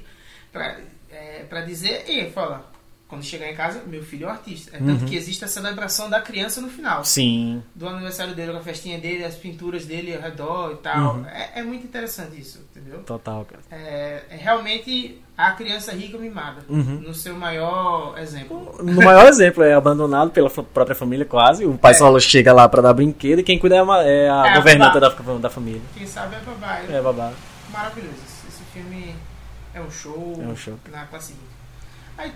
pra, 0.52 0.80
é, 1.10 1.44
dizer, 1.62 2.04
e 2.08 2.30
fala, 2.30 2.72
quando 3.08 3.22
chegar 3.22 3.48
em 3.50 3.54
casa, 3.54 3.82
meu 3.86 4.02
filho 4.02 4.24
é 4.24 4.28
um 4.28 4.30
artista. 4.32 4.74
É 4.76 4.78
tanto 4.78 5.02
Uhum. 5.02 5.08
que 5.08 5.14
existe 5.14 5.44
a 5.44 5.48
celebração 5.48 6.08
da 6.10 6.20
criança 6.20 6.60
no 6.60 6.68
final. 6.68 7.04
Sim. 7.04 7.62
Do 7.74 7.86
aniversário 7.88 8.34
dele, 8.34 8.52
com 8.52 8.58
a 8.58 8.62
festinha 8.62 8.98
dele, 8.98 9.24
as 9.24 9.34
pinturas 9.36 9.84
dele 9.86 10.14
ao 10.14 10.22
redor 10.22 10.72
e 10.72 10.76
tal. 10.76 11.16
Uhum. 11.16 11.26
É, 11.26 11.60
é 11.60 11.62
muito 11.62 11.84
interessante 11.84 12.40
isso, 12.40 12.64
entendeu? 12.74 13.00
Total, 13.04 13.44
cara. 13.44 13.62
É, 13.70 14.22
é 14.30 14.36
realmente 14.36 15.20
a 15.36 15.52
criança 15.52 15.92
rica 15.92 16.16
mimada. 16.18 16.62
Uhum. 16.68 17.00
No 17.06 17.14
seu 17.14 17.34
maior 17.36 18.16
exemplo. 18.18 18.76
No 18.82 19.02
maior 19.02 19.26
exemplo, 19.28 19.62
é 19.62 19.74
abandonado 19.74 20.30
pela 20.30 20.48
própria 20.50 20.96
família, 20.96 21.24
quase. 21.26 21.64
O 21.66 21.76
pai 21.76 21.92
É. 21.92 21.94
só 21.94 22.18
chega 22.18 22.52
lá 22.52 22.68
pra 22.68 22.80
dar 22.82 22.94
brinquedo 22.94 23.40
e 23.40 23.42
quem 23.44 23.58
cuida 23.58 23.76
é 23.76 23.80
a, 23.80 23.82
é 24.02 24.30
a 24.30 24.46
É 24.46 24.50
a 24.50 24.56
governanta 24.56 24.98
da, 24.98 25.08
da 25.10 25.50
família. 25.50 25.82
Quem 25.96 26.06
sabe 26.06 26.36
é 26.36 26.40
babá. 26.40 26.78
É 26.88 27.00
babá. 27.02 27.32
Maravilhoso. 27.70 28.14
Esse, 28.48 28.62
filme 28.72 29.14
é 29.74 29.80
um 29.80 29.90
show, 29.90 30.36
É 30.42 30.46
um 30.46 30.56
show. 30.56 30.78
na 30.90 31.04
classe. 31.06 31.34
Aí, 32.16 32.32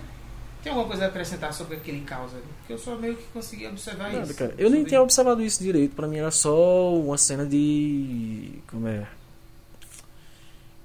tem 0.63 0.71
alguma 0.71 0.87
coisa 0.87 1.05
a 1.05 1.07
acrescentar 1.07 1.53
sobre 1.53 1.77
aquele 1.77 2.01
caos 2.01 2.33
ali? 2.33 2.43
Porque 2.59 2.73
eu 2.73 2.77
só 2.77 2.95
meio 2.95 3.15
que 3.15 3.23
consegui 3.33 3.67
observar 3.67 4.11
Nada, 4.11 4.23
isso. 4.25 4.35
cara. 4.35 4.53
Eu 4.57 4.69
nem 4.69 4.83
tinha 4.83 5.01
observado 5.01 5.41
isso 5.41 5.63
direito. 5.63 5.95
Pra 5.95 6.07
mim 6.07 6.17
era 6.17 6.31
só 6.31 6.93
uma 6.95 7.17
cena 7.17 7.45
de. 7.45 8.51
Como 8.67 8.87
é? 8.87 9.05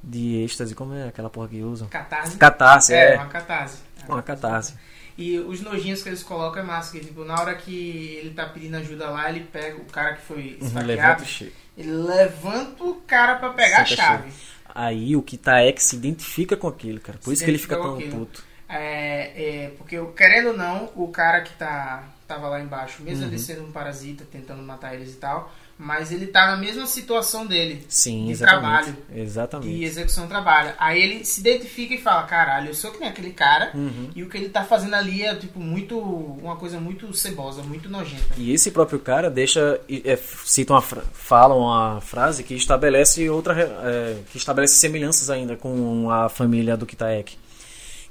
De 0.02 0.36
êxtase. 0.44 0.74
Como 0.74 0.94
é 0.94 1.08
aquela 1.08 1.30
porra 1.30 1.48
que 1.48 1.62
usam? 1.62 1.88
Catarse. 1.88 2.36
Catarse, 2.36 2.92
É, 2.94 3.14
é. 3.14 3.16
uma 3.16 3.26
catarse. 3.26 3.78
Uma 4.08 4.22
catarse. 4.22 4.74
E 5.16 5.38
os 5.38 5.60
nojinhos 5.60 6.02
que 6.02 6.08
eles 6.08 6.22
colocam 6.22 6.62
é 6.62 6.66
massa, 6.66 6.90
que 6.92 7.00
tipo, 7.04 7.24
na 7.24 7.40
hora 7.40 7.54
que 7.54 8.16
ele 8.20 8.30
tá 8.30 8.46
pedindo 8.46 8.76
ajuda 8.76 9.08
lá, 9.10 9.30
ele 9.30 9.40
pega 9.40 9.76
o 9.78 9.84
cara 9.84 10.14
que 10.16 10.22
foi 10.22 10.58
Uhum, 10.60 10.68
levanta 10.68 10.82
esfaqueado, 10.92 11.22
o 11.22 11.26
cheiro. 11.26 11.52
ele 11.78 11.92
levanta 11.92 12.84
o 12.84 12.94
cara 13.06 13.36
pra 13.36 13.50
pegar 13.50 13.86
Senta 13.86 14.02
a 14.02 14.06
chave. 14.06 14.32
Aí 14.74 15.14
o 15.14 15.22
Kitaek 15.22 15.80
se 15.80 15.94
identifica 15.94 16.56
com 16.56 16.66
aquilo, 16.66 16.98
cara. 17.00 17.16
Por 17.18 17.26
Se 17.26 17.34
isso 17.34 17.44
que 17.44 17.50
ele 17.50 17.58
fica 17.58 17.76
tão 17.76 17.94
aquilo. 17.94 18.26
puto. 18.26 18.42
É, 18.76 19.32
é, 19.36 19.70
porque 19.78 19.96
querendo 20.16 20.48
ou 20.48 20.56
não, 20.56 20.90
o 20.96 21.08
cara 21.08 21.40
que 21.42 21.52
tá, 21.54 22.04
tava 22.26 22.48
lá 22.48 22.60
embaixo, 22.60 23.02
mesmo 23.02 23.22
Uhum. 23.24 23.28
ele 23.30 23.38
sendo 23.38 23.62
um 23.64 23.70
parasita, 23.72 24.24
tentando 24.30 24.62
matar 24.62 24.94
eles 24.94 25.12
e 25.12 25.16
tal, 25.16 25.52
mas 25.78 26.12
ele 26.12 26.26
tá 26.28 26.46
na 26.46 26.56
mesma 26.56 26.86
situação 26.86 27.46
dele. 27.46 27.84
Sim, 27.88 28.26
De 28.26 28.32
exatamente. 28.32 28.60
trabalho. 28.84 28.96
Exatamente. 29.14 29.72
E 29.72 29.84
execução 29.84 30.24
do 30.24 30.28
trabalho. 30.28 30.72
Aí 30.78 31.00
ele 31.02 31.24
se 31.24 31.40
identifica 31.40 31.94
e 31.94 32.00
fala, 32.00 32.22
caralho, 32.24 32.68
eu 32.70 32.74
sou 32.74 32.90
que 32.92 32.98
nem 33.00 33.08
aquele 33.08 33.32
cara, 33.32 33.70
Uhum. 33.74 34.10
e 34.14 34.22
o 34.22 34.28
que 34.28 34.36
ele 34.38 34.48
tá 34.48 34.64
fazendo 34.64 34.94
ali 34.94 35.22
é 35.22 35.34
tipo 35.34 35.58
muito. 35.60 35.98
uma 35.98 36.56
coisa 36.56 36.78
muito 36.80 37.12
cebosa, 37.14 37.62
muito 37.62 37.88
nojenta. 37.88 38.34
E 38.36 38.52
esse 38.52 38.70
próprio 38.70 38.98
cara 39.00 39.28
deixa, 39.30 39.80
é, 40.04 40.16
cita 40.44 40.72
uma, 40.72 40.82
fala 40.82 41.54
uma 41.54 42.00
frase 42.00 42.42
que 42.44 42.54
estabelece 42.54 43.28
outra, 43.28 43.54
é, 43.60 44.16
que 44.30 44.36
estabelece 44.38 44.74
semelhanças 44.76 45.28
ainda 45.30 45.56
com 45.56 46.10
a 46.10 46.28
família 46.28 46.76
do 46.76 46.86
Kitaek. 46.86 47.36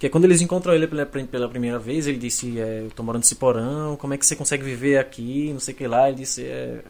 Que 0.03 0.07
é 0.07 0.09
quando 0.09 0.25
eles 0.25 0.41
encontram 0.41 0.73
ele 0.73 0.85
pela, 0.85 1.05
pela 1.05 1.47
primeira 1.47 1.79
vez, 1.79 2.07
ele 2.07 2.17
disse, 2.17 2.59
é, 2.59 2.81
eu 2.81 2.91
tô 2.91 3.01
morando 3.03 3.21
nesse 3.21 3.35
porão, 3.35 3.95
como 3.95 4.13
é 4.13 4.17
que 4.17 4.25
você 4.25 4.35
consegue 4.35 4.61
viver 4.61 4.97
aqui, 4.97 5.49
não 5.53 5.61
sei 5.61 5.73
o 5.73 5.77
que 5.77 5.87
lá. 5.87 6.09
Ele 6.09 6.17
disse, 6.17 6.43
é, 6.43 6.83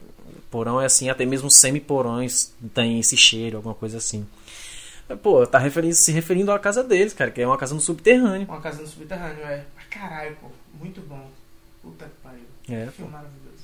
porão 0.50 0.82
é 0.82 0.86
assim, 0.88 1.12
até 1.12 1.24
mesmo 1.24 1.48
semi-porões 1.52 2.52
tem 2.74 3.00
esse 3.00 3.16
cheiro, 3.16 3.58
alguma 3.58 3.76
coisa 3.76 4.00
assim. 4.00 4.26
Mas, 5.08 5.20
Pô, 5.20 5.46
tá 5.46 5.60
referi- 5.60 5.94
se 5.94 6.12
referindo 6.12 6.52
à 6.52 6.58
casa 6.58 6.84
deles, 6.84 7.14
cara, 7.14 7.30
que 7.30 7.40
é 7.40 7.46
uma 7.46 7.56
casa 7.56 7.76
no 7.76 7.82
subterrâneo. 7.82 8.48
Uma 8.48 8.60
casa 8.60 8.82
no 8.82 8.88
subterrâneo, 8.88 9.46
é. 9.46 9.64
Mas 9.76 9.86
caralho, 9.92 10.36
pô, 10.42 10.48
muito 10.84 11.00
bom. 11.02 11.30
Puta 11.84 12.06
que 12.06 12.12
pariu. 12.24 12.42
É, 12.68 12.88
Filme 12.90 13.12
maravilhoso. 13.12 13.64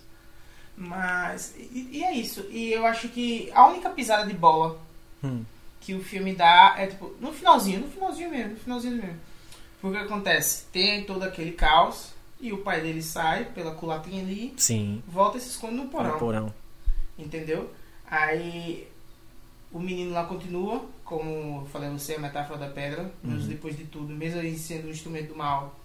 Mas. 0.77 1.55
E, 1.57 1.89
e 1.93 2.03
é 2.03 2.13
isso. 2.13 2.45
E 2.51 2.71
eu 2.71 2.85
acho 2.85 3.09
que 3.09 3.49
a 3.53 3.67
única 3.67 3.89
pisada 3.89 4.27
de 4.27 4.33
bola 4.35 4.79
Hum. 5.23 5.43
que 5.81 5.95
o 5.95 6.03
filme 6.03 6.35
dá 6.35 6.75
é 6.77 6.85
tipo. 6.85 7.15
No 7.19 7.33
finalzinho, 7.33 7.79
no 7.81 7.87
finalzinho 7.89 8.29
mesmo, 8.29 8.51
no 8.53 8.59
finalzinho 8.59 8.95
mesmo. 8.97 9.28
Porque 9.81 9.97
acontece? 9.97 10.65
Tem 10.71 11.03
todo 11.05 11.23
aquele 11.23 11.51
caos 11.53 12.13
e 12.39 12.51
o 12.51 12.57
pai 12.59 12.81
dele 12.81 13.01
sai 13.01 13.45
pela 13.45 13.73
culatinha 13.75 14.21
ali, 14.21 14.53
Sim, 14.57 15.01
volta 15.07 15.37
e 15.37 15.41
se 15.41 15.49
esconde 15.49 15.75
no 15.75 15.87
porão. 15.87 16.13
no 16.13 16.19
porão. 16.19 16.53
Entendeu? 17.17 17.71
Aí 18.09 18.87
o 19.71 19.79
menino 19.79 20.11
lá 20.11 20.25
continua, 20.25 20.83
como 21.05 21.61
eu 21.61 21.67
falei 21.71 21.89
a 21.89 21.91
você, 21.91 22.15
a 22.15 22.19
metáfora 22.19 22.59
da 22.59 22.67
pedra, 22.69 23.11
mesmo 23.23 23.41
Uhum. 23.43 23.47
depois 23.47 23.77
de 23.77 23.85
tudo, 23.85 24.13
mesmo 24.13 24.39
ele 24.39 24.57
sendo 24.57 24.87
um 24.87 24.91
instrumento 24.91 25.29
do 25.29 25.35
mal, 25.35 25.75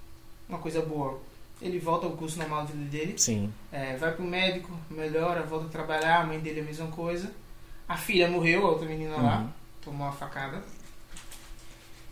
uma 0.49 0.59
coisa 0.59 0.81
boa. 0.83 1.21
Ele 1.63 1.79
volta 1.79 2.07
ao 2.07 2.13
curso 2.13 2.39
normal 2.39 2.65
da 2.65 2.73
vida 2.73 2.91
dele, 2.91 3.15
Sim, 3.19 3.53
é, 3.71 3.97
vai 3.97 4.13
pro 4.13 4.25
médico, 4.25 4.71
melhora, 4.91 5.43
volta 5.45 5.67
a 5.67 5.71
trabalhar, 5.71 6.23
a 6.23 6.27
mãe 6.27 6.39
dele 6.41 6.61
é 6.61 6.63
a 6.63 6.67
mesma 6.67 6.89
coisa. 6.89 7.31
A 7.89 7.97
filha 7.97 8.29
morreu, 8.29 8.67
a 8.67 8.71
outra 8.71 8.87
menina 8.89 9.17
lá, 9.17 9.39
Uhum. 9.41 9.49
tomou 9.83 10.07
uma 10.07 10.13
facada. 10.13 10.63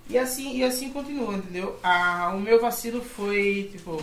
E 0.08 0.18
assim, 0.18 0.56
e 0.56 0.64
assim 0.64 0.90
continua, 0.90 1.34
entendeu? 1.34 1.78
A, 1.82 2.32
o 2.34 2.40
meu 2.40 2.60
vacilo 2.60 3.02
foi, 3.02 3.70
tipo, 3.72 4.02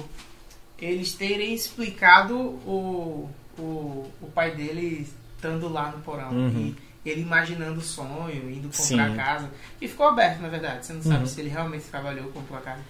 eles 0.80 1.14
terem 1.14 1.54
explicado 1.54 2.36
o, 2.38 3.30
o, 3.58 4.12
o 4.22 4.28
pai 4.34 4.52
dele 4.52 5.08
estando 5.36 5.68
lá 5.70 5.92
no 5.92 6.00
porão. 6.02 6.32
Uhum. 6.32 6.74
E 7.06 7.10
ele 7.10 7.22
imaginando 7.22 7.80
o 7.80 7.84
sonho, 7.84 8.50
indo 8.50 8.70
comprar 8.76 9.10
Sim. 9.10 9.16
casa. 9.16 9.50
E 9.80 9.88
ficou 9.88 10.08
aberto, 10.08 10.42
na 10.42 10.50
verdade. 10.50 10.86
Você 10.86 10.94
não 10.94 11.02
sabe 11.02 11.20
Uhum. 11.20 11.26
se 11.28 11.40
ele 11.40 11.50
realmente 11.50 11.86
trabalhou, 11.86 12.30
comprou 12.32 12.58
a 12.58 12.62
casa. 12.62 12.82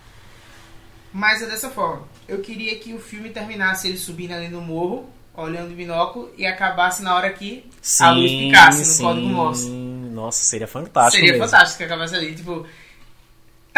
Mas 1.12 1.41
é 1.41 1.48
dessa 1.48 1.69
forma. 1.69 2.04
Eu 2.28 2.39
queria 2.39 2.78
que 2.80 2.93
o 2.93 3.00
filme 3.00 3.30
terminasse 3.30 3.88
ele 3.88 3.98
subindo 3.98 4.32
ali 4.34 4.48
no 4.48 4.62
morro, 4.62 5.10
olhando 5.36 5.72
o 5.72 5.76
binóculo, 5.76 6.32
e 6.38 6.45
acabasse 6.45 7.02
na 7.02 7.15
hora 7.15 7.32
que 7.32 7.65
sim, 7.82 8.04
a 8.04 8.12
luz 8.12 8.32
picasse 8.32 8.80
no 8.80 8.86
sim. 8.86 9.04
código 9.04 9.28
Morse. 9.28 9.69
Nossa, 9.69 10.43
seria 10.43 10.67
fantástico 10.67 11.17
Seria 11.17 11.34
mesmo. 11.34 11.45
fantástico 11.48 11.78
que 11.78 11.84
acabasse 11.84 12.15
ali. 12.15 12.36
Tipo, 12.36 12.65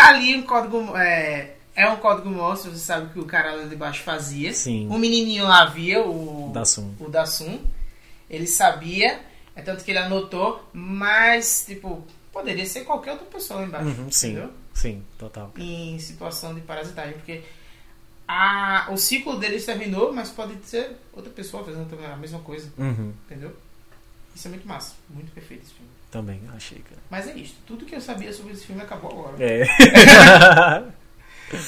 tá 0.02 0.10
ali 0.10 0.36
um 0.36 0.44
código. 0.44 0.96
É, 0.98 1.56
é 1.76 1.88
um 1.90 1.96
código 1.98 2.30
Morse, 2.30 2.70
você 2.70 2.78
sabe 2.80 3.12
que 3.14 3.20
o 3.20 3.26
cara 3.26 3.54
lá 3.54 3.64
de 3.66 3.76
baixo 3.76 4.04
fazia. 4.04 4.54
Sim. 4.54 4.88
O 4.90 4.98
menininho 4.98 5.46
lá 5.46 5.66
via, 5.66 6.02
o 6.06 6.52
Dassum. 6.54 6.94
o 7.00 7.10
Dassum. 7.10 7.60
Ele 8.30 8.48
sabia, 8.48 9.20
é 9.56 9.62
tanto 9.62 9.84
que 9.84 9.92
ele 9.92 9.98
anotou, 10.00 10.66
mas, 10.72 11.66
tipo, 11.66 12.02
poderia 12.32 12.66
ser 12.66 12.86
qualquer 12.86 13.12
outra 13.12 13.26
pessoa 13.28 13.60
lá 13.60 13.66
embaixo. 13.66 13.88
Uhum, 13.90 14.12
sim, 14.12 14.28
Entendeu? 14.32 14.52
sim, 14.74 15.04
total. 15.20 15.52
Em 15.58 16.00
situação 16.00 16.56
de 16.56 16.62
parasitagem, 16.62 17.14
porque 17.16 17.42
a, 18.26 18.88
o 18.90 18.96
ciclo 18.98 19.38
deles 19.38 19.66
terminou, 19.66 20.14
mas 20.14 20.30
pode 20.30 20.54
ser 20.66 20.96
outra 21.12 21.30
pessoa 21.32 21.64
fazendo 21.66 21.88
a 22.06 22.16
mesma 22.16 22.40
coisa, 22.40 22.72
Uhum, 22.78 23.12
entendeu? 23.26 23.54
Isso 24.34 24.48
é 24.48 24.52
muito 24.52 24.66
massa, 24.66 24.94
muito 25.10 25.30
perfeito 25.34 25.64
esse 25.64 25.74
filme. 25.74 25.92
Também, 26.12 26.42
achei, 26.54 26.80
cara. 26.80 27.02
Mas 27.10 27.28
é 27.28 27.34
isso, 27.34 27.56
tudo 27.66 27.86
que 27.86 27.96
eu 27.96 28.02
sabia 28.02 28.32
sobre 28.34 28.54
esse 28.54 28.66
filme 28.66 28.82
acabou 28.82 29.12
agora. 29.12 29.38
É. 29.40 29.64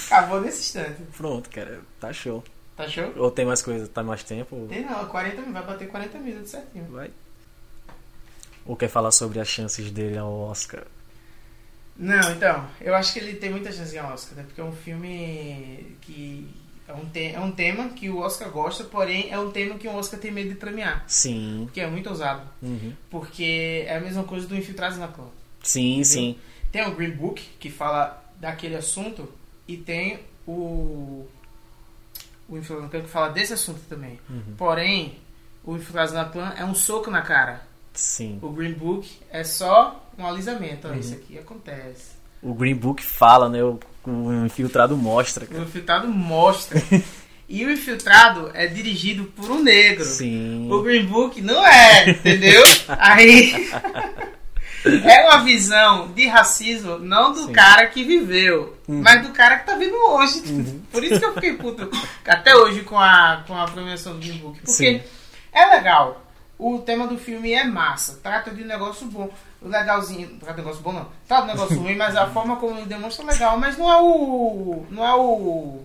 Acabou 0.08 0.40
nesse 0.40 0.62
instante. 0.62 1.02
Pronto, 1.18 1.50
cara, 1.50 1.82
tá 2.00 2.14
show. 2.14 2.44
Tá 2.76 2.88
show? 2.88 3.12
Ou 3.18 3.30
tem 3.30 3.46
mais 3.46 3.62
coisa, 3.62 3.88
tá 3.88 4.02
mais 4.02 4.24
tempo? 4.24 4.66
Tem 4.70 4.86
não, 4.86 5.06
40, 5.08 5.42
mil, 5.42 5.52
vai 5.52 5.64
bater 5.64 5.88
40 5.90 6.18
minutos 6.20 6.52
certinho. 6.52 6.86
Vai. 6.86 7.12
Ou 8.66 8.76
quer 8.76 8.88
falar 8.88 9.12
sobre 9.12 9.40
as 9.40 9.48
chances 9.48 9.92
dele 9.92 10.18
ao 10.18 10.32
Oscar? 10.32 10.84
Não, 11.96 12.32
então, 12.32 12.68
eu 12.82 12.96
acho 12.96 13.14
que 13.14 13.20
ele 13.20 13.36
tem 13.36 13.52
muita 13.52 13.72
chance 13.72 13.90
de 13.90 13.98
ganhar 13.98 14.14
Oscar, 14.14 14.38
né? 14.38 14.44
Porque 14.44 14.62
é 14.62 14.64
um 14.64 14.72
filme 14.72 15.98
que 16.02 16.50
é 16.88 16.94
um, 16.94 17.06
te 17.06 17.32
é 17.34 17.40
um 17.40 17.52
tema 17.52 17.90
que 17.90 18.10
o 18.10 18.18
Oscar 18.20 18.50
gosta, 18.50 18.84
porém 18.84 19.32
é 19.32 19.40
um 19.40 19.52
tema 19.52 19.76
que 19.76 19.88
o 19.88 19.96
Oscar 19.96 20.20
tem 20.20 20.32
medo 20.32 20.50
de 20.50 20.56
premiar. 20.56 21.04
Sim. 21.08 21.62
Porque 21.66 21.80
é 21.82 21.88
muito 21.88 22.10
ousado. 22.10 22.42
Uhum. 22.62 22.94
Porque 23.10 23.86
é 23.88 23.96
a 23.96 24.02
mesma 24.02 24.24
coisa 24.24 24.48
do 24.48 24.56
Infiltrados 24.56 24.98
na 24.98 25.08
Clã. 25.08 25.28
Sim, 25.62 26.04
sim. 26.04 26.38
Tem 26.72 26.86
o 26.86 26.96
Green 26.96 27.12
Book, 27.12 27.42
que 27.60 27.70
fala 27.70 28.22
daquele 28.40 28.76
assunto, 28.76 29.30
e 29.68 29.78
tem 29.78 30.20
o. 30.46 31.26
O 32.50 32.58
Infiltrados 32.58 32.84
na 32.84 32.90
Clã, 32.90 33.02
que 33.02 33.10
fala 33.10 33.30
desse 33.30 33.54
assunto 33.54 33.80
também. 33.88 34.20
Uhum. 34.30 34.56
Porém, 34.58 35.18
o 35.64 35.76
Infiltrados 35.78 36.14
na 36.14 36.26
Clã 36.26 36.54
é 36.58 36.66
um 36.66 36.76
soco 36.76 37.10
na 37.10 37.22
cara. 37.22 37.66
Sim. 37.94 38.40
O 38.42 38.50
Green 38.50 38.74
Book 38.74 39.10
é 39.30 39.44
só 39.44 40.04
um 40.18 40.26
alisamento. 40.26 40.88
Ó, 40.88 40.92
Uhum. 40.92 41.00
Isso 41.00 41.14
aqui 41.14 41.38
acontece. 41.40 42.23
O 42.44 42.54
Green 42.54 42.76
Book 42.76 43.02
fala, 43.04 43.48
né? 43.50 43.64
O, 43.64 43.80
o 44.06 44.46
infiltrado 44.46 44.98
mostra, 44.98 45.46
O 45.46 45.48
cara. 45.48 45.64
infiltrado 45.64 46.08
mostra. 46.10 46.82
e 47.48 47.66
o 47.66 47.72
infiltrado 47.72 48.52
é 48.54 48.68
dirigido 48.68 49.24
por 49.26 49.50
um 49.50 49.62
negro. 49.64 50.04
Sim. 50.06 50.68
O 50.72 50.82
Green 50.82 51.06
Book 51.06 51.42
não 51.42 51.66
é, 51.66 52.10
entendeu? 52.10 52.62
Aí. 53.00 53.72
é 54.86 55.26
uma 55.30 55.44
visão 55.44 56.12
de 56.12 56.28
racismo, 56.28 57.00
não 57.00 57.32
do 57.32 57.46
Sim. 57.46 57.54
cara 57.54 57.88
que 57.88 58.04
viveu, 58.04 58.76
Uhum. 58.88 59.02
mas 59.02 59.26
do 59.26 59.32
cara 59.32 59.58
que 59.60 59.66
tá 59.66 59.76
vindo 59.76 59.96
hoje. 59.96 60.42
Por 60.92 61.02
isso 61.04 61.18
que 61.20 61.26
eu 61.26 61.34
fiquei 61.36 61.54
puto 61.54 61.90
até 62.28 62.54
hoje 62.56 62.82
com 62.82 63.00
a, 63.00 63.44
com 63.48 63.58
a 63.58 63.66
premiação 63.66 64.14
do 64.14 64.20
Green 64.20 64.38
Book. 64.40 64.60
Porque 64.60 64.72
Sim. 64.74 65.02
é 65.54 65.66
legal. 65.68 66.23
O 66.66 66.80
tema 66.80 67.08
do 67.08 67.18
filme 67.18 67.52
é 67.52 67.66
massa. 67.66 68.20
Trata 68.24 68.50
de 68.50 68.64
um 68.64 68.66
negócio 68.66 69.06
bom. 69.08 69.30
Legalzinho. 69.62 70.30
Trata 70.40 70.54
de 70.54 70.62
um 70.62 70.64
negócio 70.64 70.82
bom, 70.82 70.94
não. 70.94 71.08
Trata 71.28 71.46
de 71.46 71.52
um 71.52 71.56
negócio 71.56 71.78
ruim, 71.78 71.96
mas 71.98 72.16
a 72.16 72.30
forma 72.30 72.56
como 72.56 72.78
ele 72.78 72.86
demonstra 72.86 73.26
é 73.26 73.32
legal. 73.34 73.60
Mas 73.60 73.78
não 73.78 73.92
é 73.92 74.02
o. 74.02 74.86
Não 74.90 75.06
é 75.06 75.14
o. 75.14 75.80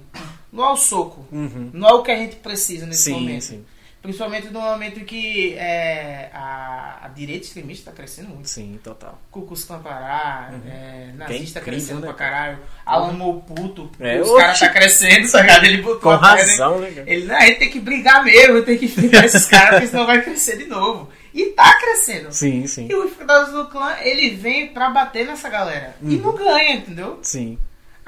Não 0.53 0.65
é 0.65 0.71
o 0.71 0.77
soco. 0.77 1.27
Uhum. 1.33 1.71
Não 1.73 1.89
é 1.89 1.93
o 1.95 2.03
que 2.05 2.13
a 2.13 2.17
gente 2.17 2.37
precisa 2.37 2.87
nesse 2.87 3.03
Sim, 3.03 3.13
momento. 3.15 3.43
sim. 3.43 3.65
Principalmente 4.01 4.47
no 4.49 4.61
momento 4.61 5.01
que 5.05 5.55
é, 5.59 6.31
a, 6.33 7.01
a 7.03 7.09
direita 7.09 7.45
extremista 7.47 7.91
está 7.91 7.93
crescendo 7.93 8.29
muito. 8.29 8.49
Sim, 8.49 8.79
total. 8.83 9.19
Cucus 9.31 9.65
Tampará, 9.67 10.51
Uhum. 10.53 10.61
é, 10.71 11.11
nazista 11.17 11.59
incrível, 11.59 11.81
crescendo 11.81 12.01
né, 12.01 12.07
pra 12.07 12.15
cara? 12.15 12.31
caralho. 12.31 12.59
Alan 12.87 13.13
Moputo, 13.15 13.91
É, 13.99 14.21
os 14.21 14.31
caras 14.37 14.61
tá 14.61 14.69
crescendo, 14.69 15.27
sabe? 15.27 15.49
Ele 15.67 15.83
botou 15.83 16.01
Com 16.13 16.17
razão, 16.17 16.79
né, 16.79 16.93
ele, 17.07 17.27
não, 17.27 17.37
a 17.37 17.41
gente 17.41 17.59
tem 17.59 17.71
que 17.71 17.81
brigar 17.81 18.25
mesmo, 18.25 18.63
tem 18.63 18.79
que 18.79 18.85
enfrentar 18.85 19.25
esses 19.25 19.45
caras, 19.51 19.71
porque 19.71 19.87
senão 19.89 20.07
vai 20.07 20.23
crescer 20.23 20.57
de 20.59 20.67
novo. 20.67 21.11
E 21.35 21.47
tá 21.47 21.79
crescendo. 21.79 22.33
Sim, 22.33 22.67
sim. 22.67 22.87
E 22.91 22.95
o 22.95 23.05
Infiltrados 23.05 23.53
do 23.53 23.67
Clã, 23.67 23.97
ele 24.01 24.31
vem 24.31 24.69
pra 24.69 24.91
bater 24.91 25.27
nessa 25.27 25.49
galera. 25.49 25.95
E 26.03 26.17
Uhum. 26.17 26.23
não 26.23 26.37
ganha, 26.37 26.75
entendeu? 26.77 27.19
Sim. 27.23 27.59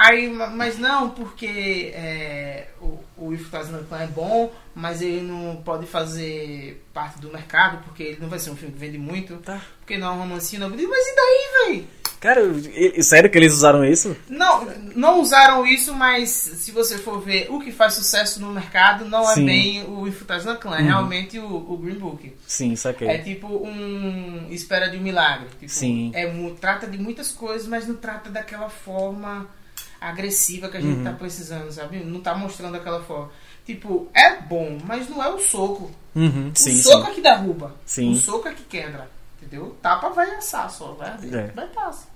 Aí, 0.02 0.30
ma- 0.30 0.46
mas 0.46 0.78
não, 0.78 1.10
porque 1.10 1.92
é, 1.94 2.68
o, 2.80 2.98
o 3.18 3.32
no 3.32 3.84
Clã 3.84 3.98
é 4.00 4.06
bom, 4.06 4.50
mas 4.74 5.02
ele 5.02 5.20
não 5.20 5.56
pode 5.56 5.86
fazer 5.86 6.82
parte 6.94 7.20
do 7.20 7.30
mercado, 7.30 7.84
porque 7.84 8.02
ele 8.02 8.18
não 8.18 8.28
vai 8.30 8.38
ser 8.38 8.48
um 8.50 8.56
filme 8.56 8.72
que 8.72 8.80
vende 8.80 8.96
muito. 8.96 9.36
Tá. 9.36 9.60
Porque 9.80 9.98
não 9.98 10.08
é 10.08 10.10
um 10.12 10.18
romancinho, 10.20 10.60
não. 10.62 10.70
Mas 10.70 10.80
e 10.80 11.14
daí, 11.16 11.48
véi? 11.66 11.86
Cara, 12.18 12.40
e- 12.42 13.02
sério 13.02 13.30
que 13.30 13.36
eles 13.36 13.52
usaram 13.52 13.84
isso? 13.84 14.16
Não, 14.26 14.64
não 14.94 15.20
usaram 15.20 15.66
isso, 15.66 15.94
mas 15.94 16.30
se 16.30 16.70
você 16.70 16.96
for 16.96 17.20
ver 17.20 17.48
o 17.50 17.60
que 17.60 17.70
faz 17.70 17.92
sucesso 17.92 18.40
no 18.40 18.50
mercado, 18.52 19.04
não 19.04 19.24
Sim. 19.26 19.42
é 19.42 19.44
bem 19.46 19.84
o 19.84 20.08
Infiltrados 20.08 20.46
no 20.46 20.56
Clã, 20.56 20.76
é 20.76 20.80
Uhum. 20.80 20.86
realmente 20.86 21.38
o, 21.38 21.44
o 21.46 21.76
Green 21.76 21.98
Book. 21.98 22.32
Sim, 22.46 22.74
saquei. 22.74 23.06
É 23.08 23.18
tipo 23.18 23.46
um 23.48 24.46
espera 24.50 24.88
de 24.88 24.96
um 24.96 25.00
milagre. 25.02 25.48
Tipo, 25.58 25.68
Sim. 25.70 26.10
É, 26.14 26.26
trata 26.58 26.86
de 26.86 26.96
muitas 26.96 27.30
coisas, 27.32 27.66
mas 27.66 27.86
não 27.86 27.96
trata 27.96 28.30
daquela 28.30 28.70
forma. 28.70 29.46
Agressiva 30.00 30.68
que 30.68 30.76
a 30.76 30.80
gente 30.80 30.98
Uhum. 30.98 31.04
tá 31.04 31.12
precisando, 31.12 31.70
sabe? 31.70 32.02
Não 32.04 32.20
tá 32.20 32.34
mostrando 32.34 32.72
daquela 32.72 33.02
forma. 33.02 33.30
Tipo, 33.66 34.08
é 34.14 34.36
bom, 34.36 34.78
mas 34.84 35.08
não 35.08 35.22
é 35.22 35.28
o 35.28 35.38
soco. 35.38 35.90
Uhum, 36.14 36.50
o 36.54 36.58
sim, 36.58 36.80
soco 36.80 37.04
sim. 37.06 37.10
é 37.10 37.14
que 37.14 37.20
derruba. 37.20 37.74
Sim. 37.86 38.12
O 38.12 38.16
soco 38.16 38.48
é 38.48 38.54
que 38.54 38.62
quebra. 38.64 39.08
Entendeu? 39.40 39.76
Tapa 39.80 40.08
vai 40.10 40.30
assar 40.34 40.70
só, 40.70 40.92
vai 40.92 41.10
É. 41.10 41.46
vai 41.54 41.66
passa. 41.68 42.08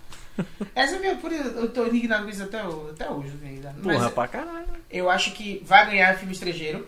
Essa 0.74 0.94
é 0.94 0.96
a 0.96 1.00
minha 1.00 1.16
pura. 1.16 1.34
Eu 1.36 1.70
tô 1.70 1.86
indignado 1.86 2.24
com 2.24 2.30
isso 2.30 2.42
até, 2.42 2.60
até 2.60 3.08
hoje 3.08 3.32
ainda. 3.44 3.72
Mas 3.82 3.96
Porra, 3.98 4.10
pra 4.10 4.26
caralho. 4.28 4.66
eu 4.90 5.08
acho 5.08 5.32
que 5.32 5.62
vai 5.64 5.86
ganhar 5.86 6.16
filme 6.18 6.32
estrangeiro. 6.32 6.86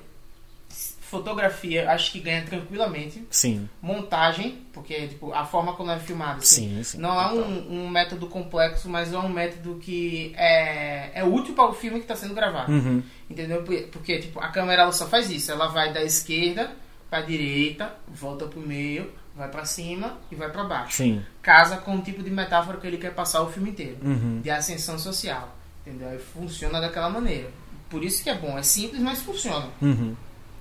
Fotografia, 1.09 1.89
acho 1.91 2.11
que 2.11 2.19
ganha 2.19 2.45
tranquilamente. 2.45 3.25
Sim, 3.31 3.69
Montagem, 3.81 4.59
porque 4.73 5.07
tipo, 5.07 5.33
a 5.33 5.45
forma 5.45 5.75
como 5.75 5.91
é 5.93 6.01
filmado. 6.01 6.39
assim, 6.39 6.79
sim, 6.79 6.83
sim. 6.83 6.99
não 6.99 7.21
é 7.21 7.33
um, 7.33 7.85
um 7.85 7.89
método 7.89 8.27
complexo, 8.27 8.89
mas 8.89 9.13
é 9.13 9.19
um 9.19 9.29
método 9.29 9.77
que 9.77 10.33
é, 10.37 11.13
é 11.15 11.25
útil 11.25 11.55
para 11.55 11.69
o 11.71 11.73
filme 11.73 11.99
que 11.99 12.05
está 12.05 12.17
sendo 12.17 12.35
gravado. 12.35 12.73
Uhum. 12.73 13.03
Entendeu? 13.31 13.63
Porque, 13.93 14.19
tipo, 14.19 14.41
a 14.41 14.49
câmera 14.49 14.83
ela 14.83 14.93
só 14.93 15.07
faz 15.07 15.31
isso. 15.31 15.53
Ela 15.53 15.69
vai 15.69 15.93
da 15.93 16.03
esquerda 16.03 16.73
para 17.09 17.23
direita, 17.23 17.95
volta 18.09 18.47
pro 18.47 18.61
meio, 18.61 19.09
vai 19.37 19.49
para 19.49 19.65
cima 19.65 20.19
e 20.31 20.35
vai 20.35 20.51
para 20.51 20.65
baixo. 20.65 20.97
Sim. 20.97 21.25
Casa 21.41 21.77
com 21.77 21.97
o 21.97 22.03
tipo 22.03 22.21
de 22.21 22.31
metáfora 22.31 22.79
que 22.79 22.87
ele 22.87 22.99
quer 22.99 23.15
passar 23.15 23.43
o 23.43 23.53
filme 23.53 23.71
inteiro. 23.71 23.99
Uhum. 24.03 24.41
De 24.41 24.51
ascensão 24.51 24.99
social. 24.99 25.57
Entendeu? 25.87 26.17
E 26.17 26.19
funciona 26.19 26.81
daquela 26.81 27.09
maneira. 27.09 27.49
Por 27.89 28.03
isso 28.03 28.25
que 28.25 28.29
é 28.29 28.35
bom. 28.35 28.59
É 28.59 28.63
simples, 28.65 29.01
mas 29.01 29.23
funciona. 29.23 29.69
Uhum. 29.81 30.17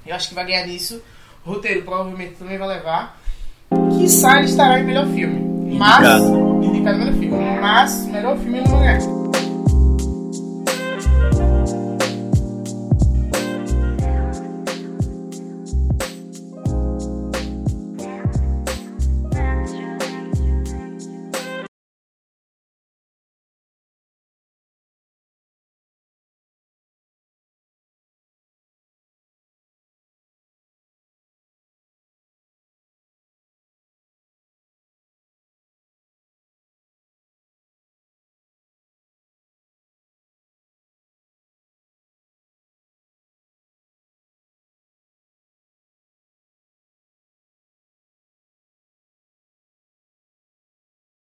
Eu 0.05 0.15
acho 0.15 0.29
que 0.29 0.35
vai 0.35 0.45
ganhar 0.45 0.67
nisso. 0.67 1.01
O 1.45 1.51
roteiro 1.51 1.81
provavelmente 1.83 2.35
também 2.35 2.57
vai 2.57 2.67
levar. 2.67 3.19
Quiçá 3.97 4.37
ele 4.37 4.45
estará 4.45 4.79
em 4.79 4.83
melhor 4.83 5.07
filme. 5.07 5.77
Mas. 5.77 6.21
Indicado. 6.21 6.63
Indicado 6.63 6.97
melhor 6.99 7.13
filme. 7.13 7.59
Mas, 7.61 8.05
melhor 8.07 8.37
filme 8.37 8.61
não 8.61 8.67
vai 8.67 8.97
ganhar. 8.97 9.24